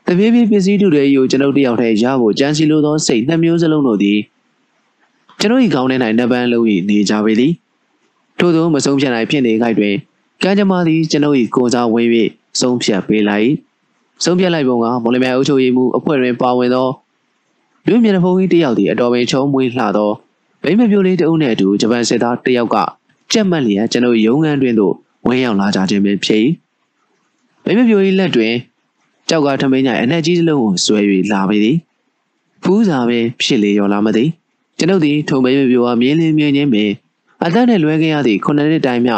[0.07, 4.19] တပြေးပြေးပစ္စည်းတူတွေကိုကျွန်ုပ်တယောက်တည်းရဖို့ကြံစီလိုသောစိတ်နှစ်မျိုးစလုံးတို့သည်
[5.41, 7.53] ကျွန်ုပ်၏ခေါင်းထဲ၌နှပန်းလုံး၏နေကြပေသည်
[8.39, 9.95] ထို့သောမဆုံးဖြတ်နိုင်ဖြစ်နေခိုက်တွင်
[10.43, 12.09] ကံကြမ္မာသည်ကျွန်ုပ်၏ကိုယ်စားဝင်၍
[12.61, 13.51] ဆုံးဖြတ်ပေးလိုက်
[14.25, 16.89] ဆုံးဖြတ်လိုက်ပုံကမော်လမြိုင်အုပ်ချုပ်ရေးမှူးအဖွဲ့တွင်ပါဝင်သော
[17.89, 20.11] လူမျက်နှာဖုံးကြီးတယောက်သည်အတော်ပင်ချုံမွေးလှသော
[20.63, 22.77] ဗိမပြိုလေးတအုပ်နှင့်အတူဂျပန်စစ်သားတယောက်က
[23.33, 24.95] ကြက်မှတ်လျက်ကျွန်ုပ်ရုံးခန်းတွင်သို့
[25.27, 26.41] ဝင်ရောက်လာကြခြင်းပင်ဖြစ်၏
[27.65, 28.55] ဗိမပြိုလေးလက်တွင်
[29.29, 31.01] ကြောက်ကထမင်းညအနက်ကြီးတစ်လုံးကိုဆွဲ၍
[31.33, 31.77] လာပေသည်
[32.63, 34.29] ဖူးစာပင်ဖြစ်လေရောလာမသည်
[34.79, 36.91] ကျွန်ုပ်သည်ထုံမိမပြိုအားမြင်းလင်းမြင်းချင်းပင်
[37.45, 39.13] အသက်နှင့်လွဲခဲ့ရသည့်ခုနှစ်နှစ်တိုင်မြ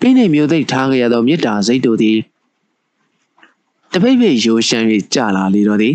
[0.00, 2.18] ပြင်းနေမျိုးသိပ်ထားခဲ့ရသောမြစ်တာစိတ်တို့သည်
[3.92, 5.94] တပိတ်ပိတ်ရိုးရှမ်း၍ကြလာလေတော့သည်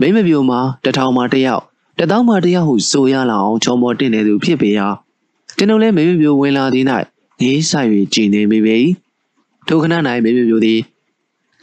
[0.00, 1.62] မိမပြိုမှာတထောင်မှာတယောက်
[1.98, 4.86] တသောင်းမှာတယောက်ဟုဆိုရလောက်အောင်ချောမော်တင်နေသူဖြစ်ပေရာ
[5.56, 6.84] ကျွန်ုပ်လည်းမိမပြိုဝင်လာသည်၌
[7.40, 8.76] ငေးဆိုင်၍ကြည်နေမိပေ
[9.66, 9.94] ထိုခဏ၌
[10.24, 10.80] မိမပြိုသည်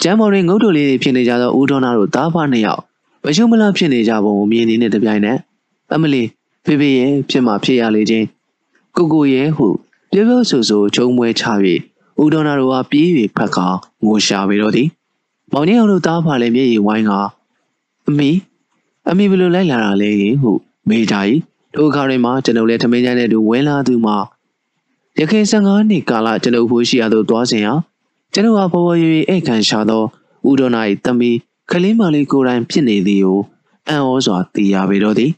[0.02, 2.82] ကျမ်းမော်တွင်ငုတ်တို့လေးတွေဖြစ်နေကြသောဦးတော်နာတို့သားဖနှစ်ယောက်
[3.24, 5.38] မရှုမလားဖြစ်နေကြပုံကိုမြင်နေတဲ့တပြိုင်နက်
[5.94, 6.24] အမလီ
[6.66, 8.26] ဖေဖေရဲ့ဖြစ်မှဖြစ်ရလေခြင်း
[8.96, 9.68] ကိုကိုရဲ့ဟု
[10.12, 11.44] ပြောပြောဆိုဆိုချုံမွဲချ၍
[12.22, 13.08] ဦးတော်နာတို့ကပြေး၍
[13.38, 13.58] ဖက်က
[14.06, 14.88] ငိုရှာပေတော့သည်
[15.54, 17.12] မောင်ကြီးအောင်တို့သားဖလည်းမျက်ရည်ဝိုင်းက
[18.10, 18.30] အမေ
[19.10, 20.52] အမေဘယ်လိုလိုက်လာတာလဲဟု
[20.90, 21.16] မေးကြ၏
[21.74, 24.18] ထိုအခါတွင်မှကျွန်ုပ်လည်းထမင်းကျန်းတဲ့သူဝင်လာသူမှာ
[25.20, 27.74] ရခိုင်15နှစ်ကာလကျွန်ုပ်ဖို့ရှိရသို့သွားစဉ်ဟာ
[28.34, 30.04] ကျွန်ုပ်ဟာဘဝရွေဧကန်ရှာသော
[30.50, 31.32] ဦးတော်နာ၏တမီ
[31.72, 33.40] ခလင်းမလေးကိုယ်တိုင်ဖြစ်နေသည်ကို
[33.88, 35.32] အံ့ဩစွာသိရပေတော့သည်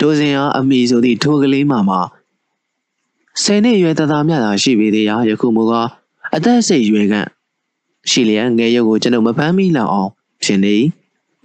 [0.00, 1.98] ဒိုစဉ်ဟာအမိဆိုသည့်ထိုကလေးမှမှ
[3.42, 5.88] ဆယ်နှစ်ရွယ်တသားမြတာရှိပေသေးရာယခုမူကား
[6.34, 7.28] အသက်စိတ်ရွယ်ကန့်
[8.10, 10.10] ရှိလျက်ငယ်ရုပ်ကိုကျွန်ုပ်မဖမ်းမိလောက်အောင်
[10.44, 10.76] ဖြစ်နေ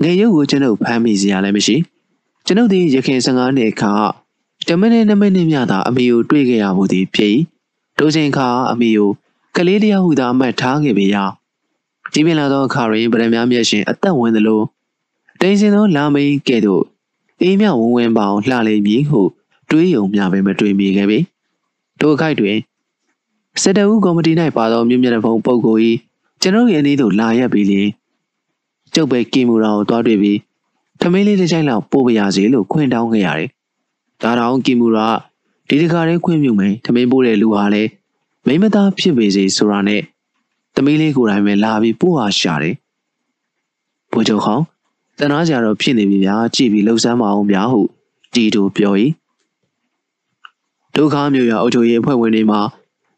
[0.02, 1.76] ငယ်ရုပ်ကိုကျွန်ုပ်ဖမ်းမိစရာလည်းမရှိ
[2.46, 3.94] ကျွန်ုပ်သည်ရခင်15နှစ်ခါ
[4.68, 7.36] တမနဲ့နမနဲ့မြတာအမေကိုတွေ့ခဲ့ရမှုသည်ဖြစ်
[7.98, 9.10] ဒိုစဉ်ခါအမေကို
[9.56, 11.24] ကလေးတယောက်ဟုသာအမှတ်ထားခဲ့ပေရာ
[12.14, 14.62] ကြီးပြင်းလာသောအခါတွင်ဗရမ ्या မျက်ရှင်အသက်ဝင်သလို
[15.40, 16.84] တိမ်စင်သောလာမိန်ကဲ့သို့
[17.42, 19.22] အေးမြဝင်းဝင်းပေါအောင်လှလေမည်ဟု
[19.70, 21.20] တွေးယုံမျှပဲမတွေးမိခဲ့ပေ
[22.00, 22.58] ထိုအခိုက်တွင်
[23.62, 25.82] စစ်တအုပ်ကော်မတီ၌ပါသောမြို့မြတ်ဘုံပုဂ္ဂိုလ်၏
[26.42, 27.90] ကျွန်တော်ရဲ့အနည်းသို့လာရက်ပြီးလျင်
[28.94, 30.40] ကျုပ်ပဲကီမူရာကိုတွားတွေ့ပြီး
[31.00, 33.50] ထမင်းလေးတစ်ချိုင်လောက်ပို့ပါရစေလို့ခွင့်တောင်းခဲ့ရတယ်။
[34.22, 35.08] ဒါတောင်ကီမူရာ
[35.68, 37.90] ဒီတခါလေးခွင့်ပြုမယ်ထမင်းပို့တဲ့လူဟာလည်း
[38.46, 40.02] မိမသားဖြစ်ပေစေဆိုတာနဲ့
[40.76, 42.76] သမီးလေးကိုယ်တိုင်ပဲလာပြီးပို့ဟာရှာတယ်။
[44.12, 44.64] ဘိုးချုပ်ဟောင်း
[45.20, 47.82] တနာကြတော့ဖြစ်နေပြီဗျာကြည့်ပြီးလှုပ်ရှားမအောင်ဗျာဟု
[48.34, 48.94] တီတူပြော၏
[50.96, 52.62] ဒုက္ခမျိုးရအုပ်ချုပ်ရေးအဖွဲ့ဝင်တွေမှာ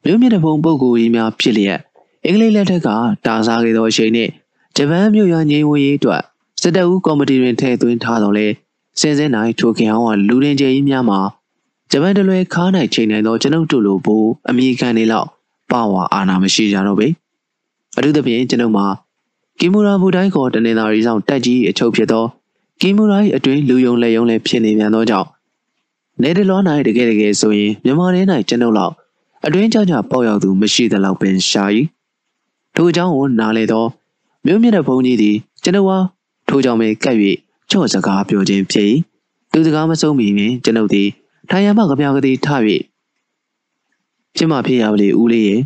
[0.04, 1.80] မြို့မြင့်တဲ့ဘုံပုဂ္ဂိုလ်ကြီးများဖြစ်လျက်
[2.26, 2.88] အင်္ဂလိပ်လက်ထက်က
[3.26, 4.32] တာစားခဲ့သောအချိန်နှင့်
[4.76, 6.22] ဂျပန်မြို့ရငြိမ်းဝေးရေးအတွက်
[6.62, 8.48] စစ်တပ်ဦးကော်မတီတွင်ထည့်သွင်းထားတော်လဲ
[9.00, 11.20] စင်စင်နိုင်ထိုခင်အောင်ကလူရင်ကျဲကြီးများမှာ
[11.92, 14.16] ဂျပန်တလွဲခါးနိုင်ချိန်နိုင်သောကျွန်ုပ်တို့လိုဘူ
[14.50, 15.28] အမိခံနေလောက်
[15.72, 17.08] ပါဝါအာဏာမရှိကြတော့ပေ
[17.98, 18.86] အထူးသဖြင့်ကျွန်ုပ်မှာ
[19.60, 22.26] ကီမူရာဘူတိုင်းကောတနေသာရီဆောင်တက်ကြီးအချုပ်ဖြစ်သော
[22.82, 25.28] ကီမူရာ၏အတွင်းလူယုံလက်ယုံလည်းဖြစ်နေပြန်သောကြောင့်
[26.22, 28.94] နေတလော၌တကယ်တကယ်ဆိုရင်မြန်မာရင်း၌ကျွန်ုပ်လောက်
[29.46, 31.64] အတွင်းကြကြပေါက်ရောက်သူမရှိသလောက်ပင်ရှာ၏
[32.76, 33.86] ထို့ကြောင့်နားလေသော
[34.46, 35.98] မြို့မြင့်တဲ့ဘုံကြီးသည်ကျွန်ုပ်ဟာ
[36.48, 37.16] ထို့ကြောင့်ပဲကပ်၍
[37.70, 38.88] ချော့စကားပြောခြင်းဖြစ်၏
[39.52, 41.08] သူစကားမဆုံးမီပင်ကျွန်ုပ်သည်
[41.50, 42.48] ထိုင်ရမကပြောင်ကတိထ၍
[44.36, 45.62] ဖြစ်မှဖြစ်ရပါလေဦးလေးရဲ့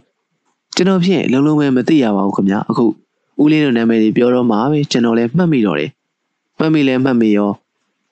[0.76, 2.86] ကျွန်တော်ဖြင့်လုံးလုံးပဲမသိရပါဘူးခင်ဗျာအခု
[3.42, 5.92] ဦးလေးတို့နာမည်တွေပြောတော့မှပဲကျွန်တော်လည်းမှတ်မိတော့တယ်
[6.60, 7.52] မှတ်မိလဲမှတ်မိရော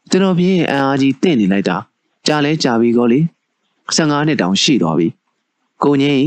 [0.09, 1.77] ကျွန်တော်ဖြင့်အန်အားကြီးတင့်နေလိုက်တာ
[2.27, 3.19] ကြာလဲကြာပြီကောလေ
[3.95, 5.07] 15နှစ်တောင်ရှိသွားပြီ
[5.83, 6.25] ကိုငင်း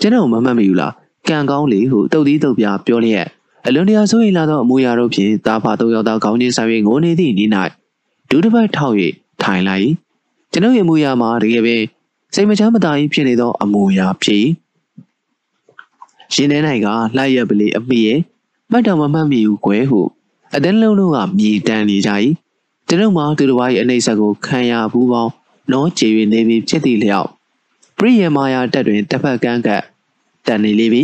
[0.00, 0.92] ကျွန်တော်မမှတ်မိဘူးလား
[1.28, 3.26] ကံကောင်းလေဟုတုတ်သီးတုတ်ပြပြောလျက်
[3.66, 7.48] အလွန်တရာဆိုရင်လာသောအမူအရာတို့ဖြင့်တာဖာသုံးယောက်သားခေါင်းချင်းဆိုင်၍ငိုနေသည့်နေ့၌
[8.30, 8.96] ဒုတစ်ပတ်ထောက်၍
[9.42, 9.88] ထိုင်လိုက်
[10.52, 11.82] ကျွန်ုပ်ရဲ့အမူအရာမှာတကယ်ပင်
[12.34, 14.44] စိတ်မချမ်းမသာကြီးဖြစ်နေသောအမူအရာဖြစ်
[16.34, 18.20] ရှင်ထဲ၌ကလှရက်ပလီအမိရဲ့
[18.70, 20.00] မှတ်တော်မမှတ်မိဘူးကွယ်ဟု
[20.54, 22.10] အတန်းလုံးလုံးကမြေတန်းနေကြ၏
[22.88, 25.32] ကျွန်ုပ်မှာသူတစ်ပါး၏အနေဆက်ကိုခံရဘူးပေါင်း
[25.72, 27.28] နောကျေ၍နေပြီးဖြစ်သည့်လျောက်
[27.98, 29.82] ပရိယမာယာတက်တွင်တစ်ဖက်ကန်းကပ်
[30.46, 31.02] တန်နေလေပြီ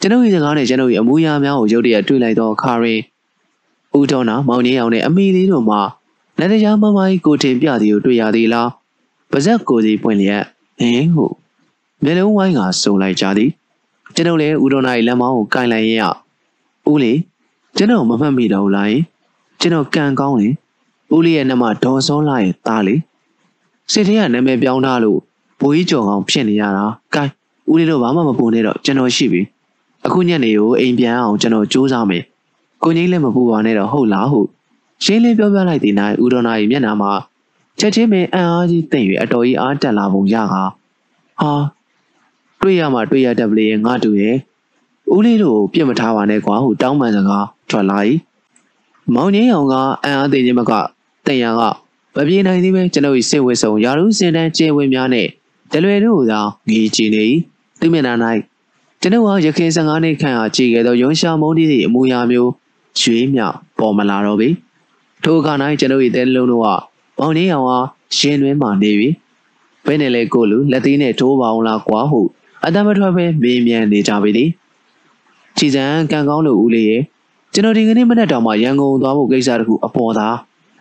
[0.00, 3.00] ကျွန်ုပ်၏စကားနဲ့ကျွန်ုပ်၏အမူအရာများကိုရုတ်တရက်တွေ့လိုက်သောအခါတွင်
[3.98, 5.76] ဦးတော်နာမောင်ကြီးအောင်နဲ့အမိလေးတို့မှ
[6.38, 8.68] လက်တရားမမကြီးကိုတင်ပြသည်ကိုတွေ့ရသည်လား
[9.30, 10.44] ပါဇက်ကိုစီပွင့်လျက်
[10.80, 11.26] ဟင်းဟု
[12.02, 13.50] မျက်လုံးဝိုင်းကစုံလိုက်ကြသည်
[14.14, 16.04] ကျွန်ုပ်လည်းဦးတော်နာ၏လက်မောင်းကိုကင်လိုက်ရင်ရ
[16.90, 17.18] ဦးလေး
[17.76, 18.94] ကျွန်တော်မမှတ်မိတော့ဘူးလား
[19.60, 20.48] ကျွန်တော်ကံကောင်းလေ
[21.14, 22.94] ဦးလေးရဲ့နမဒေါ်စောလာရဲ့သားလေ
[23.92, 25.18] စစ်သေးကနာမည်ပြောင်းထားလို့
[25.60, 26.84] ဘိုးကြီးကြော်ကောင်ဖြစ်နေရတာ
[27.14, 27.24] ကဲ
[27.70, 29.40] ဦးလေးတို့ဘာမှမပူနဲ့တော့ကျွန်တော်ရှိပြီ
[30.06, 32.24] အခုညနေကိုအိမ်ပြန်အောင်ကျွန်တော်စူးစမ်းမယ်
[32.82, 34.48] ကိုကြီးလည်းမပူပါနဲ့တော့ဟုတ်လားဟုတ်
[35.04, 37.12] ရှင်းလင်းပြောပြလိုက်တဲ့နိုင်ဦးတော်နာ၏မျက်နှာမှာ
[37.78, 40.62] ချက်ချင်းပဲအံ့အားကြီးတင်၍အတော်ကြီးအားတက်လာပုံရကဟာ
[42.60, 44.36] တွေ့ရမှတွေ့ရတတ်ပလေငါတူရဲ့
[45.14, 47.98] ဦးလေးတို့ပြစ်မထားပါနဲ့ကွာဟုတောင်းပန်စကားထွက်လာ၏
[49.14, 50.72] မောင်ကြီးအောင်ကအံ့အားသိခြင်းမက
[51.26, 51.62] တင်ရန်က
[52.14, 55.28] မပြေနိုင်သေးပဲကျွန်ုပ်၏စိတ်ဝစ်ဆုံးယာရုစင်တန်းကျဲဝင်များနဲ့
[55.72, 57.22] တလွယ်တို့သာငေးကြည့်နေ၏
[57.82, 58.14] သူမျက်နှာ၌
[59.00, 62.50] ကျွန်ုပ်ဟာရခင်15နှစ်ခန့်ဟာကြည်ခဲ့သောရုံရှာမုန်းတီးသည့်အမူအရာမျိုး
[63.00, 64.48] ရွှေမြောက်ပေါ်မလာတော့ပေ
[65.22, 66.68] ထိုအခါ၌ကျွန်ုပ်၏တဲလုံးတို့က
[67.18, 67.78] မောင်နေအောင်ဟာ
[68.16, 69.08] ရှင်တွင်မှနေပြီ
[69.86, 72.20] ဘယ်နဲ့လဲကိုလူလက်သေးနဲ့ထိုးပါအောင်လားကွာဟု
[72.64, 74.44] အတမထွက်ပဲမေးမြန်းနေကြပြီလေ
[75.56, 77.02] ချီစံကံကောင်းလို့ဦးလေးရဲ့
[77.52, 80.36] ကျွန်တော်ဒီကနေ့မနက်တောင်မှရန်ကုန်သွားဖို့ကိစ္စတခုအပေါ်သား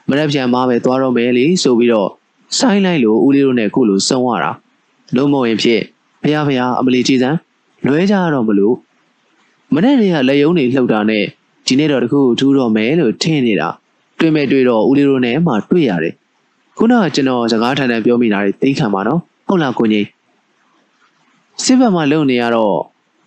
[0.09, 2.09] မရက်ပြန်မပဲသွားတော့မယ်လေဆိုပြီးတော့
[2.57, 4.51] ဆိုင်းလိုက်လို့ဦးလေးတို့နဲ့ခုလိုစုံရတာ
[5.15, 5.81] လုံးမဝင်ဖြစ်
[6.21, 7.29] ဖះဖះအမလီချီစံ
[7.85, 8.75] လွဲကြတော့မလို့
[9.73, 11.25] မနေ့တည်းကလက်ယုံတွေလှုပ်တာနဲ့
[11.65, 13.69] ဒီနေ့တော့တခုထူးတော့မယ်လို့ထင်နေတာ
[14.19, 16.13] တွေ့မဲ့တွေ့တော့ဦးလေးတို့နဲ့မှတွေ့ရတယ်
[16.77, 20.07] ခုနကကျွန်တော်စကားထန်ထန်ပြောမိတာတွေသိခံပါနော်ဟုတ်လားကိုကြီး
[21.63, 22.75] စစ်ဘက်မှာလုံနေရတော့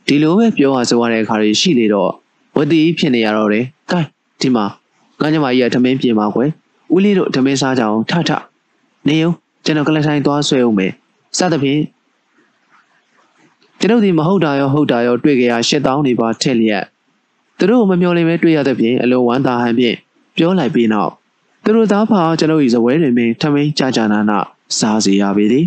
[0.06, 2.10] ဒီလိုပဲပြောရဆိုရတဲ့အခါတွေရှိနေတော့
[2.56, 4.00] ဝတိဖြစ်နေရတော့တယ်။ကဲ
[4.40, 4.64] ဒီမှာ
[5.20, 6.50] ငါညမကြီးကထမင်းပြင်ပါကွယ်။
[6.94, 8.30] ဦးလေးတို့ထမင်းစားကြအောင်ထထ
[9.08, 9.28] နေုံ
[9.64, 10.92] ကျွန်တော်ကလထိုင်သွားဆွဲအောင်မယ်။
[11.38, 11.80] စသဖြင့်
[13.86, 16.84] ကျွန်ုပ်ဒီမဟုတ်တာရောဟုတ်တာရောတွေ့ကြရရှစ်တောင်းနေပါထက်လျက်
[17.58, 19.96] သူတို့မမျော်လင့်ပဲတွေ့ရတဲ့ပြင်အလုံးဝမ်းသာဟန်ဖြင့်
[20.36, 21.12] ပြောလိုက်ပြီးနောက်
[21.64, 24.38] သူတို့သားဖာကျွန်ုပ်၏ဇပွဲတွင်ပင်ထမင်းကြကြနာနာ
[24.78, 25.66] စားစီရပေသည်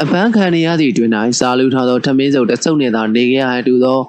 [0.00, 4.00] အပန်းခံနေရသည့်တွင်၌စားလူထားသောထမင်းစုပ်တဆုပ်နှင့်သာနေခဲ့ရတူသော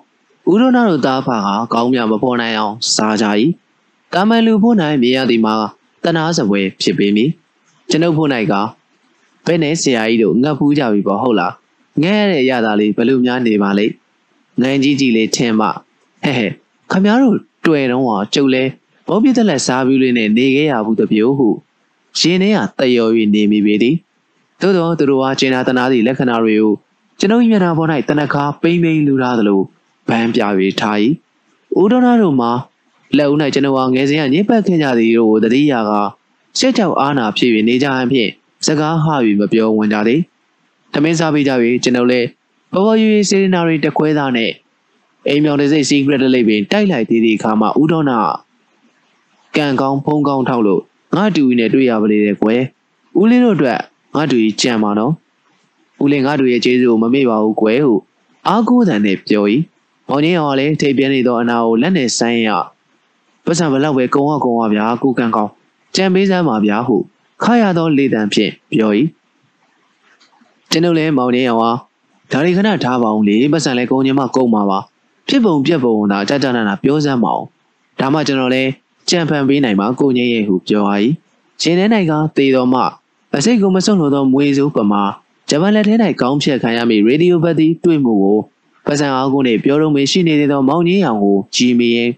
[0.50, 3.26] ဦးရောနာတို့သားဖာကကောင်းမြမပေါ်နိုင်အောင်စားကြ၏
[4.14, 5.54] တာမန်လူဖို့၌မြင်ရသည်မှာ
[6.04, 7.30] တနာဇပွဲဖြစ်ပေမည်
[7.90, 8.54] ကျွန်ုပ်ဖို့၌က
[9.46, 11.54] ဘယ်နဲ့ဆရာကြီးတို့ငတ်ဖူးကြပြီပေါ့ဟုတ်လား
[12.04, 13.94] ငဲတဲ့ရတာလေးဘလို့များနေပါလိမ့်
[14.62, 15.72] နိုင်ကြီးကြီးလေးထင်ပါ
[16.24, 16.52] ဟဲ့ဟဲ့
[16.92, 18.64] ခမများတို့တွေ့တော့ဟာကျုပ်လဲ
[19.08, 21.50] ဘောပြစ်သက်လက်စားပြီးလေးနဲ့နေခဲ့ရဘူးတပြို့ဟု
[22.20, 23.96] ရှင်ထဲကတယော၍နေမိပေသည်
[24.62, 26.74] သို့တော့သူတို့ဟာကျင်နာတနာသည့်လက္ခဏာတွေကို
[27.20, 29.62] ကျွန်ုပ်မျက်နှာပေါ်၌တနခါပိမ့်ပိမ့်လူထားသလို
[30.08, 30.42] ဗန်းပြ၍
[30.82, 30.98] ထား၏
[31.82, 32.52] ဦးတော်နာတို့မှာ
[33.18, 35.92] လက်ဦး၌ကျွန်ုပ်ဟာငယ်စဉ်ကညစ်ပတ်ခဲ့ကြသည်တို့ကိုတတိယက
[36.58, 38.32] ရှက်ကြောက်အားနာဖြစ်၍နေကြဟန်ဖြင့်
[38.66, 39.06] စကားဟ၍
[39.40, 40.22] မပြောဝင်ကြသည်။
[40.94, 41.52] ထမင်းစားပြီးကြ၍
[41.84, 42.28] ကျွန်ုပ်လည်း
[42.74, 44.52] ဘောဘောရွေစေရနာရီတခွဲသားနဲ့
[45.28, 48.20] အိမ်မြောင်တဲ့စိတ် secret လေးပင်တိုက်လိုက်သေးတဲ့အခါမှာဦးတော်နာ
[49.56, 50.82] ကန်ကောင်းဖုံးကောင်းထောက်လို့
[51.16, 52.62] ငါတူကြီးနဲ့တွေ့ရပါလေတဲ့ကွယ်
[53.20, 53.80] ဦးလေးတို့အတွက်
[54.16, 55.14] ငါတူကြီးကြံပါနော်
[56.04, 57.94] ဦးလေးငါတူရဲ့ကျေးဇူးကိုမမေ့ပါဘူးကွယ်ဟု
[58.48, 59.46] အားကိုးတန်နဲ့ပြော၏
[60.08, 62.50] မောင်ကြီးအောင်လည်းထိပ်ပြင်းနေသောအနာကိုလက်နဲ့ဆိုင်ရ
[63.46, 65.52] ပတ်စံဘလောက်ပဲကုံအောင်ကုံအောင်ဗျာကိုကန်ကောင်း
[65.96, 66.96] ကြံပေးစမ်းပါဗျာဟု
[67.44, 68.92] ခါရသောလေတံဖြင့်ပြော၏
[70.72, 71.72] ကျွန်ုပ်လည်းမောင်ကြီးအောင်ဟာ
[72.32, 74.80] ဒါရီခဏထားပါအောင်လေပတ်စံလည်းကုံချင်းမကုံပါပါ
[75.28, 77.48] ဖြစ်ပုံပြက်ပုံသာကြကြနာနာပြောစမ်းပါအောင်
[78.00, 78.70] ဒါမှကျွန်တော်လည်း
[79.10, 80.84] ကြံဖန်ပေးနိုင်မှာကိုငိမ့်ရဲ့ဟုပြော၏
[81.62, 82.82] ရှင်ထဲ၌ကသေတော်မှ
[83.36, 85.04] အစိတ်ကိုမစွန့်လို့သောမွေစိုးပမာ
[85.50, 88.38] ဂျပန်လက်ထဲ၌ကောင်းဖြတ်ခံရမည့်ရေဒီယိုဘတ်သည်တွေ့မှုကို
[88.88, 92.12] ပစံအားကိုနှင့်ပြောတော့မေရှိနေသောမောင်ကြီးအောင်ကိုကြည်မီရင်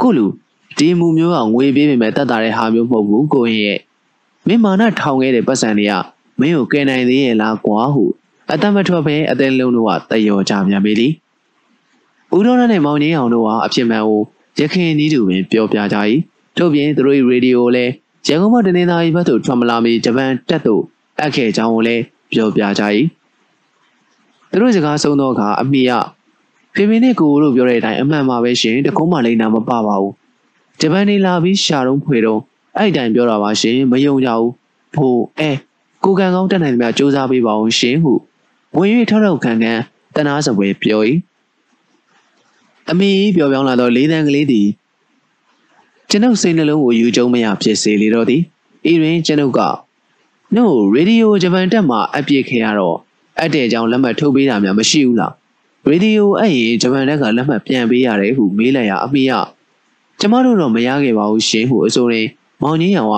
[0.00, 0.26] ခုလူ
[0.78, 3.80] ဒီမူမျိုးကငွေပေးပေမဲ့တတ်တာတဲ့ဟာမျိုးမဟုတ်ဘူးကိုရင်ရဲ့
[4.46, 5.94] မင်းမာနထောင်ခဲ့တဲ့ပတ်စံတွေက
[6.40, 8.04] မင်းကိုကယ်နိုင်သေးရဲ့လားကွာဟု
[8.52, 11.08] အတမထွက်ပဲအသည်လုံးတို့ကတယောကြပြန်ပြီလေ
[12.36, 14.20] ဦးတော်နဲ့မောင်ကြီးအောင်တို့ဟာအဖြစ်မှန်ကို
[14.58, 15.96] ရခင်နီးတူပင်ပြောပြကြ၏
[16.56, 17.92] ထို့ပြင်သူတို့၏ရေဒီယိုလည်း
[18.26, 20.82] ရန်ကုန်မှတနင်္သာရီဘက်သို့ထွက်မလာမီဂျပန်တပ်သို့
[21.20, 22.82] အပ်ခဲ့ကြောင်းကိုလည်းပြောပြကြ၏
[24.50, 25.90] သူတို့စကားဆုံးသောအခါအမိယ
[26.74, 30.12] ဖေဖေနဲ့ကိုတို့ပြောတဲ့အတိုင်းအမှန်ပါပဲရှင်တကုံးမလိမ့်နာမပပါဘူး
[30.80, 32.40] ဂျပန်နေလာပြီးရှာတော့ဖွေတော့
[32.76, 34.50] အဲ့တိုင်ပြောတာပါရှင်မယုံကြဘူး
[34.94, 35.50] ဖို့အဲ
[36.04, 38.12] ကိုကန်ကောင်းတက်နိုင်သမျှစူးစမ်းပေးပါအောင်ရှင်ဟု
[38.76, 39.72] ဝင်၍ထောက်ထောက်ခံခံ
[40.14, 41.00] တနာစပွဲပြော၏
[42.90, 44.68] အမေပြောပြောင်းလာတော့လေးတန်းကလေးသည်
[46.10, 48.42] ကျွန်ုပ်စိတ်နှလုံးကိုယူကျုံမရဖြစ်စေလေတော့သည်
[48.90, 49.60] ဤတွင်ကျွန်ုပ်က
[50.56, 52.96] နို့ရေဒီယိုဂျပန်တက်မှာအပြစ်ခဲ့ရတော့
[53.38, 55.32] အပ်တဲ့ကြောင့်လက်မှတ်ထုတ်ပေးတာများမရှိဘူးလား
[55.86, 59.32] ရေဒီယိုအဲ့ရင်ဂျပန်တက်ကလက်မှတ်ပြန်ပေးရတယ်ဟုမေးလိုက်ရအမေက
[60.20, 62.16] ကျမတို့တော့မရခဲ့ပါဘူးရှင်ဟုအစိုးရ
[62.62, 63.16] မောင်ကြီးရောင်က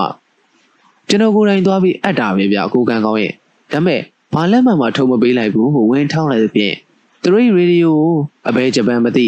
[1.12, 3.32] ကျွန်တော်ကိုယ်တိုင်သွားပြီးအပ်တာပဲဗျအကိုကန်ကောင်းရဲ့
[3.72, 4.00] ဒါပေမဲ့
[4.34, 6.74] ဘာလက်မှတ်မှထုတ်မပေးလိုက်ဘူးဟုဝင်းထောင်းလိုက်တဲ့ဖြင့်
[7.22, 8.14] သူတို့ရေဒီယိုကို
[8.48, 9.26] အဘဲဂျပန်မသိ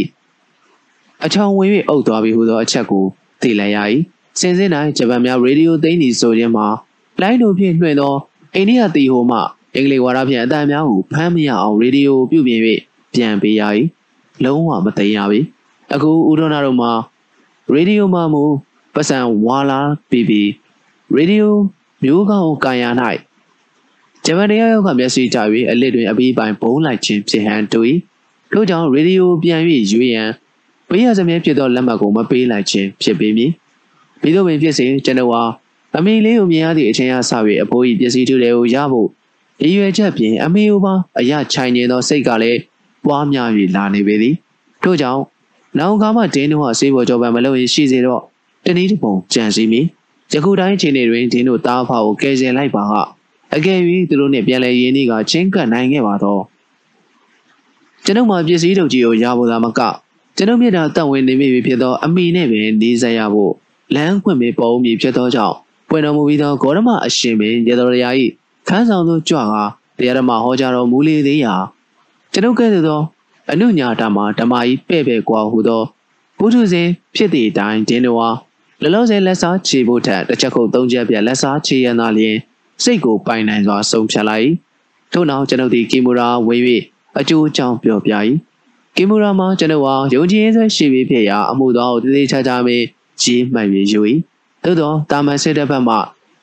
[1.25, 3.05] အချောင်ဝင်၍အုပ်သွားပြီဟူသောအချက်ကို
[3.43, 3.79] သိလိုက်ရ၏
[4.39, 6.67] စင်စင်တိုင်းဂျပန်များရေဒီယိုသိမ်းသည်ဆိုခြင်းမှာ
[7.21, 8.15] လိုင်းတို့ဖြင့်နှွှင့်သော
[8.55, 9.39] အိန္ဒိယတီဟိုမှ
[9.75, 12.61] အင်္ဂလိပ်ဝါဒဖြင့်အတန်များကိုဖမ်းမရအောင်ရေဒီယိုပြုပြင်၍
[13.15, 13.63] ပြန်ပေးရ၏
[14.45, 15.41] လုံးဝမသိရပြီ
[15.95, 16.93] အခုဦးဒနာတို့မှာ
[17.73, 18.43] ရေဒီယိုမှာမူ
[18.95, 19.81] ပတ်စံဝါလာ
[20.11, 20.49] ပြီးပြီး
[21.13, 21.55] ရေဒီယို
[22.03, 22.91] မျိုးကောင်းကာယာ၌
[24.25, 25.39] ဂျပန်တရားရောက်ကမျက်စိကြ၍
[25.71, 27.81] အလစ်တွင်အပီးပိုင်ဘုံလိုက်ခြင်းဖြစ်ဟန်တူ၏
[28.53, 29.61] ထို့ကြောင့်ရေဒီယိုပြန်၍
[29.93, 30.31] ရွေးရန်
[30.89, 33.51] ပေးရစမြဲဖြစ်သောလက်မှတ်ကိုမပေးလိုက်ခြင်းဖြစ်ပေမည်
[34.21, 35.43] ပြီးတော့ပင်ဖြစ်စဉ်ကျွန်တော်ဟာ
[35.97, 37.33] အမေလေးကိုမြင်ရသည့်အချိန်အဆ၍
[37.63, 39.09] အဖိုး၏ပစ္စည်းထုတွေကိုရဖို့
[39.63, 42.61] ရည်ရွယ်ချက်ဖြင့်အမေကိုပါအရချိုင်နေသောစိတ်ကလည်း
[43.05, 44.35] ပွားများ၍လာနေပေသည်
[44.83, 45.23] ထို့ကြောင့်
[45.79, 48.23] နောင်ကားမှဒင်းတို့ဟာဆေးပေါ်ကြောပံမလုပ်ရင်ရှိစေတော့
[48.65, 49.87] တနည်းတစ်ပုံကြံစည်မည်
[50.35, 52.95] ယခုတိုင်းချိန်တွင်ဒင်းတို့တားဖောက်ကိုကယ်ဆယ်လိုက်ပါက
[53.55, 53.79] အကယ်၍
[54.09, 56.43] သူတို့နှင့်ပြန်လည်ရင်းနှီးကချင်းကပ်နိုင်ခဲ့ပါတော့
[58.05, 59.81] ကျွန်ုပ်မှာပစ္စည်းတုပ်ကြီးကိုရဖို့သာမက
[60.37, 63.53] ကျွန်ုပ်မြတ်တာတတ်ဝင်နေမိပြီဖြစ်သောအမိနဲ့ပင်နေဆက်ရဖို့
[63.95, 65.57] လမ်းခွင့်ပေးပေါ်မည်ဖြစ်သောကြောင့်
[65.89, 68.11] ပွင့်တော်မူပြီးသောဂေါရမအရှင်ပင်ရေတော်ရာ၏
[68.69, 69.65] ခန်းဆောင်သို့ကြွကာ
[69.99, 71.55] တရားဓမ္မဟောကြားတော်မူလေသေးရာ
[72.33, 73.01] ကျွန်ုပ်ကဲ့သို့သော
[73.51, 75.83] အနုညာတာမှာဓမ္မကြီးပဲ့ပဲ့ကွာဟုသော
[76.39, 78.31] ဘုဒ္ဓဇင်ဖြစ်သည့်အတိုင်းဒင်းတော်ဟာ
[78.87, 82.37] လလောဆယ်လက်စားခြေဖို့ထက်တစ်ချက်ခုသုံးချက်ပြလက်စားခြေရန်သာလျင်
[82.83, 84.49] စိတ်ကိုပိုင်နိုင်စွာဆုံးဖြတ်လိုက်
[85.13, 86.61] ထို့နောက်ကျွန်ုပ်သည်ကီမူရာဝေး၍
[87.19, 88.13] အကျိုးအကြောင်းပြောပြ၏
[88.97, 92.85] ကီမူရာမှာကျွန်ုပ်ဟာယုံကြည်ရေးဆွဲရှိပြီးဖြစ်ရာအမှုတော်ကိုတည်တည်ချာချာမင်း
[93.23, 94.01] ကြီးမှန်၍ယူ၏
[94.65, 95.97] သို့သောတာမန်စစ်တပ်ဘက်မှ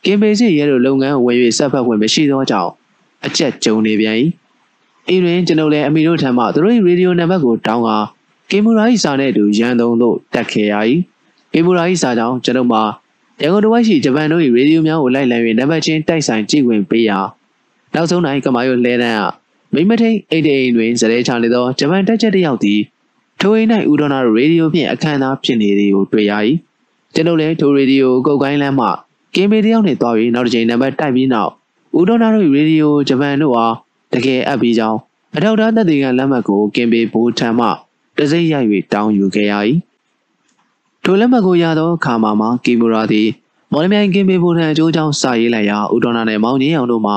[0.06, 2.72] ကင်ပေစီရဲတို့လုပ်ငန်းဝင်၍ဆက်ဖက်ဝင်မရှိသောကြောင့်
[3.26, 4.16] အကျက်ကြုံနေပြန်၏
[5.08, 7.98] အိမ်တွင်ကျွန်ုပ်လည်းအမိတို့ထံမှသူတို့၏ရေဒီယိုနံပါတ်ကိုတောင်းကာ
[8.50, 10.76] ကင်မူရာ၏စာနဲ့အတူရန်တုံသို့တက်ခဲ့ရ၏
[11.54, 12.84] ကင်မူရာ၏စာကြောင့်ကျွန်ုပ်မှာ
[13.42, 17.20] ရန်ကုန်တဝိုက်ရှိဂျပန်တို့၏ရေဒီယိုများကိုလိုက်လံ၍နံပါတ်ချင်းတိုက်ဆိုင်ကြည့်ဝင်ပေးရာ
[17.94, 19.24] နောက်ဆုံး၌ကမာယိုလဲတန်းက
[19.74, 22.80] မိမထိန်အိတ်တိန်တွင်ဇရဲချနေသောဂျပန်တက်ချက်တစ်ယောက်သည်
[23.40, 26.34] ထိုအိမ်၌ဦးဒေါနာရေဒီယိုဖြင့်အခမ်းအနားဖြစ်နေသည်ကိုတွေ့ရ၏
[27.14, 28.88] ကျွန်ုပ်လည်းထိုရေဒီယိုကုတ်ကိုင်းလမ်းမှ
[29.36, 31.52] ကင်းပေတယောက်နှင့်တွားပြီးနောက်တစ်ချိန်နံပါတ်တိုက်ပြီးနောက်
[32.00, 33.76] ဦးဒေါနာတို့ရေဒီယိုဂျပန်တို့အား
[34.14, 35.00] တကယ်အပ်ပြီးကြောင်း
[35.36, 37.68] အထောက်ထားသက်သေခံလက်မှတ်ကိုကင်ပေဘိုးထံမှ
[38.18, 39.54] တစိမ့်ရိုက်၍တောင်းယူခဲ့ရ၏
[41.04, 43.28] ထိုလက်မှတ်ကိုရသောအခါမှာမှကီမူရာသည်
[43.72, 47.14] မော်လမြိုင်ကင်ပေဘိုးထံအကျိုးကြောင့်စာရေးလိုက်ရာဦးဒေါနာနှင့်မောင်ကြီးအောင်တို့မှ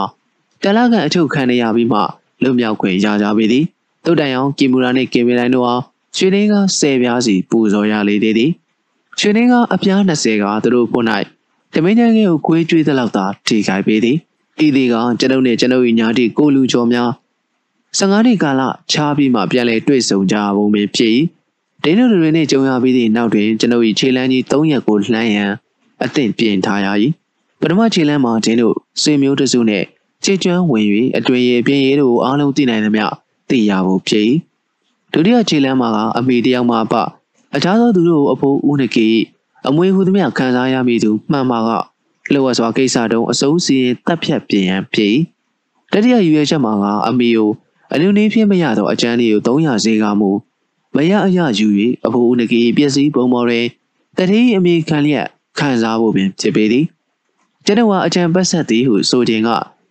[0.63, 2.01] တလကန်အထုတ်ခံရပြီးမှ
[2.43, 3.65] လွတ်မြောက်ခွင့်ရကြပေသည်
[4.05, 5.83] တုတ်တန်အောင်ကီမူရာနှင့်ကင်ပေလိုင်းတို့အား
[6.17, 8.51] ရွှေလင်းက10ပြားစီပူဇော်ရလေသေးသည်
[9.19, 11.07] ရွှေလင်းကအပြား20ကသူတို့ဖို့၌
[11.75, 14.17] တမင်းချန်ငယ်ကိုခွေးကြွေးသလောက်သာထိခိုက်ပေသည်
[14.65, 17.11] ဤသည်ကကျွန်ုပ်နှင့်ကျွန်ုပ်၏ညာတိကိုလူကျော်များ
[17.99, 21.13] 15နှစ်ကာလခြားပြီးမှပြန်လည်တွေ့ဆုံကြပုံပင်ဖြစ်၏
[21.87, 25.51] ဒင်းတို့တွေနဲ့ကြုံရပြီးသည့်နောက်တွင်ကျွန်ုပ်၏ခြေလမ်းကြီး3ရက်ကိုလှမ်းရန်
[26.05, 26.87] အသင့်ပြင်ထားရ၏
[27.61, 29.87] ပထမခြေလမ်းမှာဒင်းတို့ဆွေမျိုးတစုနှင့်
[30.25, 30.87] ခြေကျွမ်းဝင်၍
[31.17, 33.07] အတွေ့ရပြင်းရည်တို့အားလုံးသိနိုင်သမျှ
[33.49, 34.25] သိရဖို့ဖြစ်၏
[35.13, 36.95] ဒုတိယခြေလမ်းမှာကအမိတယောက်မှပ
[37.55, 39.09] အခြားသောသူတို့အဖို့ဦးနကီ
[39.69, 41.71] အမွေဟူသည်မြခံစားရမည်သူမှန်ပါက
[42.33, 45.15] လောဝစွာကိစ္စတုံးအစုံစီရင်တပ်ဖြတ်ပြင်ရန်ဖြစ်
[45.93, 47.51] တတိယရွေးချက်မှာကအမီကို
[47.93, 50.31] အလူနေဖြစ်မရသောအကျန်းလေးကို300ဈေးကမူ
[50.97, 51.67] မရအရယူ၍
[52.07, 53.67] အဖိုးဦးနကီပစ္စည်းပုံပေါ်တွင်
[54.17, 55.27] တတိအမိခံလျက်
[55.59, 56.85] ခံစားဖို့ပင်ဖြစ်ပေသည်
[57.65, 59.51] ကျွန်တော်ကအကြံပတ်ဆက်သည်ဟုဆိုခြင်းက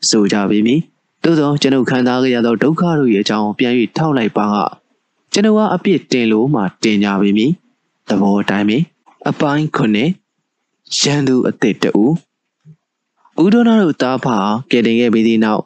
[0.09, 0.79] ဆိုကြပေမည်
[1.23, 4.57] သို့သောကျွန်ုပ်ခံစားကြရသောဒုက္ခတို့ရဲ့အကြောင်းပြန်၍ထောက်လိုက်ပါက
[5.33, 7.51] ကျွန်တော်ကအပြစ်တင်လို့မှတင်ကြပေမည်
[8.09, 8.83] သဘောတိုင်းပင်
[9.29, 10.09] အပိုင်းခုနှစ်
[10.99, 11.91] ရန်သူအသစ်တူ
[13.41, 14.37] ဦးဒိုနာတို့တားဖာ
[14.71, 15.63] ကယ်တင်ခဲ့ပြီးသည့်နောက်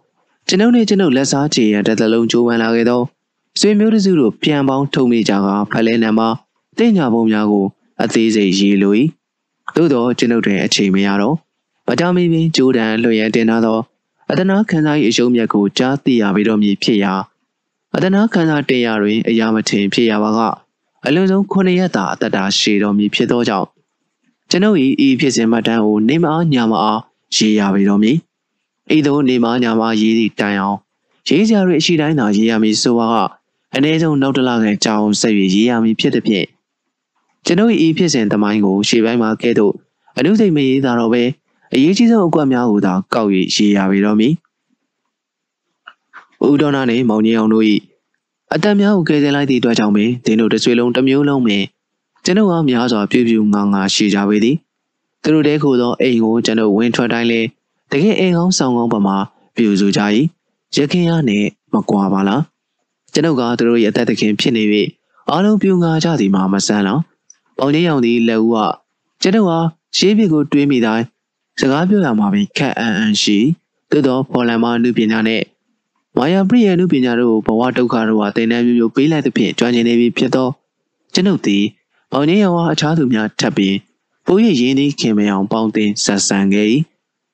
[0.47, 3.01] ကျွန်ုပ်နဲ့ကျွန်ုပ်လက်စားချေရတဲ့တလုံးကြိုးပမ်းလာခဲ့သော
[3.59, 6.29] ဆွေမျိုးတစုတို့ပြန်ပေါင်းထုံမိကြကဖလဲနံမှာ
[6.77, 7.65] တင်ညာပုံများကို
[8.03, 8.93] အသေးစိတ်ရေးလို၏
[9.75, 11.35] သို့သောကျွန်ုပ်တွင်အချိန်မရတော့
[11.87, 13.79] မကြမီပင်ဂျိုးဒန်လွှင့်ရတင်လာသော
[14.31, 17.13] အတနာခန်းစား၏အရှုံးမြတ်ကိုကြားသိရပြီးတော့မည်ဖြစ်ရာ
[17.95, 20.39] အတနာခန်းစားတင်ရတွင်အရာမထင်ဖြစ်ရပါက
[21.05, 23.67] အလွန်ဆုံး9ရက်သာအသက်တာရှည်တော်မည်ဖြစ်သောကြောင့်
[24.49, 24.77] ကျွန်ုပ်၏
[25.07, 27.01] ဤဖြစ်စဉ်မှတ်တမ်းကိုနေမအားညာမအား
[27.35, 28.17] ရေးရပြီတော်မည်
[28.95, 30.77] ဤသို့နေမညာမရေးသည့်တိုင်အောင်
[31.27, 33.17] ရေးကြရအရှိတိုင်းသာရေးရမည်ဆိုပါက
[33.75, 36.47] အနည်းဆုံးနောက်တစ်လခန့်ကြာအောင်ဆက်၍ရေးရမည်ဖြစ်သည်ဖြင့်
[37.45, 39.73] ကျွန်ုပ်ဤဖြစ်စဉ်သမိုင်းကိုရှေ့ပိုင်းမှာကဲ့သို့
[40.17, 41.23] အနုစိတ်မရေးသာတော့ပဲ
[41.73, 44.33] အရေးကြီးဆုံးအကွက်များကိုသာကောက်၍ရေးရပြီတော်မည်
[46.45, 47.65] ဦးဒေါနာနှင့်မောင်ကြီးအောင်တို့၏
[48.53, 51.63] အတန်များကိုကယ်ဆယ်လိုက်သည့်အတွက်ကြောင့်ပင်ဒင်းတို့တစ်ဆွေလုံးတစ်မျိုးလုံးပင်
[52.25, 54.55] ကျွန်ုပ်အားများစွာပြူပြူငါငါရှိကြပေသည်
[55.23, 57.41] သူတို့တဲခိုသောအိမ်ကိုကျွန်ုပ်ဝင်ထွက်တိုင်းလဲ
[57.91, 59.15] တကယ်အိမ်ကောင်းဆောင်ကောင်းပမာ
[59.55, 60.01] ပြူစုကြ၏
[60.75, 62.41] ရခင်ရနဲ့မကွာပါလား
[63.17, 64.63] ကျွန်ုပ်ကသူတို့ရဲ့အသက်သခင်ဖြစ်နေ၍
[65.29, 67.01] အားလုံးပြူငါကြသည်မှာမဆန်းလား
[67.57, 68.57] ပေါင်ကြီးရောင်သည်လက်ဦးက
[69.21, 69.59] ကျွန်ုပ်ဟာ
[69.97, 71.05] ရှေးပြစ်ကိုတွေးမိတိုင်း
[71.59, 73.37] စကားပြောရမှာပင်ခက်အံ့အံ့ရှိ
[73.91, 75.41] သို့သောဖော်လန်မအမှုပညာနဲ့
[76.17, 80.49] မာယာပရိယေနုပညာတို့ဘဝဒုက္ခတို့ဟာတင်တဲ့မျိုးမျိုးပေးလိုက်သဖြင့်ကြွနေနေပြီဖြစ်သော
[81.13, 81.63] ကျွန်ုပ်သည်
[82.11, 83.75] မောင်ကြီးရောအခြားသူများထပ်ပြီး
[84.25, 86.67] ပို၍ရင်းနှီးခင်မအောင်ပေါင်းတင်ဆက်ဆံခဲ့၏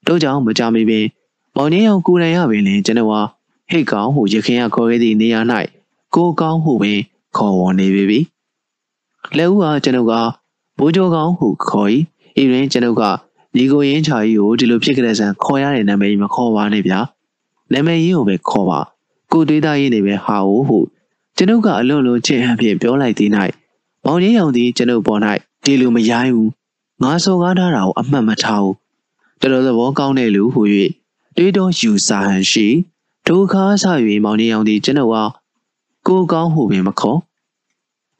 [0.08, 1.06] တို့ကြောင့်မကြမီပင်
[1.56, 3.22] မောင်ကြီးရောကိုယ်တိုင်ရပင်လင်ကျွန်ုပ်ဟာ
[3.74, 5.40] ဟိတ်ကောင်ဟုရခင်ရခေါ်ခဲ့သည့်နေရာ၌
[6.16, 7.00] ကိုကောင်းဟုပင်
[7.38, 8.20] ခေါ်ဝေါ်နေပြီ
[9.38, 10.14] လက်ဦးအားကျွန်ုပ်က
[10.78, 11.90] ဘိုးကျော်ကောင်ဟုခေါ်၏
[12.42, 13.04] ဤတွင်ကျွန်ုပ်က
[13.56, 17.00] ညီကိုရင်းချာကြီးကိုဒီလိုဖြစ်ကြတဲ့ဆန်ခေါ်ရတဲ့နာမည်မခေါ်ပါနဲ့ဗျာ
[17.74, 18.80] နာမည်ရင်းကိုပဲခေါ်ပါ
[19.32, 20.78] ကိုတွေးသားရင်းနေပဲဟာဟုဟု
[21.38, 23.32] ကျွန်ုပ်ကအလွန်လိုချစ်ဟန်ဖြင့်ပြောလိုက်သည်၌
[24.04, 25.22] မောင်ကြီးရောင်သည်ကျွန်ုပ်ပေါ်၌
[25.64, 26.52] ဒီလိုမရိုင်းဘူး
[27.04, 28.76] ငါစော်ကားထားတာကိုအမှတ်မထားဘူး
[29.42, 30.62] တော်တော်သဘောကောင်းတဲ့လူဟု၍
[31.36, 32.68] တွေးတော်ယူစာဟန်ရှိ
[33.28, 33.86] ဒုက္ခဆ၍
[34.26, 35.32] မောင်ကြီးရောင်သည်ကျွန်ုပ်အား
[36.08, 37.20] ကိုကောင်းဟုပင်မခေါ်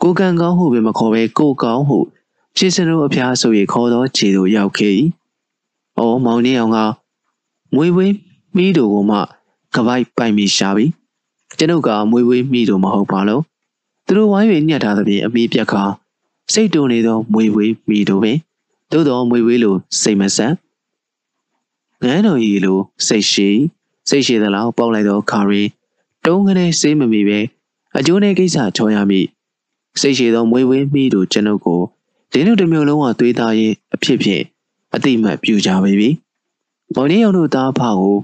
[0.02, 1.98] ကိုကန်ကောင်းဟုပင်မခေါ်ပဲကိုကောင်းဟု
[2.56, 4.94] ဖြစ်စနိုးအဖျားဆို၍ခေါ်သောခြေသို့ရောက်ခဲ့၏။
[6.00, 6.78] အော်မောင်နေအောင်က
[7.76, 8.14] မွေဝေး
[8.58, 9.18] မိတို့ကမှ
[9.76, 10.86] ကပိုက်ပိုင်မိရှာပြီ။
[11.58, 13.44] ကျွန်ုပ်ကမွေဝေးမိတို့မဟုတ်ပါလို့။
[14.06, 15.84] သူတို့ဝိုင်း၍ညှက်ထားသဖြင့်အမိပြက်ခါ
[16.54, 18.38] စိတ်တုန်နေသောမွေဝေးမိတို့ပင်
[18.92, 20.54] သို့တော်မွေဝေးလိုစိတ်မဆက်
[22.04, 23.50] ငန်းတော်ကြီးလိုစိတ်ရှိ
[24.10, 25.64] စိတ်ရှိသလောက်ပေါက်လိုက်သောခါရီ
[26.26, 27.40] တုံးကနေစေးမမီပဲ
[27.98, 29.28] အကျိုးနဲ့ကိစ္စချော်ရမည်
[30.00, 31.82] စိတ်ရှိသောမွေဝေးမိတို့ကျွန်ုပ်ကို
[32.32, 34.44] ဒင်းတို့တစ်မျိုးလုံးကသွေးသားရင်အဖြစ်ဖြင့်
[34.96, 36.10] အတိမတ်ပြူကြပေပြီ။
[36.96, 38.16] မောင်နေအောင်တို့သားဖကို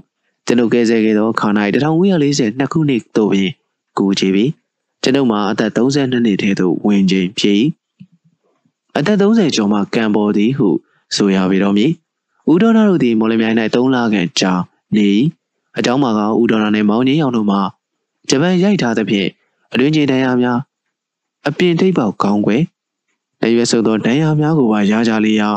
[0.46, 3.50] ကျွန်ုပ်ကဲဆဲခဲ့သောခါ၌1940နှစ်ခုနှစ်သို့ပင်
[3.98, 4.44] ကူကြည့်ပြီ။
[5.02, 7.62] ကျွန်ုပ်မှာအသက်32နှစ်ထဲသို့ဝင်ချိန်ဖြစ်။
[8.96, 10.68] အသက်30ကျော်မှကံပေါ်သည်ဟု
[11.16, 11.92] ဆိုရပေတော့မည်။
[12.50, 14.52] ဦးဒေါနာတို့သည်မော်လမြိုင်၌3လခန့်ကြာ
[14.96, 15.08] နေ
[15.78, 17.60] အကြောင်းမှာကဦးဒေါနာနှင့်မောင်ကြီးအောင်တို့မှာ
[18.28, 19.28] ဂျပန်ရိုက်ထားသဖြင့်
[19.72, 20.58] အတွင်းကျင်တရားများ
[21.48, 22.62] အပြင်ထိပ်ပေါက်ကောင်းွယ်
[23.40, 25.50] လက်ရွယ်ဆုပ်သောဒဏ်ရာများကိုပါရကြလေရာ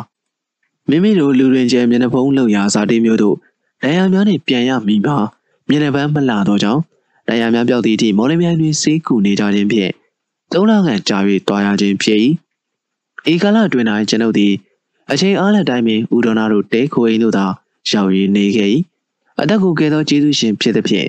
[0.90, 3.36] မိမိတို့လူရင်ကျဲမျက်နှာဖုံးလောက်ရာဇာတိမျိုးတို့
[3.84, 5.18] ဒဏ်ရာများနှင့်ပြန်ရမိမှာ
[5.70, 6.82] မျက်နှာပန်းမလာတော့ကြောင်း
[7.28, 9.92] ဒဏ်ရာများပြောက်သည့်အထိမော်လမြိုင်တွင်စေးကူနေကြခြင်းဖြင့်
[10.52, 11.18] သုံးလခန့်ကြာ၍
[11.48, 12.20] တွားရခြင်းဖြစ်၏
[13.32, 14.54] ဤကာလအတွင်း၌ကျွန်ုပ်သည်
[15.12, 17.46] အချိန်အားလက်တိုင်းပင်ဦးဒေါနာတို့တဲခိုအိမ်တို့သာ
[17.90, 18.70] ရောက်ရည်နေခဲ့၏
[19.42, 21.08] အသက်ကိုကယ်သောကျေးဇူးရှင်ဖြစ်သည်ဖြင့်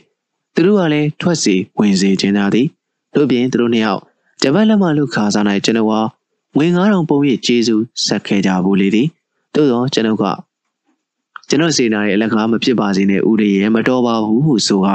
[0.54, 2.66] သူတို့ကလည်းထွက်စီဝင်စေခြင်းသာသည်
[3.14, 4.02] တို့ပြင်သူတို့နှစ်ယောက်
[4.42, 6.00] ဂျပန်လက်မှလူခါစား၌ကျွန်ုပ်ဟာ
[6.56, 9.08] ငွေ9000ပုံ၍ကျေးဇူးဆက်ခဲ့ကြဘူးလေသည်
[9.54, 10.24] သို့တော့ကျွန်ုပ်က
[11.48, 14.88] ကျွန်တော်စေနာရဲ့အလကားမဖြစ်ပါစေနဲ့ဦးရေရဲ့မတော်ပါဘူးဟုဆိုက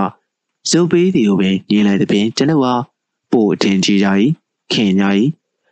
[0.69, 2.73] ဇုပ်ပေးသည်ကိုပဲညင်လိုက်တဲ့ပြင်ကျွန်ုပ်ဟာ
[3.31, 4.07] ပို့အထင်ကြီးကြ၏
[4.73, 5.05] ခင်ကြ၏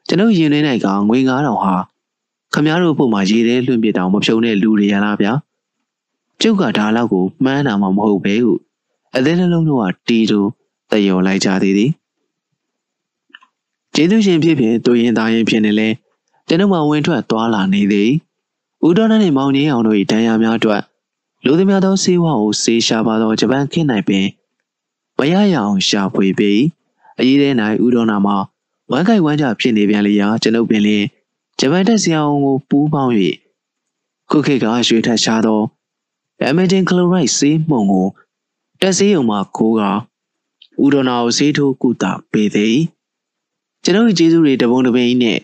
[0.07, 1.75] ကျွန်ုပ်ရင်ထဲ၌ကငွေ9000ဟာ
[2.53, 5.34] ခမားတို့ဖို့မှာရေထဲလွှင့်ပစ်တောင်မဖြုံတဲ့လူတွေရလားဗျာ
[6.41, 8.53] ကျုပ်ကဒါလောက်ကိုမှန်းတာမှမဟုတ်ပဲဟု
[9.15, 10.39] အသေးနှလုံးတို့ကတီတူ
[10.91, 11.91] တယော်လိုက်ကြသေးသည်
[13.93, 15.89] ကျေးဇူးရှင်ဖြစ်ဖြစ်သူရင်သားရင်ဖြစ်နေလဲ
[16.47, 18.11] ကျွန်ုပ်မှဝင်ထွက်သွားလာနေသည်
[18.85, 20.81] ဦးတော်နဲ့မောင်ကြီးအောင်တို့၏တန်ရာများအတွက်
[21.45, 24.26] လူသမားသောစေဝါကိုစေရှာပါသောဂျပန်ခေတ်၌ပင်
[25.18, 26.61] မရရအောင်ရှာဖွေပြီး
[27.19, 27.53] အရေးတဲ့၌
[27.85, 28.38] ဥဒေါနာမှာ
[28.91, 31.05] ဝမ်းကိုက်ဝမ်းကြဖြစ်နေပြန်လျာကျွန်ုပ်ပင်လျင်
[31.59, 33.14] ဂျပန်တက်ဆရာအောင်ကိုပူးပေါင်း၍
[34.30, 35.61] ခုခေတ်ကရွှေထက်ရှားသော
[36.45, 38.07] American Chloride ဆေးမှုန်ကို
[38.81, 39.81] တက်ဆေးုံမှာခိုးက
[40.84, 42.77] ဥဒေါနာကိုဆေးထိုးကုသပေးသည်
[43.84, 45.39] ကျွန်ုပ်ကျေးဇူးတွေတပုံတပိန်နဲ့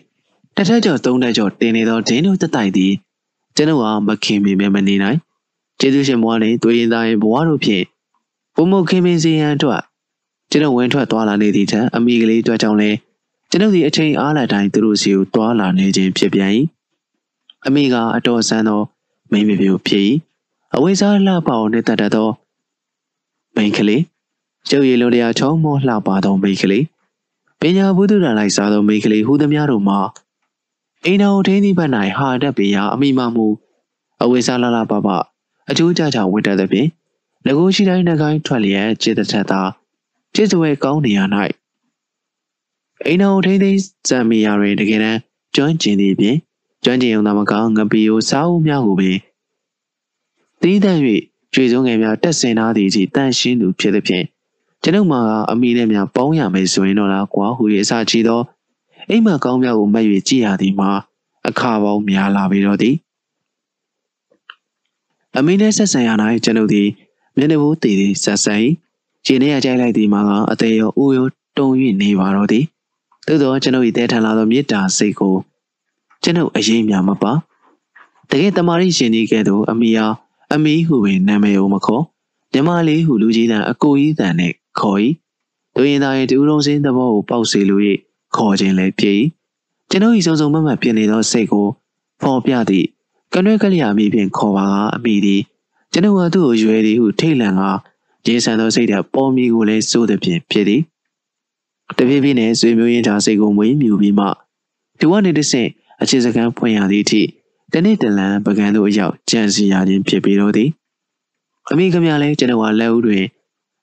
[0.56, 2.92] တစ်ထက်ကျော်သုံးထက်ကျော်တင်နေသောဒင်းတို့တတိုက်သည်
[3.56, 5.18] ကျွန်ုပ်ဟာမခင်မီမဲမနေနိုင်
[5.80, 7.84] ကျေးဇူးရှင်ဘွားနဲ့တွေ့ရင်သားရင်ဘွားတို့ဖြင့်
[8.54, 9.82] ဘုံမခင်မင်းစီရန်အတွက်
[10.50, 12.90] ကျွန်တော်ဝင်ထွက်သွားလာနေသည့်ထက်အမိကလေးအတွက်ကြောင့်လဲ
[13.50, 16.50] ကျွန်ုပ်ဒီအချိန်အားလာတိုင်းသူတို့စီကိုသွားလာနေခြင်းဖြစ်ပြန်၏
[17.66, 18.80] အမိကအတော်ဆန်းသော
[19.30, 20.04] မိန်းမပြိုဖြစ်၏
[20.76, 22.28] အဝိစားလှပအောင်နဲ့တတ်တတ်သော
[23.54, 24.02] မိန်းကလေး
[24.70, 26.84] ရုပ်ရည်လုံးတရားချောင်းမောလှပသောမိန်းကလေး
[27.60, 29.98] ပညာဘုဒ္ဓရလိုက်စားသောမိန်းကလေးဟူသည်များတို့မှာ
[31.04, 33.46] အိမ်တော်ထင်းသည့်ဘက်၌ဟာတက်ပေရာအမိမမှု
[34.22, 35.08] အဝိစားလှလှပပ
[35.70, 36.88] အကျိုးကြကြဝတ်တတ်သည်ဖြင့်
[37.46, 39.60] ငကိုရှိတိုင်းနှကိုင်းထွက်လျက်จิตသက်သာ
[40.32, 41.20] ပြည့်စုံကောင်းနေရ၌
[43.04, 43.78] အိမ်တော်ထင်းသည့်
[44.08, 45.20] ဇံမီယာတွင်တကယ်တမ်း
[45.54, 46.38] ကျွမ်းကျင်သည့်ဖြင့်
[46.84, 49.16] ကျွမ်းကျင်ုံသာမကငပီကိုစားဦးများကိုပင်
[50.64, 51.00] တီးတန့်၍
[51.54, 54.24] ကျွေစုံငယ်များတက်ဆင်ထားသည့်အထိတန့်ရှင်းသူဖြစ်သည်ဖြင့်
[54.82, 58.40] ကျွန်ုပ်မှာကအမိနဲ့များပေါင်းရမယ်ဆိုရင်တော့လားကွာဟူ၍အစာချီသော
[59.10, 60.90] အိမ်မကောင်းများကိုမှတ်၍ကြည်ရသည်မှာ
[61.48, 62.94] အခါပေါင်းများလာပြီတော့သည်
[65.36, 66.10] အမိနဲ့ဆက်ဆံရ၌
[66.44, 66.88] ကျွန်ုပ်သည်
[67.36, 68.54] မျက်နှာဘူးတည်သည်ဆက်ဆံ၏
[69.26, 71.26] ခြေနဲ့ရကြိုက်လိုက်သည်မှာကအသေးရောအိုးရော
[71.58, 71.68] တုံ၍
[72.02, 72.64] နေပါတော့သည်
[73.26, 75.34] သို့သောကျွန်ုပ်၏တဲထန်လာသောမေတ္တာစိတ်ကို
[76.22, 77.32] ကျွန်ုပ်အရေးများမပါ
[78.30, 80.14] တကယ်တမာရီရှင်ကြီးကဲ့သို့အမိအား
[80.52, 82.04] အမီဟုပင်နာမည်ကိုမခေါ်
[82.52, 84.98] မြမလေးဟုလူကြီးတန်အကိုကြီးတန်နဲ့ခေါ်၏
[85.76, 87.80] တို့ရင်သာရင်တူလုံးစင်းသဘောကိုပေါက်စေလို၍
[88.36, 89.16] ခေါ်ခြင်းလည်းဖြစ်၏
[89.90, 91.66] ကျွန်ုပ်၏စုံစုံမမတ်ဖြစ်နေသောစိတ်ကို
[92.22, 92.86] ဖော်ပြသည့်
[93.32, 95.40] ကနွဲကလျာမိဖြင့်ခေါ်ပါကအမိသည်
[95.92, 97.62] ကျွန်ုပ်ကသူ့ကိုရွယ်သည်ဟုထိတ်လန့်က
[98.26, 100.82] ရေဆန်သောစိတ်ဓာတ်ပေါ်မီကိုလည်းစိုးသည်ဖြင့်ဖြစ်သည်
[101.98, 104.26] တဖြည်းဖြည်းနဲ့ဆွေမျိုးရင်းသားစိတ်ကိုမွေးမြူပြီးမှ
[104.98, 105.68] ဒီကနေတစ်ဆင့်
[106.02, 107.22] အခြေစကန်ဖွင့်ရသည့်အထိ
[107.76, 110.70] တနေ့တလန်ပကံတို့အရောက်ကြံစီရခြင်းဖြစ်ပြီးတော့သည်
[111.70, 113.24] အမိခမလည်းကျွန်တော်ကလက်ဦးတွင်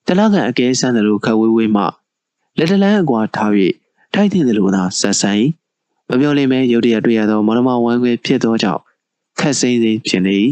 [0.08, 1.84] တလားကန်အကဲဆန်းတယ်လို့ခဝေးဝေးမှ
[2.58, 3.52] လက်တလန်းအကွာထား၍
[4.14, 5.32] ထိုက်တဲ့တယ်လို့သာဆက်ဆံ၏
[6.10, 8.82] မပြောလိမ့်မယ်ရုတ်တရက်တွေ့ရသောမော်လမဝမ်းခွေဖြစ်သောကြောင့်
[9.40, 10.38] ခက်စိမ့်စိမ့်ဖြစ်နေ၏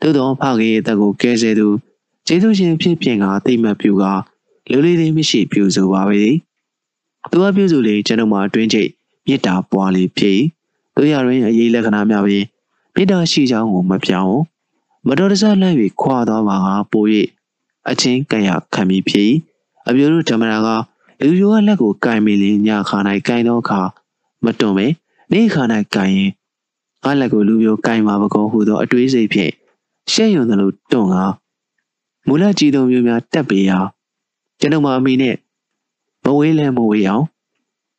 [0.00, 1.68] သို့သောဖခင်ရဲ့တက်ကိုကဲဆဲသူ
[2.26, 4.04] ကျေးဇူးရှင်ဖြစ်ပြင်ကတိတ်မှတ်ပြူက
[4.70, 6.22] လူလေးလေးမရှိပြူဆိုပါပဲ
[7.30, 8.90] သူကပြုစုလေကျွန်တော်မှအတွင်းချိတ်
[9.26, 10.40] မေတ္တာပွားလေးဖြစ်
[10.96, 12.44] တို့ရရင်အရေးလက္ခဏာများပြီး
[12.94, 14.38] မေတ္တာရှိကြောင်းကိုမပြောင်း
[15.06, 17.04] မတော်တဆလှမ်း၍ခွာသွားပါကပို၍
[17.90, 19.30] အချင်းကရခံပြီးဖြစ်
[19.88, 20.68] အမျိုးတို့ဓမ္မရာက
[21.22, 22.98] လူရိုးကလက်ကိုကင်မိလင်းညခါ၌
[23.28, 23.80] ကင်သောအခါ
[24.44, 24.86] မတွန်ပဲ
[25.32, 25.62] နေခါ၌
[25.94, 26.30] ကင်ရင်
[27.04, 29.52] ငါလက်ကိုလူမျိုးကင်မှာမကောဟုသောအတွေးစိတ်ဖြင့်
[30.12, 31.16] ရှက်ယုံသလိုတွန်က
[32.26, 33.78] မူလကြည်တုံမျိုးများတက်ပေရာ
[34.60, 35.36] ကျွန်ုပ်မအမိနဲ့
[36.24, 37.24] မဝေးလဲမဝေးအောင်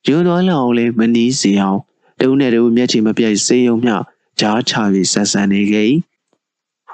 [0.08, 1.80] ယွန်းသွားလောက်အောင်လဲမနီးစေအောင်
[2.22, 3.96] တုံးနဲ့တူမျက်ခြေမပြတ်စေယုံမျှ
[4.40, 5.86] ကြားချပြီးဆက်ဆံနေခဲ့၏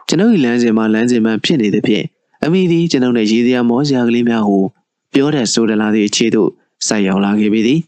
[0.07, 2.05] ကျွန်ုပ်၏လမ်းစဉ်မှာလမ်းစဉ်မှဖြစ်နေသဖြင့်
[2.43, 4.65] အမိသည်ကျွန်ုပ်နဲ့ရည်စရာမောစရာကလေးများကို
[5.13, 6.49] ပြောတဲ့ဆိုဒလာသည့်အခြေသို့
[6.87, 7.79] ဆိုက်ရောက်လာခဲ့ပြီသည်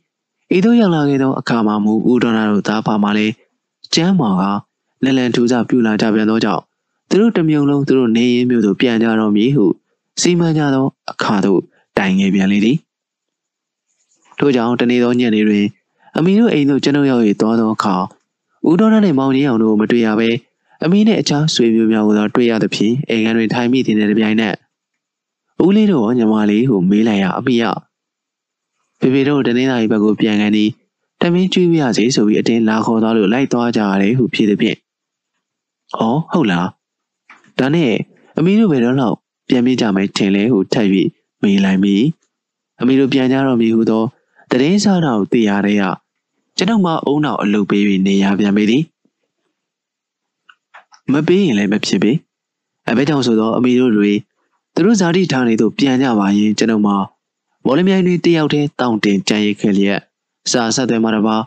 [0.55, 3.33] ဤသို့ရောက်လာခဲ့သောအခါမှာမူဦးတော်နာတို့သားဖာမှလည်း
[3.95, 4.43] ကျမ်းမာက
[5.03, 6.63] လန်လန်ထူကြပြူလာကြပြန်သောကြောင့်
[7.09, 9.65] သူတို့တမြုံလုံးသူတို့နေရင်မျိုးသို့ပြန်ကြတော်မည်ဟု
[10.21, 11.61] စီမံကြသောအခါသို့
[11.97, 12.77] တိုင်ငယ်ပြန်လေသည်
[14.39, 15.65] ထို့ကြောင့်တနေ့သောညနေတွင်
[16.17, 17.95] အမီတို့အိမ်သို့ကျွန်ုပ်ရောက်၍သွားသောအခါ
[18.69, 20.29] ဦးတော်နှင့်မောင်ကြီးအောင်တို့မတွေ့ရဘဲ
[20.83, 24.55] အမီနှင့်အခြားဆွေမျိုးများကိုသာတွေ့ရသဖြင့်အိမ်ကန်တွင်ထိုင်မိတဲ့တပြိုင်နက်
[25.65, 27.63] ဦးလေးတို့ညီမလေးကိုမေးလိုက်ရအမိရ
[28.99, 30.69] ဖေဖေတို့တနင်္လာရီဘက်ကိုပြန်ကန်သည်
[31.21, 34.77] တမင်းကျွေးပြရစီဆိုပြီးအတင်းလာခေါ်သွားလို့လိုက်သွားကြရတယ်ဟုဖြစ်သည်ဖြင့်။
[35.97, 36.67] အော်ဟုတ်လား။
[37.59, 37.91] ဒါနဲ့
[38.37, 39.15] အမီတို့ဘယ်တော့လောက်
[39.49, 40.87] ပြန်ပြေးကြမယ်ထင်လဲဟုထပ်၍
[41.41, 41.95] မေးလိုက်မိ။
[42.79, 44.03] အမီတို့ပြန်ကြတော့မည်ဟုသော
[44.51, 45.77] တရင်စားတော်သိရတဲ့
[46.63, 48.83] ကကျွန်ုပ်မှအုံနောက်အလုပ်ပေး၍နေရပြန်ပြီသည်
[51.11, 52.11] မပေးရင်လည်းမဖြစ်ပေ
[52.89, 54.11] အဘဲကြောင့်ဆိုတော့အမီတို့တွေ
[54.73, 56.93] သူတို့ဇာတိဌာနေသို့ပြန်ကြပါရင်ကျွန်ုပ်မှ
[57.65, 59.99] မော်လမြိုင်တွေတယောက်တည်းတောင့်တင်ကြံရိတ်ခဲ့လျက်
[60.51, 61.37] စာဆက်သွဲမှာတပါ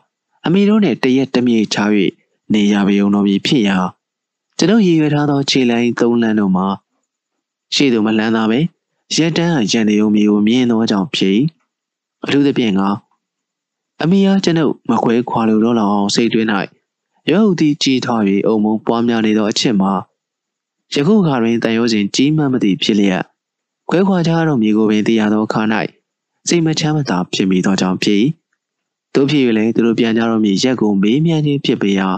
[0.46, 1.78] အမီတို့နဲ့တရက်တမြေချ၍
[2.52, 3.76] နေရပေုံတော်ပြီဖြစ်ရာ
[4.58, 6.66] ကျွန်ုပ်ရည်ရွယ်ထားသောခြေလိုင်းသုံးလမ်းတို့မှာ
[7.74, 8.58] ရှေ့သို့မလန်းသာပဲ
[9.16, 11.38] ရက်တန်းရန်နေုံမျိုးကိုမြင်သောကြောင့်ဖြစ်
[12.24, 12.82] အထူးသဖြင့်က
[14.02, 16.48] အမေအားကျွန်ုပ်မခွဲခွာလို့တော့လောက်အောင်စိတ်တွင်း၌
[17.30, 19.92] ရုပ်သည်ကြီးထွား၍အုံမုံပွားများနေသောအချက်မှာ
[20.94, 23.22] ယခုခါတွင်တန်ရိုးစဉ်ကြီးမှတ်မသည်ဖြစ်လျက်
[23.88, 25.62] ခွဲခွာကြတော့မြေကိုပင်တရားသောခါ၌
[26.48, 28.22] စိတ်မချမ်းမသာဖြစ်မိသောကြောင့်ဖြစ်
[29.14, 32.08] တို့ဖြစ်၍လည်းသူတို့ပြန်ကြတော့မြေရက်ကိုမေးမြန်းခြင်းဖြစ်ပေရာ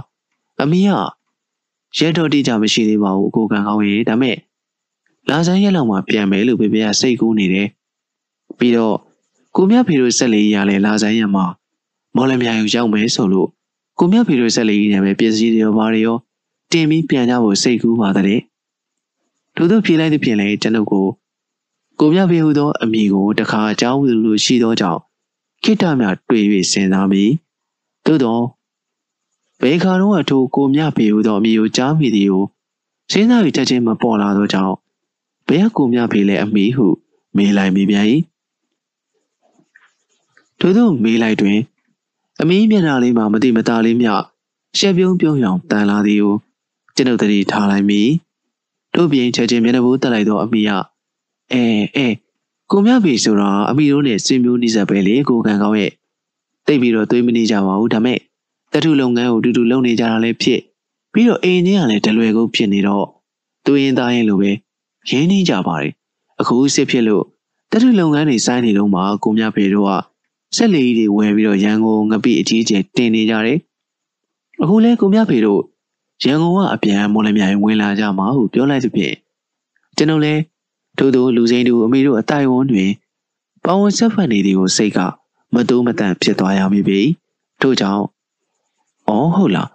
[0.60, 0.90] အမေက
[1.98, 4.36] ရက်တော်တိကြမရှိသေးပါဘူးအကိုကံကောင်းရေဒါမဲ့
[5.28, 7.68] လာဆန်းရက်လောက်မှပြန်မယ်လို့ဖေဖေကစိတ်ကူးနေတယ်
[8.58, 8.96] ပြီးတော့
[9.56, 11.44] ကိုမြဖေတို့ဆက်လေးရလဲလာဆန်းရက်မှာ
[12.18, 13.48] မော်လမြိုင်ကိုရောက်မယ်ဆိုလို့
[13.98, 16.16] ကိုမြဖေတို့ဆက်လေးနဲ့ပဲပစ္စည်းတွေရောဘာတွေရော
[16.72, 18.40] တင်ပြီးပြန်ကြဖို့စိတ်ကူးပါတဲ့
[19.54, 21.06] ထို့သောဖြေလိုက်သဖြင့်လည်းကျွန်ုပ်ကို
[22.00, 25.00] ကိုမြဖေဟူသောအမိကိုတခါအကြောင်းလူလူရှိသောကြောင့်
[25.62, 27.32] ခိတ္တမြတွေ့၍စဉ်းစားပြီး
[28.06, 28.44] သို့တော့
[29.60, 32.44] ဘေခါတော့အထိုကိုမြဖေဟူသောအမိကိုကြားမိသည်ကို
[33.10, 34.74] စဉ်းစားပြီးချက်ချင်းမပေါ်လာသောကြောင့်
[35.48, 36.86] ဘယ်ကိုမြဖေလဲအမိဟု
[37.36, 38.06] မေးလိုက်မိပြန်၏
[40.60, 41.58] ထို့သောမေးလိုက်တွင်
[42.40, 44.08] အမီးမျက်နှာလေးမှာမတိမတာလေးမြ
[44.78, 46.36] ရှက်ပြုံးပြုံးရောင်တန်လာသည်ကို
[46.96, 48.00] ကျွန်ုပ်တတိထားလိုက်မိ
[48.94, 50.70] တို့ပြင်ချက်ချင်းမျက်နှာဘူးတက်လိုက်သောအမီးက
[51.52, 51.64] အဲ
[51.96, 52.06] အဲ
[52.70, 55.92] ကိုမြဖေဆိုတာအမီတို့နဲ့ဆွေမျိုးနှိစက်ပဲလေကိုကန်ကောင်းရဲ့
[56.66, 58.18] တိတ်ပြီးတော့သွေးမနေကြပါဘူးဒါမဲ့
[58.72, 60.60] တထုလုပ်ငန်းကိုတူတူလုပ်နေကြတာလည်းဖြစ်
[61.12, 63.06] ပြီးတော့အိမ်ချင်းကလည်းတလွယ်ကုန်ဖြစ်နေတော့
[63.64, 64.50] သူရင်သားရင်လိုပဲ
[65.10, 65.92] ရင်းနှီးကြပါတယ်
[66.40, 67.24] အခုစစ်ဖြစ်လို့
[67.70, 69.90] တထုလုပ်ငန်းတွေစိုင်းနေတော့မှကိုမြဖေတို့က
[70.56, 73.58] ဆက်လေကြီးတွေဝယ်ပြီးတော့ရန်ကုန်ငပိအကြီးကျယ်တင်နေကြတယ်
[74.62, 75.62] အခုလဲကိုမြဖေတို့
[76.24, 79.14] ရန်ကုန်ကအပြန်မော်လမြိုင်ဝင်လာကြမှာဟုပြောလိုက်သဖြင့်
[79.96, 80.34] ကျွန်တော်လဲ
[80.98, 82.90] ထို့သောလူစိမ်းတို့အမေတို့အတိုင်ဝန်းတွင်
[83.64, 84.98] ပဝန်ဆက်ဖက်နေသည်ကိုစိတ်က
[85.54, 87.00] မတိုးမတန့်ဖြစ်သွားရမိပြီ
[87.60, 88.04] ထို့ကြောင့်
[89.08, 89.70] အော်ဟုတ်လား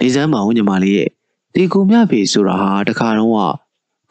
[0.00, 1.08] နေစမ်းမအောင်ညီမလေးရဲ့
[1.54, 3.30] ဒီကိုမြဖေဆိုတာဟာတခါတော့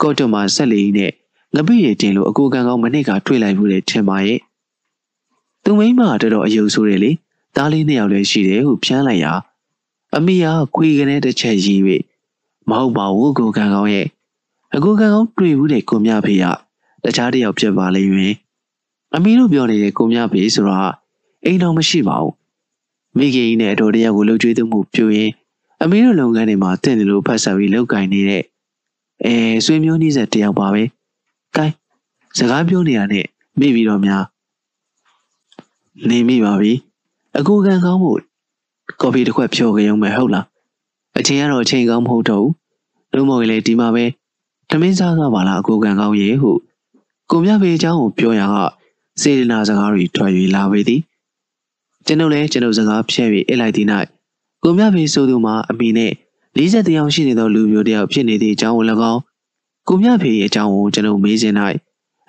[0.01, 1.11] ကော့တမဆက်လေးနဲ့
[1.55, 4.39] ငပိရတင်လို့အကူကန်ကောင်းမနစ်ကတွေ့လိုက်ဘူးလေထင်ပါရဲ့
[5.71, 7.11] သူမိမတော်တော်အယုံဆိုးတယ်လေ
[7.55, 9.33] သားလေးနှစ်ယောက်လည်းရှိတယ်ဟုဖြန်းလိုက်ရာ
[10.15, 11.81] အမိကခွေကနေတစ်ချက်ရီး၍
[12.69, 14.07] မဟုတ်ပါဘူးကိုကန်ကောင်းရဲ့
[14.75, 16.45] အကူကန်ကောင်းတွေ့ဘူးတဲ့ကိုမြဖေက
[17.03, 18.35] တခြားတယောက်ဖြစ်ပါလိမ့်မယ်
[19.15, 20.79] အမိတို့ပြောနေတဲ့ကိုမြဖေဆိုတာ
[21.45, 22.33] အိမ်တော်မရှိပါဘူး
[23.17, 25.31] မိခင်ကြီးနဲ့အတော်တယောက်ကိုလှုပ်ကြွေးသူမှုပြုရင်
[25.83, 28.43] အမေတို့လုပ်ငန်းတွေမှာတင့်တယ်လို့ဖတ်ဆက်ပြီးလောက်ကင်နေတဲ့
[29.25, 29.35] အဲ
[29.65, 30.83] ဆွေမျိုးနှီးဆက်တယောက်ပါပဲ။
[31.55, 31.75] ကိုင်း
[32.37, 33.25] စကားပြောနေရတဲ့
[33.59, 34.23] မိပြီးတော့များ
[36.09, 36.73] နေမိပါပြီ။
[37.37, 38.11] အကူခံကောင်းမှု
[39.01, 40.45] ကော်ဖီတစ်ခွက်ဖြောကြရုံပဲဟုတ်လား။
[41.19, 42.53] အချိန်ကတော့အချိန်ကောင်းမဟုတ်တော့ဘူး။
[43.15, 44.05] လို့မဟုတ်လေဒီမှာပဲ
[44.69, 46.51] တမင်းစားသွားပါလားအကူခံကောင်းရေဟု
[47.31, 48.55] ကိုမြဖေအကြောင်းကိုပြောရက
[49.21, 51.01] စေတနာစကားတွေထွက်၍လာပေသည်။
[52.05, 53.87] ကျွန်ုပ်လည်းကျွန်ုပ်စကားဖြည့်၍အိတ်လိုက်သည့်၌
[54.63, 56.11] ကိုမြဖေဆိုသူမှာအမိနဲ့
[56.57, 59.21] 40တယောက်ရှိနေသောလူမျိုးတယောက်ဖြစ်နေသည့်အကြောင်းကို၎င်း
[59.87, 61.53] ကိုမြဖေရဲ့အကြောင်းကိုကျွန်ုပ်မေးစဉ်၌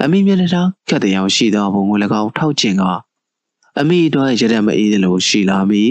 [0.03, 2.85] အမိမျက်နှာခက်တယောက်ရှိသောဘုံကို၎င်းထောက်ကျင်က
[3.79, 5.83] အမိတို့ရတဲ့မအေးသလိုရှိလာမိ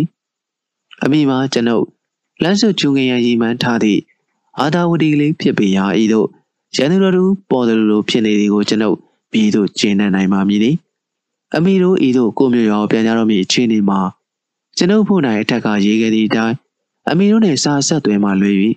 [1.03, 1.85] အမိမှာကျွန်ုပ်
[2.43, 4.01] လက်စွပ်ကျုံငယ်ရည်မှန်းထားသည့်
[4.59, 6.27] အာသာဝတီလေးဖြစ်ပေရာဤသို့
[6.75, 8.97] ရန်သူတော်သူပေါ်တယ်လို့ဖြစ်နေသည်ကိုကျွန်ုပ်
[9.31, 10.75] ပြည်သို့ကျင်းနိုင်ပါမည်။
[11.55, 13.99] အမိတို့ဤသို့ကိုမျိုးရောပြန်ကြတော့မည်အခြေအနေမှာ
[14.77, 16.55] ကျွန်ုပ်ဖို့နိုင်အထက်ကရေးခဲ့သည့်အတိုင်း
[17.09, 18.51] အမီတို့နဲ့စာဆက်သွဲမှလွှဲ၍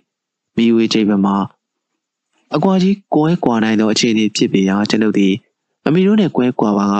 [0.57, 1.37] မိဝေချိန်မှာ
[2.55, 5.35] အကွာကြီးကွဲကွာနိုင်သောအခြေအနေဖြစ်ပေရာကျွန်ုပ်သည်
[5.87, 6.97] အမီတို့နဲ့ကွဲကွာပါက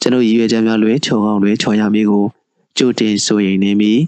[0.00, 2.24] ကျွန်ုပ်ရည်ရွယ်ချက်များလွဲချုံအောင်လွဲချော်ရမည်ကို
[2.76, 4.00] ကြိုတင်ဆိုရင်နေမည်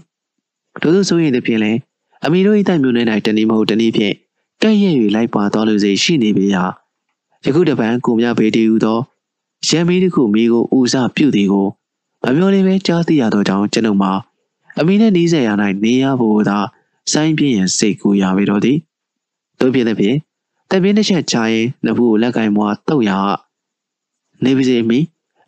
[0.81, 1.79] ထို့သောဆိုရင်သည်ဖြင့်လည်း
[2.25, 4.15] အမီတို့၏တိုက်မျိုးနဲ့၌တနည်းမဟုတ်တနည်းဖြင့်
[4.61, 6.63] ကဲ့ရဲ့၍လိုက်ပါတော်လူစိရှိနေပေရာ
[7.45, 8.99] ယခုတပံကိုမြပေတီဟူသော
[9.67, 11.67] ရံမီးတစ်ခုမိကိုဦးစားပြုသည်ကို
[12.23, 14.11] မပြောလေးပဲကြားသိရသောကြောင့်ကျွန်ုပ်မှာ
[14.79, 15.49] အမိနဲ့နီးစက်ရ၌
[15.83, 16.57] နေရဖို့သာ
[17.11, 18.77] စိုင်းပြင်းရန်စိတ်ကူရပေတော့သည်
[19.59, 20.17] တို့ဖြစ်တဲ့ဖြင့်
[20.69, 23.11] တပင်းတစ်ချက်ချရင်နဘူးကိုလက်ကင်မွားတုတ်ရ
[24.43, 24.99] နေပါစေမိ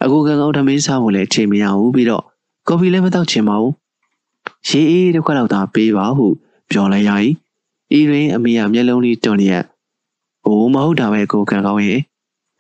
[0.04, 2.24] အခုကကောင်းထမင်းစားဖို့လည်းချိန်မရဘူးပြီးတော့
[2.68, 3.74] ကော်ဖီလည်းမတောက်ချင်ပါဘူး
[4.68, 6.28] ရေအေးတစ်ခွက်လောက်သာပေးပါဟု
[6.72, 7.12] ပြောလိုက်ရ၏
[7.98, 9.64] ဤတွင်အမေကမျက်လုံးလေးတွန်လျက်
[10.44, 12.00] ဟိုမဟုတ်တာပဲကိုခံကောင်းရဲ့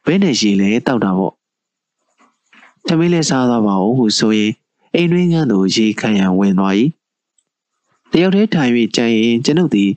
[0.06, 1.34] ဘယ်နဲ့ရေလဲတောက်တာပေါ့။
[2.88, 4.52] သမီးလေးစားသွားပါဦးဟုဆိုရင်
[4.94, 6.74] အိမ်တွင်းကန်းသို့ရေခံရန်ဝင်သွား၏။
[8.12, 9.91] တယောက်တည်းထိုင်၍ကြံရင်ကျွန်ုပ်သည်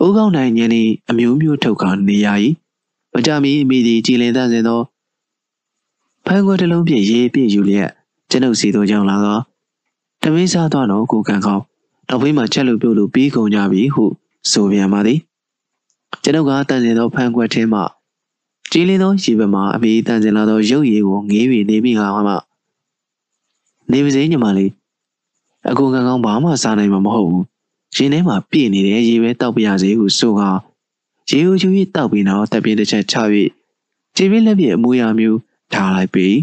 [0.00, 2.28] အိုးကောင်းနိုင်ညနေအမျိုးမျိုးထုတ်ကနေရ၏။
[3.12, 4.80] မကြမီမိသည်ကြည်လင်သန့်စင်သော
[6.26, 7.90] ဖန်ခွက်တစ်လုံးဖြင့်ရေပြည့်ယူလျက်
[8.30, 9.26] ကျွန်ုပ်စီသို့ရောက်လာက
[10.22, 11.64] သမင်းစားသွားတော့ကိုကန်ကောင်း
[12.08, 14.04] နောက်ဘေးမှာချက်လို့ပြုတ်လို့ပြီးကုန်ကြပြီဟု
[14.50, 15.18] ဆိုပြန်ပါသည်
[16.22, 17.80] ကျွန်ုပ်ကတန်စင်သောဖန်ခွက်ထဲမှ
[18.72, 22.34] ကြည်လင်းသောရေပမှာအမေတန်စင်လာသောရုပ်ရည်ကိုငေးပြီးနေမိကမှ
[23.90, 24.70] နေပါစေညီမလေး
[25.70, 27.44] အကူကံကောင်းဘာမှစားနိုင်မှာမဟုတ်ဘူး
[27.96, 30.42] ရင်ထဲမှာပြည့်နေတဲ့ရေပဲတောက်ပြရစေဟုဆိုက
[31.30, 33.16] ရေကိုချူ၍တောက်ပြီးတော့တပ်ပြင်းတစ်ချက်ချ၍
[34.16, 35.38] ခြေပြင်းလက်ပြအမူအရာမျိုး
[35.72, 36.36] ထားလိုက်ပြီး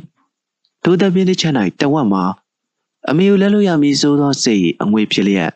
[0.84, 2.24] ဒုတပ်ပြင်းတစ်ချက်၌တဝက်မှာ
[3.10, 5.52] အမေကိုလဲလို့ရမည်ဆိုသောစိတ်အငွေဖြစ်လျက်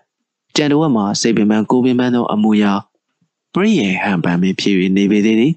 [0.55, 2.73] ကြံတဝက်မှာစိတ်ပင်ပန်းကိုပင်ပန်းသောအမူအရာ
[3.53, 5.53] ပရိယေဟန်ပန်ဖြစ်၍နေပေသေးသည်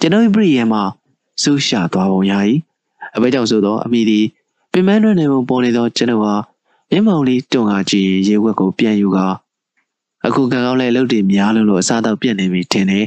[0.00, 0.82] ကျွန်တော်ပြည်ရဲမှာ
[1.42, 2.32] စူးရှာသွားပုံရ၏
[3.16, 4.24] အဘဲကြောင့်ဆိုတော့အမိသည်
[4.72, 6.34] ပင်မန်းတွင်နေပုံပေါ်နေသောကျွန်တော်ဟာ
[6.90, 9.26] မျက်မှောင်လေးတွန်ကားကြည့်ရေဝက်ကိုပြန်ယူကာ
[10.26, 13.06] အခုကံကောင်းလဲလှုပ်တည်များလို့လို့အစားတော့ပြက်နေပြီထင်တယ်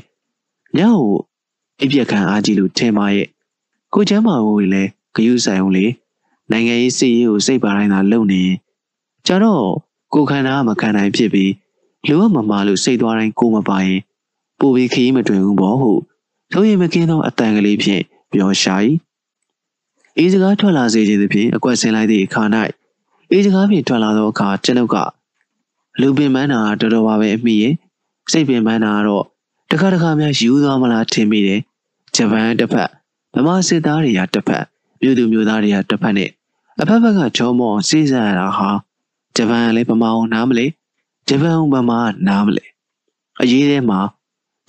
[0.78, 1.16] ညကို
[1.80, 3.28] အိပ်ပြက်ခံအားကြီးလို့ထင်ပါရဲ့
[3.96, 5.86] ကိုချမ်းမာဖို့လည်းဂယုဆိုင်အောင်လေ
[6.52, 8.44] နိုင်ငံရေးစစ်ရေးကိုစိတ်ပါတိုင်းသာလုပ်နေ
[9.26, 9.66] ကျွန်တော်
[10.14, 11.52] ကိုခန္ဓာမခံနိုင်ဖြစ်ပြီး
[12.08, 14.00] လူမမလို့စိတ်သွားတိုင်းကိုမပါရင်
[14.60, 15.92] ပိုပြီးခရီးမတွင်ဘူးပေါ့ဟု
[16.54, 18.76] သုံးရင်မကင်းသောအတန်ကလေးဖြင့်ပြောရှာ၏
[20.18, 22.44] အေးစကားထွက်လာစေခြင်းဖြင့်အကွက်ဆင်းလိုက်သည့်အခါ၌
[23.32, 24.96] အေးစကားဖြင့်ထွက်လာသောအခါကျွန်ုပ်က
[26.02, 27.74] လူပင်မန်းတာတော်တော်ပါပဲအမိရဲ့
[28.32, 29.26] စိတ်ပင်ပန်းတာကတော့
[29.72, 31.62] တခါတခါများယူသွားမလားထင်မိတယ်
[32.16, 32.92] ဂျပန်တစ်ဖက်
[33.36, 34.66] ဗမာစစ်သားတွေကတစ်ဖက်
[35.02, 36.30] မြို့သူမြို့သားတွေကတစ်ဖက်နဲ့
[36.82, 38.70] အဖက်ဖက်ကချောမောစိစံရတာဟာ
[39.36, 40.66] ဂျပန်လည်းဗမာအောင်နားမလဲ
[41.28, 42.66] ဂျပန်ဗမာနားမလဲ
[43.42, 44.00] အရေးထဲမှာ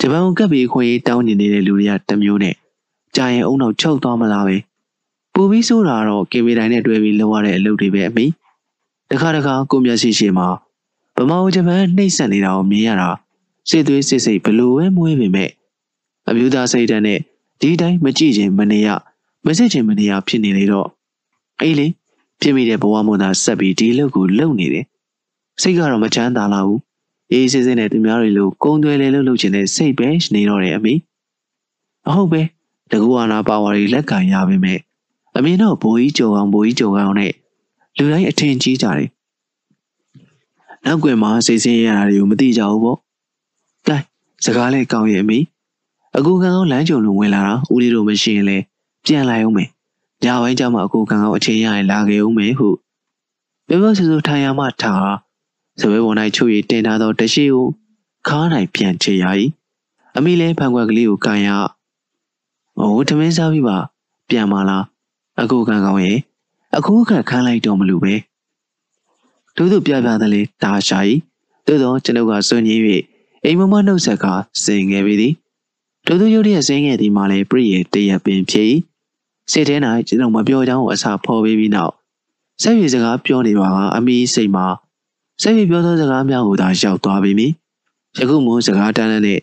[0.01, 2.55] ဂျပန်ကပ်ပြီးခွင့်တောင်းနေနေတဲ့လူတွေကတမျိုးနဲ့
[3.17, 4.57] ကြာရင်အုံနောက်ချုပ်သွားမလားပဲ
[5.33, 8.27] ပူပြီးဆိုတာတော့ကေဗီတိုင်းနဲ့တွဲပြီးလုပ်ရတဲ့အလုပ်တွေပဲအမိ
[9.11, 10.49] တခါတခါကိုမျက်စိရှိမှာ
[11.17, 13.09] ဗမာဂျပန်နှိမ့်ဆက်နေတာကိုမြင်ရတာ
[13.69, 15.51] စိတ်သွေးစိတ်စိတ်ဘလို့ပဲမွေးပေမဲ့
[16.29, 17.21] အမျိုးသားစိတ်ဓာတ်နဲ့
[17.61, 18.89] ဒီတိုင်းမကြည့်ခြင်းမနေရ
[19.47, 20.89] မစစ်ခြင်းမနေရဖြစ်နေလေတော့
[21.61, 21.87] အေးလေ
[22.41, 24.85] ဖြစ်မိတဲ့ဘဝမို့သာဆက်ပြီးဒီလုပ်ကိုလုပ်နေတယ်
[25.61, 26.81] စိတ်ကတော့မချမ်းသာလာဘူး
[27.33, 30.95] အေးစစ်စစ်နဲ့သူများတွေလိုကုန်းသွဲလဲလို့လုပ်ချင်တဲ့စိတ်ပဲနေတော့တယ်အမေ
[32.09, 32.43] အဟုတ်ပဲ
[32.91, 34.81] တကူအာနာပါဝါတွေလက်ခံရပါမယ်
[35.37, 37.33] အမေတော့ဘိုးကြီးကြုံအောင်ဘိုးကြီးကြုံအောင်နဲ့
[37.97, 39.09] လူတိုင်းအထင်ကြီးကြတယ်
[40.85, 42.99] နောက်ွယ်မှာစိတ်ဆင်းရတာတွေကိုမသိကြဘူးပေါ့။
[43.87, 43.97] ကဲ
[44.45, 45.39] စကားလေးကောင်းရဲ့အမေ။
[46.19, 48.65] အကူခံအောင်လမ်းကြုံလို့ဝင်လာတာဦးလေးတို့မရှိရင်လည်း
[49.05, 49.69] ပြန်လာအောင်မယ်။
[50.25, 52.69] ညပိုင်းကျမှအကူခံအောင်အချိန်ရရင်လာခဲ့အောင်မယ်ဟု
[53.67, 55.15] ပြောပြောဆူဆူထိုင်ရမှထား
[55.81, 57.67] စပယ်ပေါ်၌ချုပ်ရည်တင်ထားသောတရှိကို
[58.29, 59.25] ခါး၌ပြန်ချရ၏။
[60.17, 61.49] အမေလည်းဖန်ခွက်ကလေးကိုကန်ရ။
[62.79, 63.77] အိုးထမင်းစားပြီးပါ
[64.31, 64.85] ပြန်ပါလား။
[65.41, 66.19] အကူခံကောင်းရဲ့
[66.77, 68.15] အခုခက်ခန်းလိုက်တော့မလို့ပဲ။
[69.57, 70.99] တို့တို့ပြပြတယ်လေတာရှာ၏
[71.67, 72.83] သို့သောကျွန်ုပ်ကစွန့်ညင်း၍
[73.45, 74.27] အိမ်မမနှုတ်ဆက်က
[74.65, 75.35] စင်ခဲ့ပြီသည်
[76.07, 78.67] တို့တို့ရုတ်တရက်စင်ခဲ့သည်မှလည်းပြည့်ရဲ့တရက်ပင်ဖြစ်၏
[79.53, 79.77] စိတ်ထဲ၌
[80.07, 81.93] ကျွန်တော်မပြောချောင်းကိုအစာဖော်ပေးပြီးနောက်
[82.63, 84.67] ဆက်ရည်စကားပြောနေပါကအမီးစိတ်မှာ
[85.43, 87.47] ဆက်ရည်ပြောသောစကားများကိုသာရောက်သွားပြီမိ
[88.19, 89.41] ယခုမှစကားတန်းတဲ့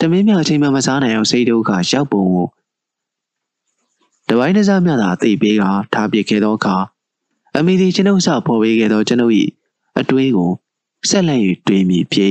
[0.00, 2.46] တမင်းမြအချိန်မှမစားနိုင်အောင်စိတ်ဒုက္ခရောက်ပုံကို
[4.28, 5.62] တပိုင်းတစားများသာသိပေးက
[5.92, 6.76] ထားပြခဲ့သောအခါ
[7.56, 9.34] အမီဒီကျွန်ုပ်စဖော်ပေးခဲ့သောကျွန်ုပ်၏
[9.98, 10.50] အတွေးကို
[11.08, 12.28] ဆက်လက်၍တွေးမိပြီ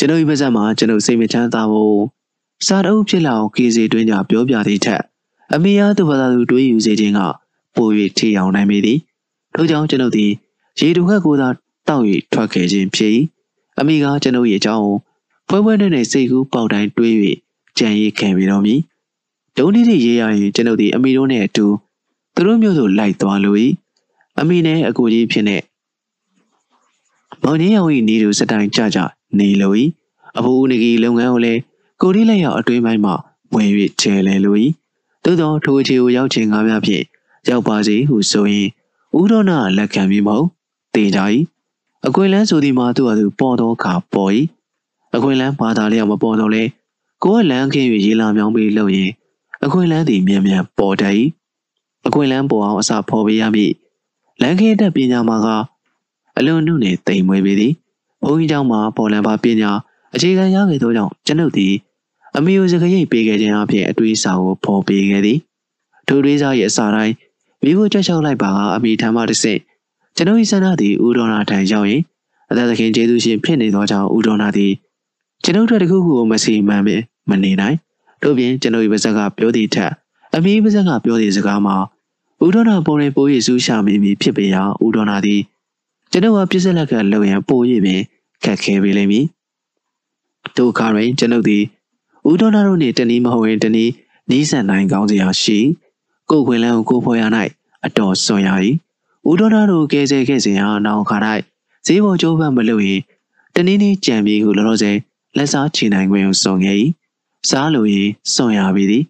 [0.00, 2.00] ကျွန်ုပ်၏ပါဇက်မှာကျွန်ုပ်စိတ်မချမ်းသာဖို့
[2.66, 5.02] စားတအုပ်ဖြစ်လာအောင်ကေစီတွင်းကြပြောပြသည့်ထက်
[5.54, 7.20] အမေအားသူဘာသာသူတွေးယူစေခြင်းက
[7.76, 8.98] ပို၍ထိအောင်နိုင်ပေသည်
[9.54, 10.30] ထို့ကြောင့်ကျွန်ုပ်သည်
[10.80, 11.48] ရေတူခက်ကိုသာ
[11.88, 13.12] တောက်၍ထွက်ခဲ့ခြင်းဖြစ်၏
[13.80, 14.96] အမိကကျွန်ုပ်၏အကြောင်းကို
[15.48, 17.14] ဖွဲဖွဲနဲ့နဲ့စိတ်ကူးပေါက်တိုင်းတွေး၍
[17.78, 18.74] ကြံရည်ခံပြီးတော်မူ
[19.56, 21.66] ဒုံးနေသည့်ရေးရရင်ကျွန်ုပ်သည်အမိတို့နှင့်အတူ
[22.34, 23.56] သူတို့မျိုးသို့လိုက်သွားလို၏
[24.40, 25.56] အမိနဲ့အကိုကြီးဖြစ်နေ
[27.42, 28.98] မောင်ကြီးရောင်၏နေသူစတိုင်ကြကြ
[29.38, 29.74] နေလို၏
[30.38, 31.60] အဖိုးဦးနေကြီးလုပ်ငန်းကိုလည်း
[32.00, 33.12] ကိုရီလက်ရောက်အတွင်းပိုင်းမှ
[33.54, 33.68] ဝင်၍
[34.00, 34.56] ကျဲလဲလို၏
[35.24, 37.04] သို့သောထိုအခြေကိုရောက်ခြင်းကားများဖြင့်
[37.48, 38.68] ရောက်ပါစေဟုဆိုရင်
[39.18, 40.46] ဦးတော်နာလက်ခံပြီးမဟုတ်
[40.94, 41.20] တင်ကြ၏
[42.06, 44.30] အခွင့်လန်းဆိုသည်မှာသူ့အသူပေါ်သောအခါပေါ်၏
[45.14, 46.64] အခွင့်လန်းဘာသာလျောက်မပေါ်တော့လဲ
[47.24, 49.10] ကိုကလန်းခင်း၍ရေလာမြောင်းပြီးလှုပ်ရင်
[49.64, 51.14] အခွင့်လန်းသည်မြန်မြန်ပေါ်တတ်၏
[52.06, 53.72] အခွင့်လန်းပေါ်အောင်အစာဖော်ပေးရမည်
[54.40, 55.48] လန်းခင်းတက်ပညာမှာက
[56.40, 57.72] အလွန်နုနယ်တိမ်မွေပေသည်
[58.22, 59.70] ဘုန်းကြီးကျောင်းမှာပေါ်လန်ပါပညာ
[60.14, 61.74] အခြေခံရခဲ့သောကြောင့်ကျွန်ုပ်သည်
[62.36, 65.38] အမေကိုစကရိတ်ပေးခဲ့ခြင်းအပြင်အတွေးစာကိုဖော်ပေးခဲ့သည်
[66.06, 67.14] ထိုတွေးစာရဲ့အစာတိုင်း
[67.62, 69.60] မိဖို့ကြက်ချောက်လိုက်ပါကအမေထံမှတစ်ဆင့်
[70.16, 72.02] ကျွန်ုပ်၏ဆန္ဒသည်ဦးတော်နာထံရောက်ရင်
[72.50, 74.72] အသက်သခင်ကျေးဇူးရှင်ဖြစ်နေသောကြောင့်ဦးတော်နာသည်
[75.44, 77.76] ကျွန်ုပ်တို့တခုခုကိုမစီမံပင်မနေနိုင်
[78.22, 79.92] တို့ပြင်ကျွန်ုပ်၏ပါဇက်ကပြောသည့်ထက်
[80.34, 81.76] အမေပါဇက်ကပြောသည့်စကားမှာ
[82.44, 85.40] ဦးတော်နာပေါ်ရင်ပိုးရည်စူးရှာမိမိဖြစ်ပေရာဦးတော်နာသည်
[86.12, 88.00] ကျွန်ုပ်ကပြစ်စက်လက်ကလုံရန်ပို့ရည်ပင်
[88.44, 89.26] ခက်ခဲပေလိမ့်မည်
[90.56, 91.64] ဒုက္ခရင်ကျွန်ုပ်သည်
[92.28, 93.92] ဦးဒေါနာတို့နှင့်တနည်းမဟုတ်ရင်တနည်း
[94.30, 95.58] နီးစပ်နိုင်ကောင်းစရာရှိ
[96.30, 97.22] ကိုခွင်လန်းကိုကိုဖော်ရ၌
[97.86, 98.50] အတော်စွန်ရ၏
[99.28, 101.16] ဦးဒေါနာတို့ကဲဆဲခဲ့စဉ်ဟာနောက်ခါ၌
[101.86, 103.00] ဈေးပေါ်ကျိုးပန်းမလို့ရင်
[103.54, 104.96] တနည်းနည်းကြံပြီးကိုလောလောဆယ်
[105.36, 106.76] လက်စားချီနိုင်ခွင့်ကိုစွန်ခဲ့၏
[107.48, 109.04] စားလို့ရင်စွန်ရပြီသည်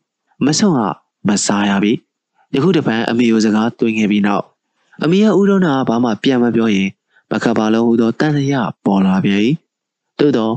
[0.45, 0.81] မစွန်က
[1.29, 1.93] မစားရပြီ
[2.55, 4.45] ယခုတပံအမေကိုစကားတွင်ခဲ့ပြီးနောက်
[5.03, 6.89] အမေကဦးဒေါနာကဘာမှပြန်မပြောရင်
[7.31, 9.39] မခပါလုံးဟူသောတန်လျာပေါ်လာပြီ
[10.19, 10.55] သို့တော့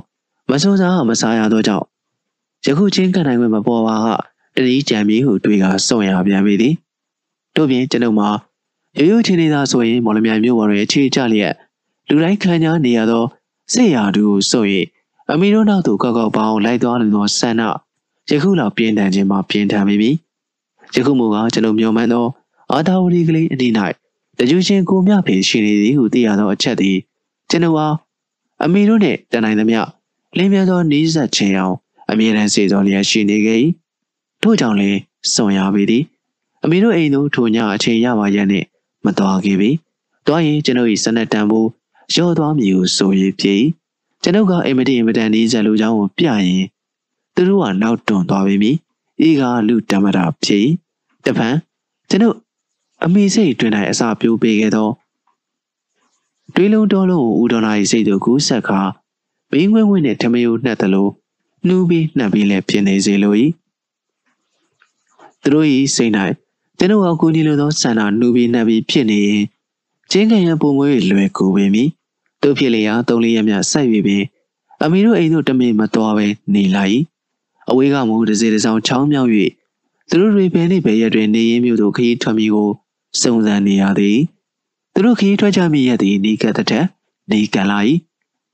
[0.49, 1.86] မဆိုးစားမစားရသောကြောင့်
[2.65, 4.07] ယခုချင်းကနိုင်ခွင့်မပေါ်ပါက
[4.56, 6.74] တတိကြံမြေဟုတွေးကစွန့်ရပြန်ပြီသည်
[7.56, 8.30] တို့ပြင်ကျွန်ုပ်မှာ
[8.98, 11.53] ရိုးရိုးချင်းနေတာဆိုရင်မော်လမြိုင်မြို့ပေါ်တွင်အခြေချလျက်
[12.07, 13.24] လူတိုင်းခံကြနေရသော
[13.74, 14.70] စစ်ရာတူကိုစွန့်၍
[15.32, 17.61] အမီတို့နောက်သို့ကောက်ကောက်ပေါင်းလိုက်သွားနေသောဆန္ဒ
[18.30, 20.11] ယခုလောက်ပြင်းထန်ခြင်းမှာပြင်းထန်မိပြီ
[20.95, 22.26] ယခုမူကကျွန်ုပ်မျှော်မှန်းသော
[22.72, 23.74] အာသာဝတီကလေးအနည်း၌
[24.38, 26.97] တကြူချင်းကိုမြဖေရှိနေသည်ဟုသိရသောအချက်သည်
[27.49, 27.95] ကျွန်ုပ်အား
[28.64, 29.81] အမီတို့နှင့်တန်နိုင်သမျှ
[30.38, 31.76] လင်းမြသောနီးစပ်ခြင်းအောင်
[32.11, 33.60] အမြဲတမ်းစေတော်လျက်ရှိနေခဲ့၏
[34.41, 34.99] ထို့ကြောင့်လည်း
[35.34, 36.03] စွန်ရပေသည်
[36.64, 38.65] အမေတို့အိမ်တို့ထိုညအချိန်ရပါရက်နဲ့
[39.05, 39.72] မတော်ခဲ့ပြီ
[40.27, 41.68] တွားရင်ကျွန်ုပ်၏စနက်တန်ဖို့
[42.15, 43.55] ရော့သွားမည်ဟုဆိုရပြီ
[44.23, 46.65] ကျွန်ုပ်ကအိမ်မတိအမတန်ဒီဇယ်လူချောင်းကိုပြရင်
[47.35, 48.72] သူတို့ကနောက်တွန်သွားပြီမိ
[49.27, 50.68] ဤကလူတမတာဖြစ်
[51.26, 51.47] တပံ
[52.10, 52.38] ကျွန်ုပ်
[53.05, 54.89] အမေစိတ်တွင်၌အစာပြိုးပေးခဲ့သော
[56.53, 58.81] တွေးလုံးတော်လုံးကိုဦးတော်နာ၏စိတ်တို့ကူးဆက်ခါ
[59.51, 61.07] မင်းငွေ့ငွေ့နဲ့ထမယိုနှက်သလို
[61.67, 63.35] နှူးပြီးနှက်ပြီးလည်းဖြစ်နေစေလို၏
[65.41, 66.13] သူတို့၏စိတ်၌
[66.77, 69.43] ကျွန်ုပ်အကူကြီးလိုသောဆန္ဒနှူးပြီးနှက်ပြီးဖြစ်နေရင်
[70.11, 71.89] ချင်းခံရပုံမွေးလွယ်ကူပေမည်
[72.41, 74.23] တို့ဖြစ်လျာသုံးလေးရက်မြဆက်၍ပင်
[74.84, 76.99] အမေတို့အိမ်တို့တမင်မတော်ပဲနေလိုက်
[77.69, 79.30] အဝေးကမူတစ်စေတစ်စောင်းချောင်းမြောက်၍
[80.09, 82.69] သူတို့တွေဘယ်နေ့ဘယ်ရက်တွင်နေရင်းမျိုးတို့ခရီးထွက်မိကို
[83.22, 84.18] စုံစမ်းနေရသည်
[84.94, 86.85] သူတို့ခရီးထွက်ကြမိရသည်နေကတဲ့တဲ့
[87.31, 87.80] နေကန်လာ၏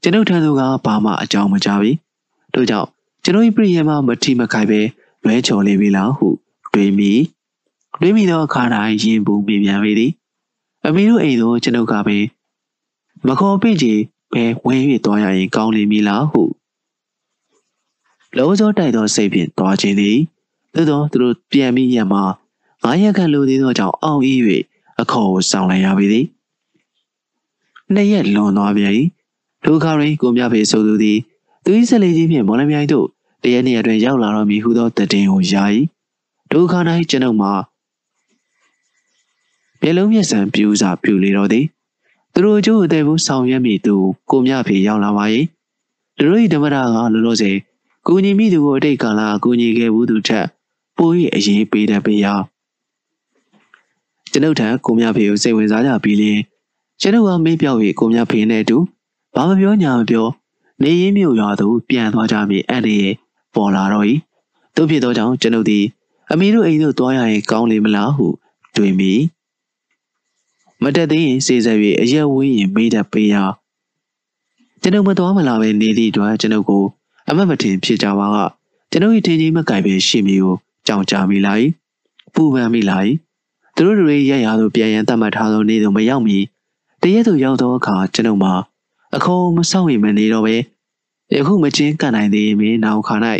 [0.01, 1.91] ကျွန်ုပ်ထံသို့ကဘာမှအကြောင်းမကြားပြီ
[2.53, 2.87] တို့ကြောင့်
[3.23, 4.79] ကျွန်ုပ်၏ပြည့်ရမမထီမခိုက်ပဲ
[5.25, 6.27] လွဲချော်လေးပြီလားဟု
[6.73, 7.11] တွေးမိ
[7.99, 10.11] တွေးမိသောအခါတိုင်းရင်ပူပြပြန်ပေသည်
[10.85, 12.23] အမေတို့အိမ်သို့ကျွန်ုပ်ကပင်
[13.27, 13.93] မခေါ်ပင့်ချေ
[14.31, 14.75] ပဲဝဲ၍
[15.05, 16.41] သွားရရင်ကောင်းလိမ့်မည်လားဟု
[18.37, 20.17] လုံးစောတိုက်သောစိတ်ဖြင့်သွားခြင်းသည်
[20.73, 22.23] သို့သောသူတို့ပြန်ပြီးရမှာ
[22.89, 24.33] ငါးရက်ခန့်လိုသေးသောကြောင့်အောင့်ဤ၍
[25.01, 26.25] အခေါ်ကိုဆောင်လိုက်ရပေသည်
[27.93, 28.93] နှစ်ရက်လွန်သွားပြန်၏
[29.65, 31.17] ဒုက္ခရင်ကိုမြဖေဆိုသူသည်
[31.63, 33.07] သူ၏ဆက်လေကြီးဖြင့်မော်လမြိုင်တို့
[33.43, 35.63] တရက်နေ့အတွင်းရောက်လာတော်မူဟုသောတည်င်းကိုယာ၏
[36.51, 36.73] ဒုက္ခ၌
[37.09, 37.53] ကျွန်ုပ်မှာ
[39.81, 41.65] မျက်လုံးမျက်စံပြူစာပြူလေတော့သည်
[42.33, 43.95] သူတို့ကျိုးအသေးဘူးဆောင်ရွက်မိသူ
[44.31, 45.25] ကိုမြဖေရောက်လာပါ၏
[46.17, 47.57] သူတို့၏ဓမ္မရာကလောလောဆယ်
[48.07, 50.45] ကိုညီမိသူကိုအတိတ်ကာလကိုညီခဲ့ဘူးသူထက်
[50.97, 52.27] ပို၍အရေးပေးတတ်ပေရ
[54.31, 56.39] ကျွန်ုပ်ထံကိုမြဖေကိုစိတ်ဝင်စားကြပြီးလင်
[57.01, 58.77] ကျွန်ုပ်ကမေးပြောက်၍ကိုမြဖေနဲ့အတူ
[59.35, 60.27] ဘာမပြောညာမပြော
[60.83, 62.97] နေရင်းမြို့ရွာသို့ပြန်သွားကြမည်အဲ့ဒီ
[63.55, 64.05] ပေါ်လာတော့၏
[64.75, 65.85] တို့ဖြစ်သောကြောင့်ကျွန်ုပ်သည်
[66.31, 68.27] အမေတို့အိမ်သို့သွားရရင်ကောင်းလေမလားဟု
[68.75, 69.13] တွေးမိ
[70.83, 73.35] မတက်သေးရင်စေဆက်၍အရက်ဝင်းရင်မေးတတ်ပေးရ
[74.81, 76.83] ကျွန်ုပ်မတော်မလာပဲနေသည့်အတွက်ကျွန်ုပ်ကို
[77.29, 78.37] အမတ်မထင်ဖြစ်ကြပါက
[78.91, 80.55] ကျွန်ုပ်၏ထင်ကြီးမကြိုက်ပဲရှိမည်ကို
[80.87, 81.67] ကြောင်ကြမိလိုက်
[82.33, 83.11] ပူပန်မိလိုက်
[83.79, 86.37] သူတို့တွေရက်ရာသို့ပြန်ရန်တတ်မှတ်ထားသောနေ့သို့မရောက်မီ
[87.01, 88.53] တရက်သို့ရောက်သောအခါကျွန်ုပ်မှာ
[89.15, 90.55] အခေါ်မဆောက်ရင်မနေတော့ပဲ
[91.35, 93.15] ယခုမချင်းကန်နိုင်သေးမင်းနောက်ခါ၌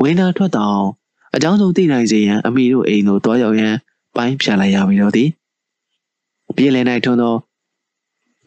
[0.00, 0.82] ဝင်းနာထွက်တောင်
[1.34, 3.74] အကြောင်းဆုံးသိနိုင်စေရန်အမိတို့အိမ်သို့တွားရောက်ရန်
[4.16, 5.28] ပိုင်းဖြတ်လိုက်ရပြီတော့သည်
[6.56, 7.34] ပြည်လည်၌ထွန်းသော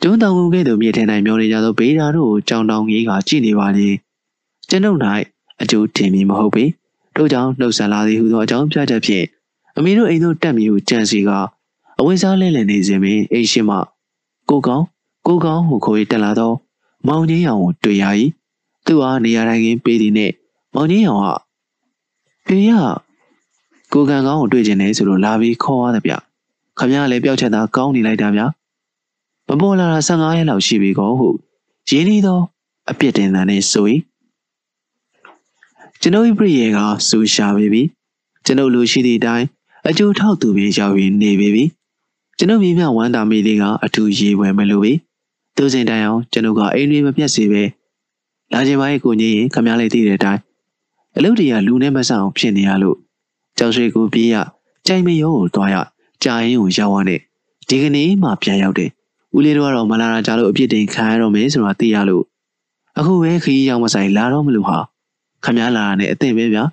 [0.02, 3.90] တွန်းတောင်ကုန်ကဲ့သို့မြေထဲ၌မျောနေကြသောဘေးဓာတို့ကိုကြောင်တောင်ကြီးကကြည့်နေပါလေ
[4.70, 5.00] ကျွန်ုပ်၌
[5.62, 6.64] အကျိုးထင်မည်မဟုတ်ပေ
[7.16, 9.26] တို့ကြောင့်နှုတ်ဆက်လာသည်ဟုသောအကြောင်းပြချက်ဖြင့်
[9.78, 11.30] အမေတို့အိမ်သို့တက်မည်ဟုကြံစီက
[12.00, 13.78] အဝိစားလဲလှယ်နေစဉ်ပင်အိမ်ရှိမှ
[14.50, 14.84] ကိုကောင်
[15.28, 16.52] ကိုကောင်ဟုခေါ်၍တက်လာသော
[17.08, 18.06] မောင်ကြီးရောင်ကိုတွေ့ရ၏
[18.86, 20.34] သူအားနေရာတိုင်းကပေးသည်နှင့်
[20.74, 21.30] မောင်ကြီးရောင်က
[22.48, 22.72] ပြေရ
[23.94, 26.14] ကိုကန်ကောင်းကိုတွေ့ကျင်တယ်ဆိုလို့လာပြီးခေါ်ရတယ်ဗျ
[26.80, 28.42] ခမရလည်းပျောက်ချက်သားကောင်းနေလိုက်တာဗျ
[29.48, 31.30] မပေါ်လာတာ15ရက်လောက်ရှိပြီကောဟု
[31.90, 32.40] ရင်းနှီးသော
[32.92, 33.86] အပြစ်တင်တဲ့နဲ့ဆို၏
[36.02, 37.84] ကျွန်ုပ်၏ပြည့်ရဲ့ကစူရှာပေပြီ
[38.46, 39.48] ကျွန်ုပ်လူရှိသည့်အတိုင်း
[39.90, 41.66] အကျိုးထောက်သူပြေရောက်ပြီးနေပေပြီ
[42.38, 44.94] ကျွန်ုပ်မိမဝမ်းသာမိလေးကအထူးရေဝယ်မလို့ပြီ
[45.56, 47.64] သူစဉ်တိုင်အောင်ကျွန်ုပ်ကအိမ်တွေမပြတ်စေပဲ
[48.52, 50.42] လာခြင်းပိုင်းကိုကြီးရင်ခမရလေးသိတဲ့အတိုင်း
[51.18, 52.98] အလုပ်တွေကလူနဲ့မဆအောင်ဖြစ်နေရလို့
[53.58, 54.36] ကြောက်ရွှေကိုပြေးရ
[54.88, 55.76] ကြိုင်မရောကိုတွားရ
[56.24, 57.20] ကြာရင်ကိုရောက်ရတဲ့
[57.68, 58.90] ဒီကနေ့မှပြန်ရောက်တယ်
[59.36, 62.24] ဦးလေးတို့ကတော့မလာတာကြလို့အပြစ်တင်ခံရတော့မယ်ဆိုတာသိရလို့
[63.00, 64.78] အခုပဲခရီးရောက်မဆိုင်လာတော့မလို့ဟာ
[65.46, 66.64] ခမရလာတာနဲ့အသင့်ပဲဗျာ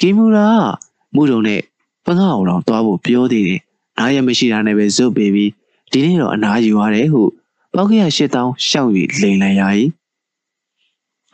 [0.00, 0.46] ကီမူရာ
[1.14, 1.60] မူတုံနဲ့
[2.10, 3.60] ပငါ့အောင်တော့တွားဖို့ပြောသေးတယ်
[3.98, 5.50] နားရမရှိတာနဲ့ပဲဇုတ်ပေးပြီး
[5.92, 7.22] ဒီနေ့တော့အနားယူရတယ်ဟု
[7.74, 8.90] ပောက်ကရ၈တောင်းရှောက်၍
[9.22, 9.62] လိန်လန်ရ၏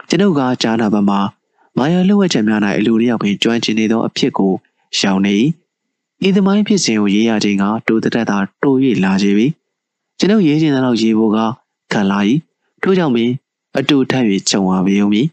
[0.09, 1.21] ကျွန်ုပ်ကကြားနာပါမှာ
[1.79, 4.53] မာယာလှုပ်ဝက်ချက်များ၌အလူတယောက်ပင်ကျွမ်းကျင်နေသောအဖြစ်ကို
[4.99, 5.37] ရှောင်နေ၏
[6.27, 9.47] ဤသမိုင်းဖြစ်စဉ်ကိုရေးရခြင်းကတိုးတက်တာတိုး၍လာကြပြီ
[10.19, 11.39] ကျွန်ုပ်ရေးခြင်းတော့ရေးဖို့က
[11.93, 12.19] ခံလာ၏
[12.83, 13.31] ထို့ကြောင့်ပင်
[13.79, 15.27] အတူထပ်၍ကြုံရပေုံမည်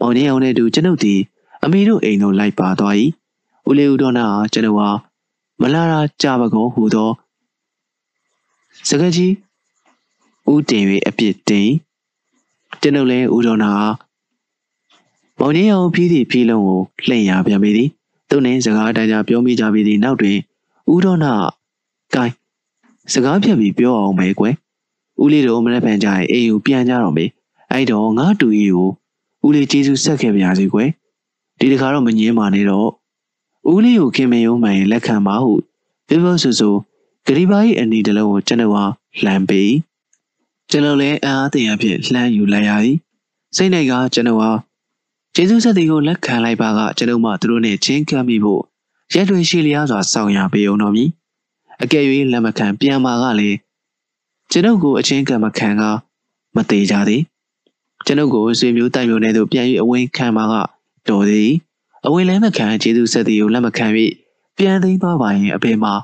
[0.00, 1.20] မောင်နေအောင်နဲ့တူကျွန်ုပ်သည်
[1.64, 2.94] အမေတို့အိမ်သို့လိုက်ပါသွား၏
[3.70, 4.88] ဦးလေးဦးတော်နာကျွန်ုပ်ဟာ
[5.60, 7.10] မလာတာကြပါကောဟူသော
[8.88, 9.32] စကကြီး
[10.50, 11.70] ဦးတင်၍အပြစ်တင်
[12.80, 13.72] ကျွန်ုပ်လည်းဦးတော်နာ
[15.38, 17.88] မောင်ကြီးအောင်ဖြီးသည့်ဖြီးလုံးကိုလှည့်ရပြန်ပြီသည်
[18.28, 20.36] သူနှင့်စကားတန်းကြပြောမိကြပြီသည်နောက်တွင်
[20.92, 21.32] ဦးတော်နာ
[22.14, 22.34] ကိုင်း
[23.12, 24.54] စကားဖြတ်ပြီးပြောအောင်ပဲကွယ်
[25.22, 27.24] ဦးလေးတို့မနေ့ဖန်ကြရင်အိမ်ကိုပြန်ကြတော့မေ
[27.70, 28.90] အဲ့တော့ငါတူကြီးကို
[29.46, 30.88] ဦးလေးကျေးဇူးဆက်ခဲ့ပါရစေကွယ်
[31.58, 32.90] ဒီတခါတော့မငင်းပါနဲ့တော့
[33.68, 35.52] ဦးလေးကိုခင်မယုံမှန်လက်ခံပါဟု
[36.08, 36.70] ပြပဆူဆူ
[37.26, 38.84] ဂရီဘာ၏အနီတလုံးကိုကျွန်တော်ဟာ
[39.24, 39.72] လှမ်းပေး
[40.70, 42.96] ကျွန်တော်လည်းအားအသင်အဖြစ်လှမ်းယူလိုက်ရသည်
[43.56, 44.50] စိတ်၌ကကျွန်တော်ဟာ
[45.34, 48.62] ကျေးဇူးဆက်တွေကိုလက်ခံလိုက်ပါကကျွန်ုပ်မှသူတို့နဲ့ချင်းကပ်မိဖို့
[49.14, 51.04] ရက်တွေရှိလျားစွာစောင့်ရပေးအောင်တော်မူ
[51.82, 53.56] အကယ်၍လက်မခံပြန်ပါကလည်း
[54.50, 55.82] ကျွန်ုပ်ကိုအချင်းကပ်မခံက
[56.56, 57.22] မသေးကြသည်
[58.06, 60.54] ကျွန်ုပ်ကိုဆွေမျိုးတိုင်မျိုးနဲ့သို့ပြန်၍အဝင်ခံပါက
[61.08, 61.50] တော်သည်
[62.06, 63.86] အဝင်လည်းမခံကျေးဇူးဆက်တွေကိုလက်မခံ၍
[64.56, 65.94] ပြန်သိမ်းသွားပါရင်အပေမှာ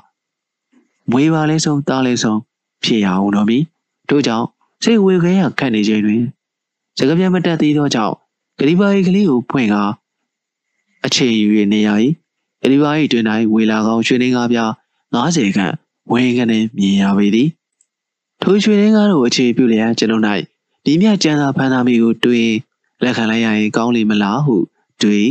[1.11, 2.39] မွေပါလဲဆုံးတားလဲဆုံး
[2.83, 3.57] ဖြစ်ရအောင်တော်မူ
[4.09, 4.47] တို့ကြောင့်
[4.83, 6.23] စိတ်ဝေခဲရခတ်နေခြင်းတွင်
[6.97, 8.15] စကပြန်မတက်သေးသောကြောင့်
[8.59, 9.91] ဂရိပါ၏ကလေးကိုဖွင့်ကား
[11.05, 11.89] အချိန်ယူရနေရ၏
[12.61, 14.59] ဂရိပါ၏တွင်၌ဝေလာကောင်ရွှေနှင်းကားပြ
[15.13, 15.73] 90ခန့်
[16.11, 17.49] ဝင်းကနေမြင်ရပေသည်
[18.41, 20.23] ထိုရွှေနှင်းကားတို့အခြေပြုလျက်ကျွန်ုပ်၌
[20.85, 22.53] ဒီမြကျန်းသာဖန်သားမိကိုတွေး
[23.03, 24.55] လက်ခံလိုက်ရရင်ကောင်းလိမ့်မလားဟု
[25.01, 25.27] တွေး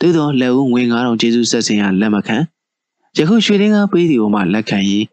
[0.00, 2.36] သို့သောလက်ဦးငွေ9000ကျေးဇူးဆက်စင်ရလက်မခံ
[3.16, 5.04] ယခုရွှေနှင်းကားပေးသည်ကိုမှလက်ခံရင်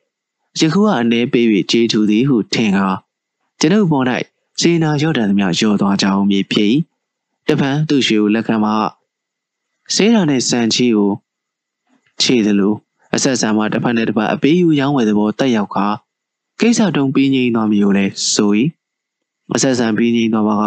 [0.59, 2.97] ယခုကအနေပေး၍ကျေးထူသည်ဟုထင်ကား
[3.59, 4.05] ကျွန်ုပ်ပေါ်၌
[4.61, 6.69] စေနာရော့တန်သမျှရော့သွားကြအောင်မည်ဖြစ်၏
[7.47, 8.71] တပံသူ့ရွှေကိုလက်ခံမှ
[9.95, 11.11] စေးတာနဲ့စံချီကို
[12.21, 12.73] ခြေသလို
[13.15, 15.85] အဆက်ဆံမှတစ်ဖက်နဲ့တစ်ဖက်အပေးယူရောင်းဝယ်သဘောတက်ရောက်ခါ
[16.59, 18.51] ကိစ္စတုံးပြီးငိမ့်သွားမျိုးလဲဆို၏
[19.55, 20.65] အဆက်ဆံပြီးငိမ့်သွားပါက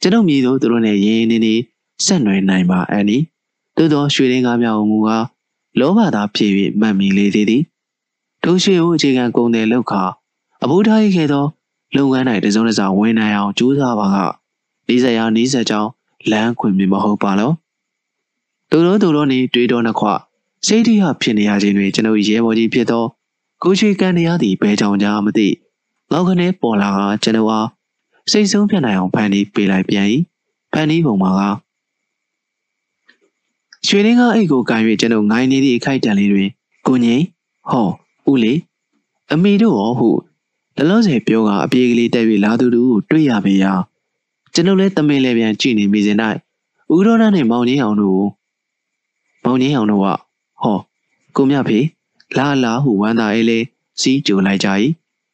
[0.00, 1.54] ကျွန်ုပ်မြည်တို့သူတို့နဲ့ရင်းနေနေ
[2.04, 3.18] ဆက်နွယ်နိုင်ပါအန်ဒီ
[3.76, 5.24] သို့သောရွှေရင်းကားများမူကား
[5.78, 6.50] လောဘသာဖြစ်၍
[6.80, 7.62] မှတ်မိလေသေးသည်
[8.44, 10.02] ဒုရှိကိုအခြေခံကုန်တယ်လောက်ခါ
[10.62, 11.46] အဘူထားရခဲ့သော
[11.96, 14.16] လုပ်ငန်း၌တစုံတစဝင်နိုင်အောင်ကြိုးစားပါက
[14.88, 15.90] နီးစပ်ရာနီးစပ်ကြောင်း
[16.30, 17.52] လမ်းခွင်မဟုတ်ပါလော
[18.70, 20.06] တူတော်တူတော်နေတွေးတော်နှခွ
[20.66, 23.04] စိတ်ဓိယဖြစ်နေရခြင်းတွင်ကျွန်ုပ်ရဲဘော်ကြီးဖြစ်သော
[23.62, 25.48] ကိုချွေကန်တရားသည်ဘယ်ကြောင့်ကြားမသိ
[26.12, 27.68] လောက်ခနဲ့ပေါ်လာကကျွန်ုပ်အား
[28.30, 30.06] စိတ်ဆုံးဖြတ်နိုင်အောင်ဖန်တီးပေးလိုက်ပြန်၏
[30.72, 31.42] ဖန်တီးပုံမှာက
[33.84, 36.48] ရွှေရင်းကအိတ်ကိုကန်၍ကျွန်ုပ်ငိုင်းနေသည့်အခိုက်တန်လေးတွင်
[36.86, 37.24] ကိုငိမ့်
[37.70, 37.88] ဟော
[38.30, 38.54] ဦးလေ
[39.32, 40.08] အမေတို့ရောဟု
[40.76, 43.72] လလောဆယ်ပြောကအပြေးကလေးတက်၍လာသူတို့ကိုတွေ့ရပေရာ
[44.54, 46.18] ကျွန်ုပ်လည်းတမင်လည်းပြန်ကြည့်နေမိစဉ်၌
[46.94, 48.24] ဦးရောနာနဲ့မောင်ကြီးအောင်တို့
[49.44, 50.06] မောင်ကြီးအောင်တို့က
[50.62, 50.78] ဟော
[51.36, 51.78] ကိုမြဖေ
[52.36, 53.64] လာလာဟုဝမ်းသာအေးလေး
[54.00, 54.68] စီးကြိုလိုက်ကြ၏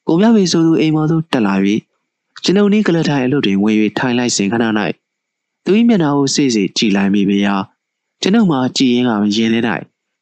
[0.06, 1.54] ကိုမြဖေဆိုသူအိမ်မော်သို့တက်လာ၍
[2.44, 4.64] ကျွန်ုပ်နည်းကလထိုင်အလုပ်တွင်ဝင်၍ထိုင်လိုက်စဉ်ခဏ၌
[5.64, 7.54] သူ၏မျက်နှာကိုစိစိကြည့်လိုက်မိပေရာ
[8.21, 9.59] ကျွန်ုပ်မှကြည်ရင်ကရင်ထဲ၌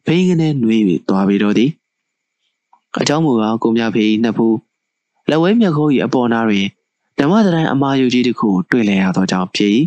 [0.05, 1.71] ဘိန်းကနေနှွေး၍သွားပြီးတော့သည်
[2.99, 4.57] အเจ้าမူကကိုမြဖေနှစ်ဖူး
[5.29, 6.65] လက်ဝဲမြက်ခိုး၏အပေါ်နာတွင်
[7.19, 9.71] ဓမ္မတိုင်းအမာယူကြီးတစ်ခုတွေ့လည်ရသောကြောင့်ဖြစ်၏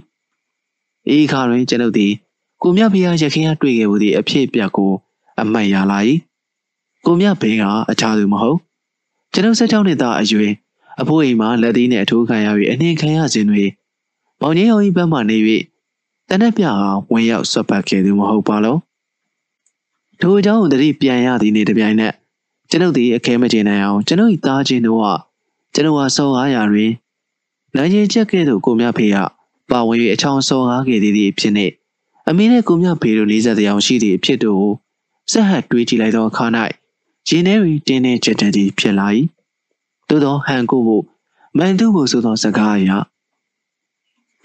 [1.17, 2.13] ဤခါတွင်ကျွန်ုပ်သည်
[2.63, 4.93] ကိုမြဖေရရခင်ကတွေ့ခဲ့မှုသည့်အဖြစ်အပျက်ကို
[5.41, 5.99] အမှတ်ရလာ၏
[7.05, 8.59] ကိုမြဖေကအခြားသူမဟုတ်
[9.33, 10.53] ကျွန်ုပ်၁၆နှစ်သားအရွယ်
[11.01, 13.69] အဖိုးအိမ်မှာလက်သီးနှင့်အထိုးခံရ၍အနှင်ခံရခြင်းတွင်
[14.41, 15.39] မောင်ကြီးအောင်၏ဘက်မှနေ၍
[16.30, 18.78] တနက်ပြအောင်ဝင်ရောက်ဆွတ်ပတ်ခဲ့သူမဟုတ်ပါလော
[20.20, 22.14] ထိုအကြောင်းကိုတတိပြန်ရသည်နေ့တပြိုင်နက်
[22.70, 25.06] ကျွန်ုပ်သည်အခဲမကျေနိုင်အောင်ကျွန်ုပ်၏သားချင်းတို့က
[25.74, 26.92] ကျွန်ုပ်ဟာစော်ကားရာတွင်
[27.76, 29.18] နိုင်ရင်ချက်ကဲ့သို့ကိုမြဖေက
[29.72, 31.74] ပါဝင်၍အချောင်းစော်ကားခဲ့သည်အဖြစ်နှင့်
[32.30, 34.74] အမင်းနဲ့ကိုမြဖေတို့နေဆက်တရားရှိသည့်အဖြစ်တို့ကို
[35.32, 36.46] ဆက်ဟပ်တွေးကြည့်လိုက်သောအခါ၌
[37.28, 39.08] ဂျင်းထဲတွင်တင်းနေချက်တည်းဖြစ်လာ၏
[40.10, 41.04] သို့သောဟန်ကိုဖို့
[41.58, 42.92] မန်သူဖို့ဆိုသောစကားအရ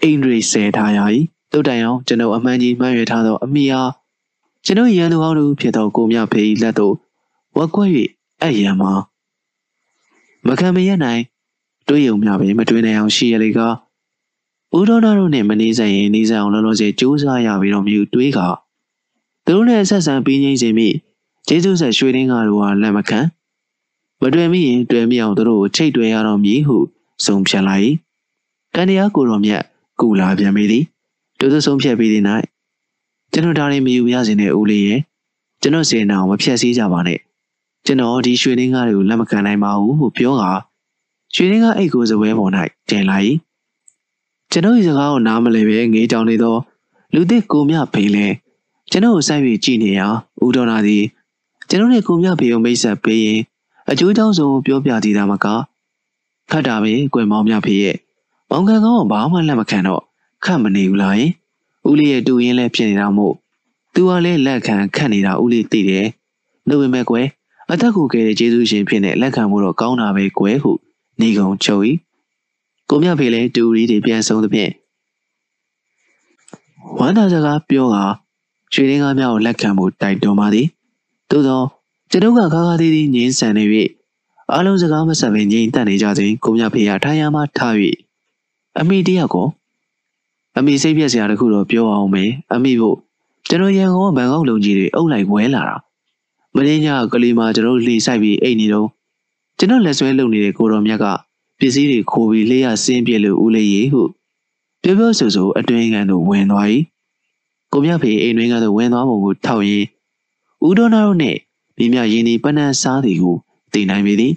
[0.01, 0.99] အိန္ဒြေဆဲထားရ၏
[1.51, 3.91] တုတ်တိုင်အောင်ကျွန်ုပ်အမှန်ကြီးမှန်းရထားသောအမိအား
[4.65, 6.95] ကျွန်ုပ်ရန်သူဟောင်းတို့ဖြစ်သောကိုမြဖေ၏လက်သို့
[7.57, 7.89] ဝက်ကွက်၍
[8.41, 8.91] အဲ့ရံမှာ
[10.47, 11.21] မခံမရနိုင်
[11.87, 13.59] တွေးယုံမြပဲမတွေးနိုင်အောင်ရှိရလေက
[14.77, 18.39] ဦးတော်နာတို့နဲ့မနေဆိုင်ရင်နေဆိုင်အောင်လောလောဆယ်ကြိုးစားရပြီးတော့မြူတွေးက
[19.45, 20.87] သူတို့နဲ့ဆက်ဆံပြီးငိမ့်စေမိ
[21.47, 23.19] ဂျေဇုဆက်ရွှေရင်းကားတို့ကလက်မခံ
[24.21, 26.77] မတွေ့မိရင်တွေ့မိအောင်သူတို့ကိုချိတ်တွေ့ရတော့မည်ဟု
[27.25, 27.91] ဆုံးဖြတ်လိုက်။
[28.75, 29.63] ကန်တရားကိုတော်မြတ်
[29.99, 30.85] ကူလာပြန်ပြီသည်။
[31.39, 32.45] တို့သဆုံးဖြတ်ပြီးတဲ့နောက်
[33.33, 34.99] ကျွန်တော်ဒါရင်မယူရစေနဲ့ဦးလေးရဲ့
[35.61, 37.19] ကျွန်တော်စေနာကိုမဖြတ်စည်းကြပါနဲ့။
[37.85, 40.43] ကျွန်တော်ဒီရွှေရင်းကားတွေကိုလက်မခံနိုင်ပါဘူးဟုပြောက
[41.35, 42.51] ရွှေရင်းကားအိတ်ကိုစပွဲပေါ်၌
[42.89, 43.33] တင်လိုက်။
[44.51, 46.55] ကျွန်တော်ဒီစကားကိုနားမလဲပဲငေးကြောင်နေသော
[47.13, 48.27] လူသစ်ကိုမြဖိန်လဲ
[48.91, 50.01] ကျွန်တော်ကိုစိုက်ပြီးကြည့်နေရ
[50.45, 51.03] ဦးတော်နာသည်
[51.69, 53.41] ကျွန်တော်နဲ့ကိုမြဖေကိုမိတ်ဆက်ပေးရင်
[53.89, 55.45] အကျိုးကြောင့်ဆုံးပြောပြသေးတာမက
[56.51, 57.95] ခတ်တာပဲကွယ်မောင်မြဖေရဲ့
[58.49, 60.03] မောင်ခံကောင်းဘာမှလက်မခံတော့
[60.43, 61.31] ခတ်မနေဘူးလားယင်
[61.89, 63.35] ဦးလေးရဲ့တူရင်းလဲဖြစ်နေတာမို့
[63.93, 66.07] သူကလည်းလက်ခံခတ်နေတာဦးလေးသိတယ်
[66.67, 67.27] နှုတ်ပေမဲ့ကွယ်
[67.71, 70.71] အသက်ကိုကယ်တဲ့ကျေးဇူးရှင်ဖြစ်နေလက်ခံဖို့တော့ကောင်းတာပဲကွယ်ဟု
[71.21, 71.83] နေကုန်ချုပ်၏
[72.89, 74.71] ကိုမြဖေလည်းတူရီတွေပြန်ဆုံးသဖြင့်
[76.97, 77.97] ဝမ်းသာစကားပြောက
[78.73, 80.67] ရွှေရင်းကားများကိုလက်ခံဖို့တိုက်တွန်းပါသည်
[81.29, 81.61] သို့သော
[82.11, 83.65] ကျွန်ုပ်ကခါခါသေးသေးငင်းဆန်နေ၍
[84.51, 87.75] အားလုံးစကားမဆက်ဘဲငြိမ်သက်နေကြစဉ်ကိုမြဖေရထိုင်ရမှထား၍
[88.79, 89.47] အမိတယောက်ကို
[90.59, 92.97] အမိစိတ်ပြက်စရာတခုတော့ပြောအောင်မယ်အမိဖို့
[93.49, 95.77] ကျွန်တော်ရန်ကုန်ကဘန်ကောက်လုံကြီးတွေအုပ်လိုက်ဝဲလာတာ
[96.55, 98.87] မင်းညကလေးမကျွန်တော်လှေဆိုင်ပြီးအိတ်နေတော့
[99.57, 101.05] ကျွန်တော်လက်ဆွဲလုံနေတဲ့ကိုတော်မြတ်က
[101.59, 104.03] ပစ္စည်းတွေခိုးပြီးလေးရဆင်းပြလို့ဦးလေးရေဟု
[104.83, 106.67] ပြောပြောဆိုဆိုအတွင်းကန်သို့ဝင်သွား၏
[107.73, 109.87] ကိုမြဖေအိမ်တွင်းကန်သို့ဝင်သွားပုံကိုထောက်ရင်း
[110.67, 111.39] ဦးဒေါနာတို့နှင့်
[111.77, 113.35] မိမြရင်းဒီပနန်းစားသည်ကို
[113.73, 114.33] သိနိုင်ပေသည်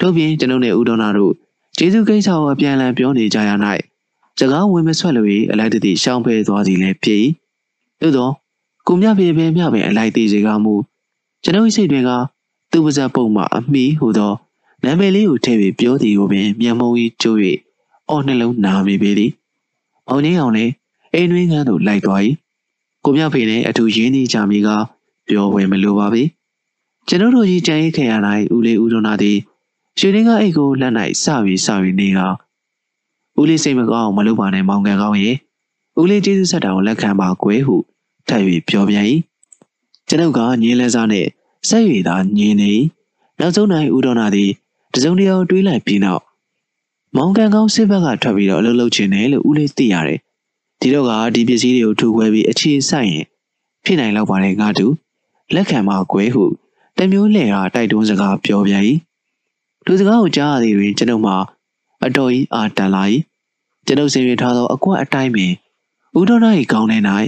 [0.00, 1.32] တို့ပြင်ကျွန်ုပ်နှင့်ဦးဒေါနာတို့
[1.76, 3.50] ကျေးဇူးကိစ္စကိုအပြန်အလှန်ပြောနေကြရ၌
[4.38, 7.20] စကားဝင်မဆွက်လို့၏အလိုက်တည်းရှောင်းဖဲသွားသည်လည်းဖြစ်၏
[8.00, 8.30] သို့သော
[8.86, 10.74] ကိုမြဖေပင်မြပင်အလိုက်သေးစေကမူ
[11.42, 12.10] ကျွန်ုပ်စိတ်တွင်က
[12.70, 14.32] သူ့ပါဇက်ပုံမှအမိဟူသော
[14.84, 17.38] နာမည်လေးကိုထည့်ပြီးပြောသည်ကိုပင်မျက်မှောက်ကြီးကျိုး၍
[18.08, 19.30] အော်နှလုံးနာမိပေသည်။
[20.08, 20.72] အောင်ကြီးအောင်လည်း
[21.12, 22.20] အိမ်တွင်းကန်းသို့လိုက်သွား၏။
[23.04, 24.68] ကိုမြဖေနဲ့အထူးရင်းနှီးကြမိက
[25.28, 26.24] ပြောဝယ်မလိုပါပြီ။
[27.08, 28.12] ကျွန်တို့ကြီးကြံရိတ်ခရ၌
[28.54, 29.38] ဦးလေးဦးတော်နာသည်
[29.98, 32.20] ရွှေရင်းကအိတ်ကိုလက်၌စပြီးစပြီးနေက
[33.40, 35.36] ဦးလေးစိတ်မကောင်းအောင်မလုပ်ပါနဲ့မောင်ကန်ကောင်းရဲ့
[36.00, 37.76] ဦးလေးကျေးဇူးဆက်တာကိုလက်ခံပါကွယ်ဟု
[38.28, 39.06] ထပ်၍ပြောပြန်၏
[40.08, 41.26] ကျွန်ုပ်ကညင်းလဲစားနဲ့
[41.68, 42.72] ဆက်၍သာညင်းနေ
[43.38, 44.50] နောက်ဆုံးနိုင်ဦးတော်နာသည်
[44.94, 46.22] တစုံတရာတွေးလိုက်ပြီးနောက်
[47.16, 50.20] မောင်ကန်ကောင်းစစ်ဘက်ကထွက်ပြီးတော့အလုပ်လုပ်ချင်တယ်လို့ဦးလေးသိရတယ်
[50.80, 53.26] ဒီတော့ကဒီပစ္စည်းတွေကိုထုတ်ခွဲပြီးအခြေဆိုင်ရင်
[53.84, 54.86] ဖြစ်နိုင်တော့ပါတယ်ငါတူ
[55.54, 56.44] လက်ခံပါကွယ်ဟု
[56.98, 58.82] တမျိုးလှဲ့ကတိုက်တွန်းစကားပြောပြန်၏
[59.86, 61.34] လူစကားကိုကြားရသည်တွင်ကျွန်ုပ်မှ
[62.04, 63.02] အတော်ကြီးအာတန်လာ၏
[63.86, 65.52] ကျွန်ုပ်စင်ရထားသောအကွက်အတိုင်းပင်
[66.18, 66.98] ဦးတော်နာ၏ကောင်းထဲ၌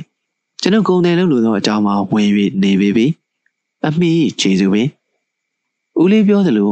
[0.61, 2.31] ကျွန်ုပ်ဂုံတယ်လို့လို့သောအကြောင်းမှဝင်၍
[2.63, 3.07] နေပေပြီ
[3.87, 4.89] အမိခြေစုပင်
[6.01, 6.71] ဦးလေးပြောသလို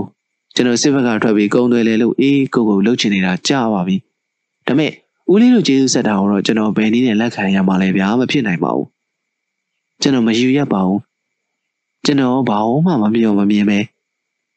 [0.54, 3.96] ကျွန်တော်စစ်ဘက်ကထွက်ပြီးဂုံတယ်လေလို့အေးကိုကိုလှုပ်ချင်နေတာကြားပါပြီ
[4.66, 4.92] ဒါမဲ့
[5.32, 8.86] ဦးလေးတို့ကျေးဇူးဆက်တာကိုတော့ကျွန်တော်ဘယ်နည်းနဲ့လက်ခံရမှာလဲဗျာမဖြစ်နိုင်ပါဘူး
[10.00, 11.00] ကျွန်တော်မယူရပါဘူး
[12.04, 13.78] ကျွန်တော်ဘာမှမပြောမမြင်ပဲ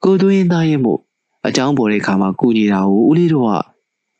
[0.03, 0.99] ကိုသွင်းသားရင်မို့
[1.47, 3.51] အကြောင်းပေါ်တဲ့ခါမှာကုညီတာကိုဦးလေးတို့က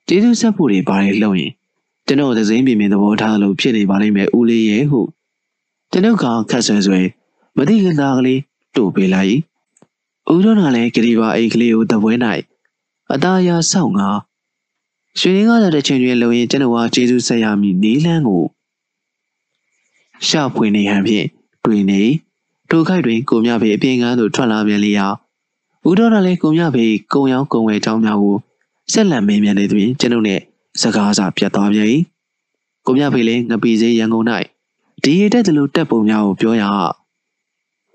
[0.07, 1.51] ကျေးဇူးဆက်ဖို့တွေပါတယ်လုပ်ရင်
[2.07, 5.01] ကျွန်တော်သစိမ်းပြင်းပြင်းသဘောထားလို့ဖြစ်နေပါလိမ့်မယ်ဦးလေးရဲ့ဟု
[5.91, 6.99] ကျွန်ုပ်ကခက်ဆွဲဆွဲ
[7.57, 8.39] မသိခင်သားကလေး
[8.75, 9.37] တို့ပေးလိုက်
[10.33, 12.13] ဦးတော်နာလည်းဂရီပါအိတ်ကလေးကိုတပွဲ၌
[13.13, 14.09] အသားအရဆောက်ငါ
[15.19, 18.43] ရွှေရင်းကားတဲ့ချင်းတွင်လုံရင်ကျွန်တော်ကကျေးဇူးဆက်ရမည်နီးလန်းကို
[20.27, 21.27] ရှာဖွေနေဟန်ဖြင့်
[21.65, 22.01] တွေ့နေ
[22.69, 25.07] ထိုခိုက်တွင်ကိုမြဖေအပြင်ကန်းသို့ထွက်လာပြန်လျာ
[25.88, 28.36] ဦးတော်နာလည်းကိုမြဖေကုံရောင်းကုံဝဲเจ้าများကို
[28.92, 30.40] ဆက်လက်မင်းမြန်နေသည်ကျွန်ုပ်နဲ့
[30.80, 31.88] စကားစာပြတ်သွားပြန်၏
[32.86, 34.26] ကိုမြဖေလည်းငပီစေးရန်ကုန်၌
[35.02, 36.64] ဒီရတက်တယ်လို့တက်ပုံများကိုပြောရ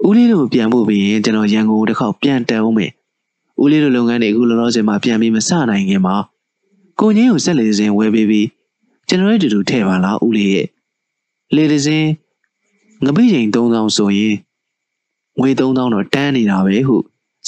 [0.07, 2.91] ဦးလေးတို့ပြန်ဖို့ပြီးရင်ကျွန်တော်ရန်ကုန်တစ်ခေါက်ပြန်တက်အောင်မယ်
[3.61, 6.15] ဦးလေးတို့လုပ်ငန်းတွေအခုလောလောဆယ်မှာပြန်ပြီးမစနိုင်ခင်မှာ
[6.99, 8.47] ကိုကြီးကိုဆက်လေစင်ဝယ်ပေးပြီး
[9.07, 10.67] ကျွန်တော်တို့တူတူထည့်ပါလားဦးလေးရဲ့
[11.55, 12.05] လေတစင်
[13.05, 14.35] ငပိချိန်3000ဆိုရင်
[15.39, 16.97] ငွေ3000တော့တန်းနေတာပဲဟု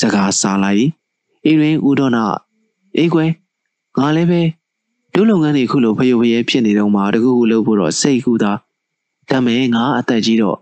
[0.01, 0.87] စကားစားလိုက်
[1.45, 2.25] အိမ်ရင်းဦးတော်နာ
[2.97, 3.31] အေးကွယ်
[3.99, 4.43] ငါလည်းပဲ
[5.15, 8.53] ဒုလုပ်ငန်းတွေခုလိုဖယိုဖယဲဖြစ်နေတော့မှတကူကူလုပ်ဖို့တော့စိတ်ကူတာ
[9.31, 10.59] ဒါမဲ့ငါအသက်ကြီးတော့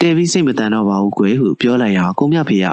[0.00, 2.66] တဲပြီးစိတ်မတန်တော့ပါဘူးကွယ်ဟုပြောလိုက်ရကိုမြဖေရ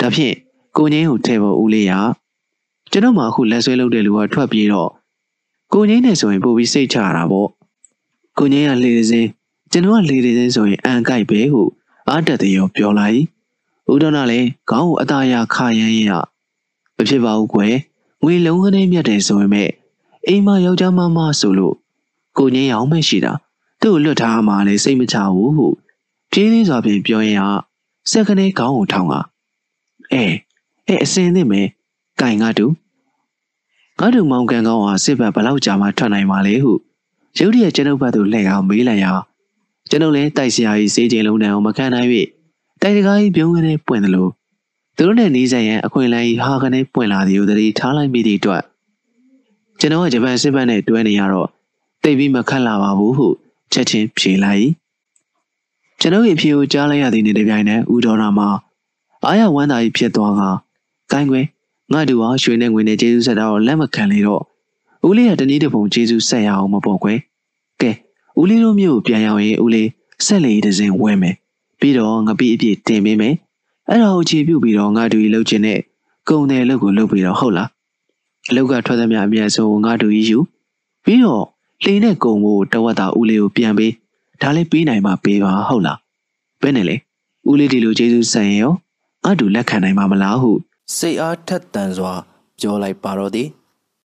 [0.00, 0.34] ဒါဖြင့်
[0.76, 1.92] ကိုငင်းကိုထဲပေါ်ဦးလေးရ
[2.90, 4.90] ကျွန်တော်မှအခုလက်ဆွဲလုပ်တဲ့လူကထွက်ပြေးတော့
[5.72, 7.48] ကိုငင်းနဲ့ဆိုရင်ပို့ပြီးစိတ်ချရတာပေါ့
[8.38, 9.28] ကိုငင်းကလေစင်း
[9.72, 11.62] ကျွန်တော်ကလေစင်းဆိုရင်အန်ကိုက်ပဲဟု
[12.08, 13.20] အားတက်တယ်ရောပြောလိုက်
[13.92, 16.10] ဦးတော်ကလည်းခေါင်းကိုအသားရခါရမ်းရ
[16.96, 17.74] မဖြစ်ပါဘူးကွယ်
[18.22, 19.70] ငွေလုံးခနဲ့မြတ်တယ်ဆိုပေမဲ့
[20.26, 21.74] အိမ်မှာယောက်ျားမမဆိုလို့
[22.38, 23.32] ကိုငင်းရောင်းမရှိတာ
[23.80, 25.66] သူ့ကိုလွတ်ထားမှလည်းစိတ်မချဘူးဟု
[26.32, 27.50] ပြင်းသေးစွာဖြင့်ပြောရင်ဟာ
[28.10, 29.14] စက်ကနေခေါင်းကိုထောင်က
[30.12, 30.24] အဲ
[30.88, 31.68] အဲအစင်းသင့်မယ်
[32.20, 32.66] ကင်ငါတူ
[33.98, 36.72] ငါတို့မောင်ကန်ကောင်းဟာစစ်ဘက်ဘလောက်ကြာမှထွက်နိုင်မှာလဲဟု
[37.38, 39.12] ရုတ်တရက်ကျွန်ုပ်ဘက်သို့လှည့်အောင်မေးလိုက်ရာ
[39.90, 42.08] ကျွန်ုပ်လည်းတိုက်စရာကြီးစေးချိန်လုံးတန်းအောင်မခံနိုင်၍
[42.82, 44.30] တိုက်တကားကြီးပြုံးကနေပွင့်တယ်လို့
[44.96, 48.62] သူတို့နဲ့နေဆက်ရန်အခွင့်အလမ်းကြီးဟာကနေပွင့်လာသည်ကိုတတိထားလိုက်မိသည့်အတွက်
[49.80, 51.48] ကျွန်တော်ကဂျပန်စစ်ဘက်နဲ့တွဲနေရတော့
[52.02, 53.28] တိတ်ပြီးမခတ်လာပါဘူးဟု
[53.72, 54.68] ချက်ချင်းဖြေလိုက်
[56.00, 58.48] ကျွန်ုပ်ရဲ့ဖြေကိုကြားလိုက်ရသည်နဲ့တပြိုင်နက်ဦးတော်နာမှာ
[59.24, 60.42] အားရဝမ်းသာကြီးဖြစ်သွားက
[61.12, 61.46] ကိုင်းကွယ်
[61.92, 64.42] ငါတို့ဟာရွှေနဲ့ငွေနဲ့ကျေးဇူးဆက်တာကိုလက်မခံလေတော့
[65.06, 67.18] ဦးလေးကတနည်းတစ်ပုံကျေးဇူးဆက်ရအောင်မပေါ့ကွယ်
[67.80, 67.90] ကဲ
[68.40, 69.88] ဦးလေးတို့မျိုးပြန်ရောက်ရင်ဦးလေး
[70.26, 71.36] ဆက်လေတစ်စင်ဝဲမယ်
[71.80, 73.34] ပြီးတော့ငပိအပြည့်တင်ပေးမယ်
[73.88, 75.78] အဲ့ဒါကိုခြေပြုတ်ပြီးတော့ငါတို့ကြီးလှုပ်ချင်တဲ့
[76.28, 77.68] ကုံတယ်လုပ်ကိုလုပ်ပြီးတော့ဟုတ်လား
[78.48, 80.38] အလုတ်ကထွက်သမျှအမြန်ဆုံးငါတို့ကြီးယူ
[81.04, 81.44] ပြီးတော့
[81.84, 83.92] လှိနဲ့ကုံကိုတဝက်တာဦးလေးကိုပြန်ပေး
[84.40, 85.98] ဒါလည်းပေးနိုင်မှပေးပါဟုတ်လား
[86.62, 86.96] ဘယ်နဲ့လဲ
[87.48, 88.72] ဦးလေးဒီလိုကျေးဇူးဆန်ရော
[89.24, 90.50] ငါတို့လက်ခံနိုင်မှာမလားဟု
[90.96, 92.14] စိတ်အားထက်သန်စွာ
[92.60, 93.48] ပြောလိုက်ပါတော့သည်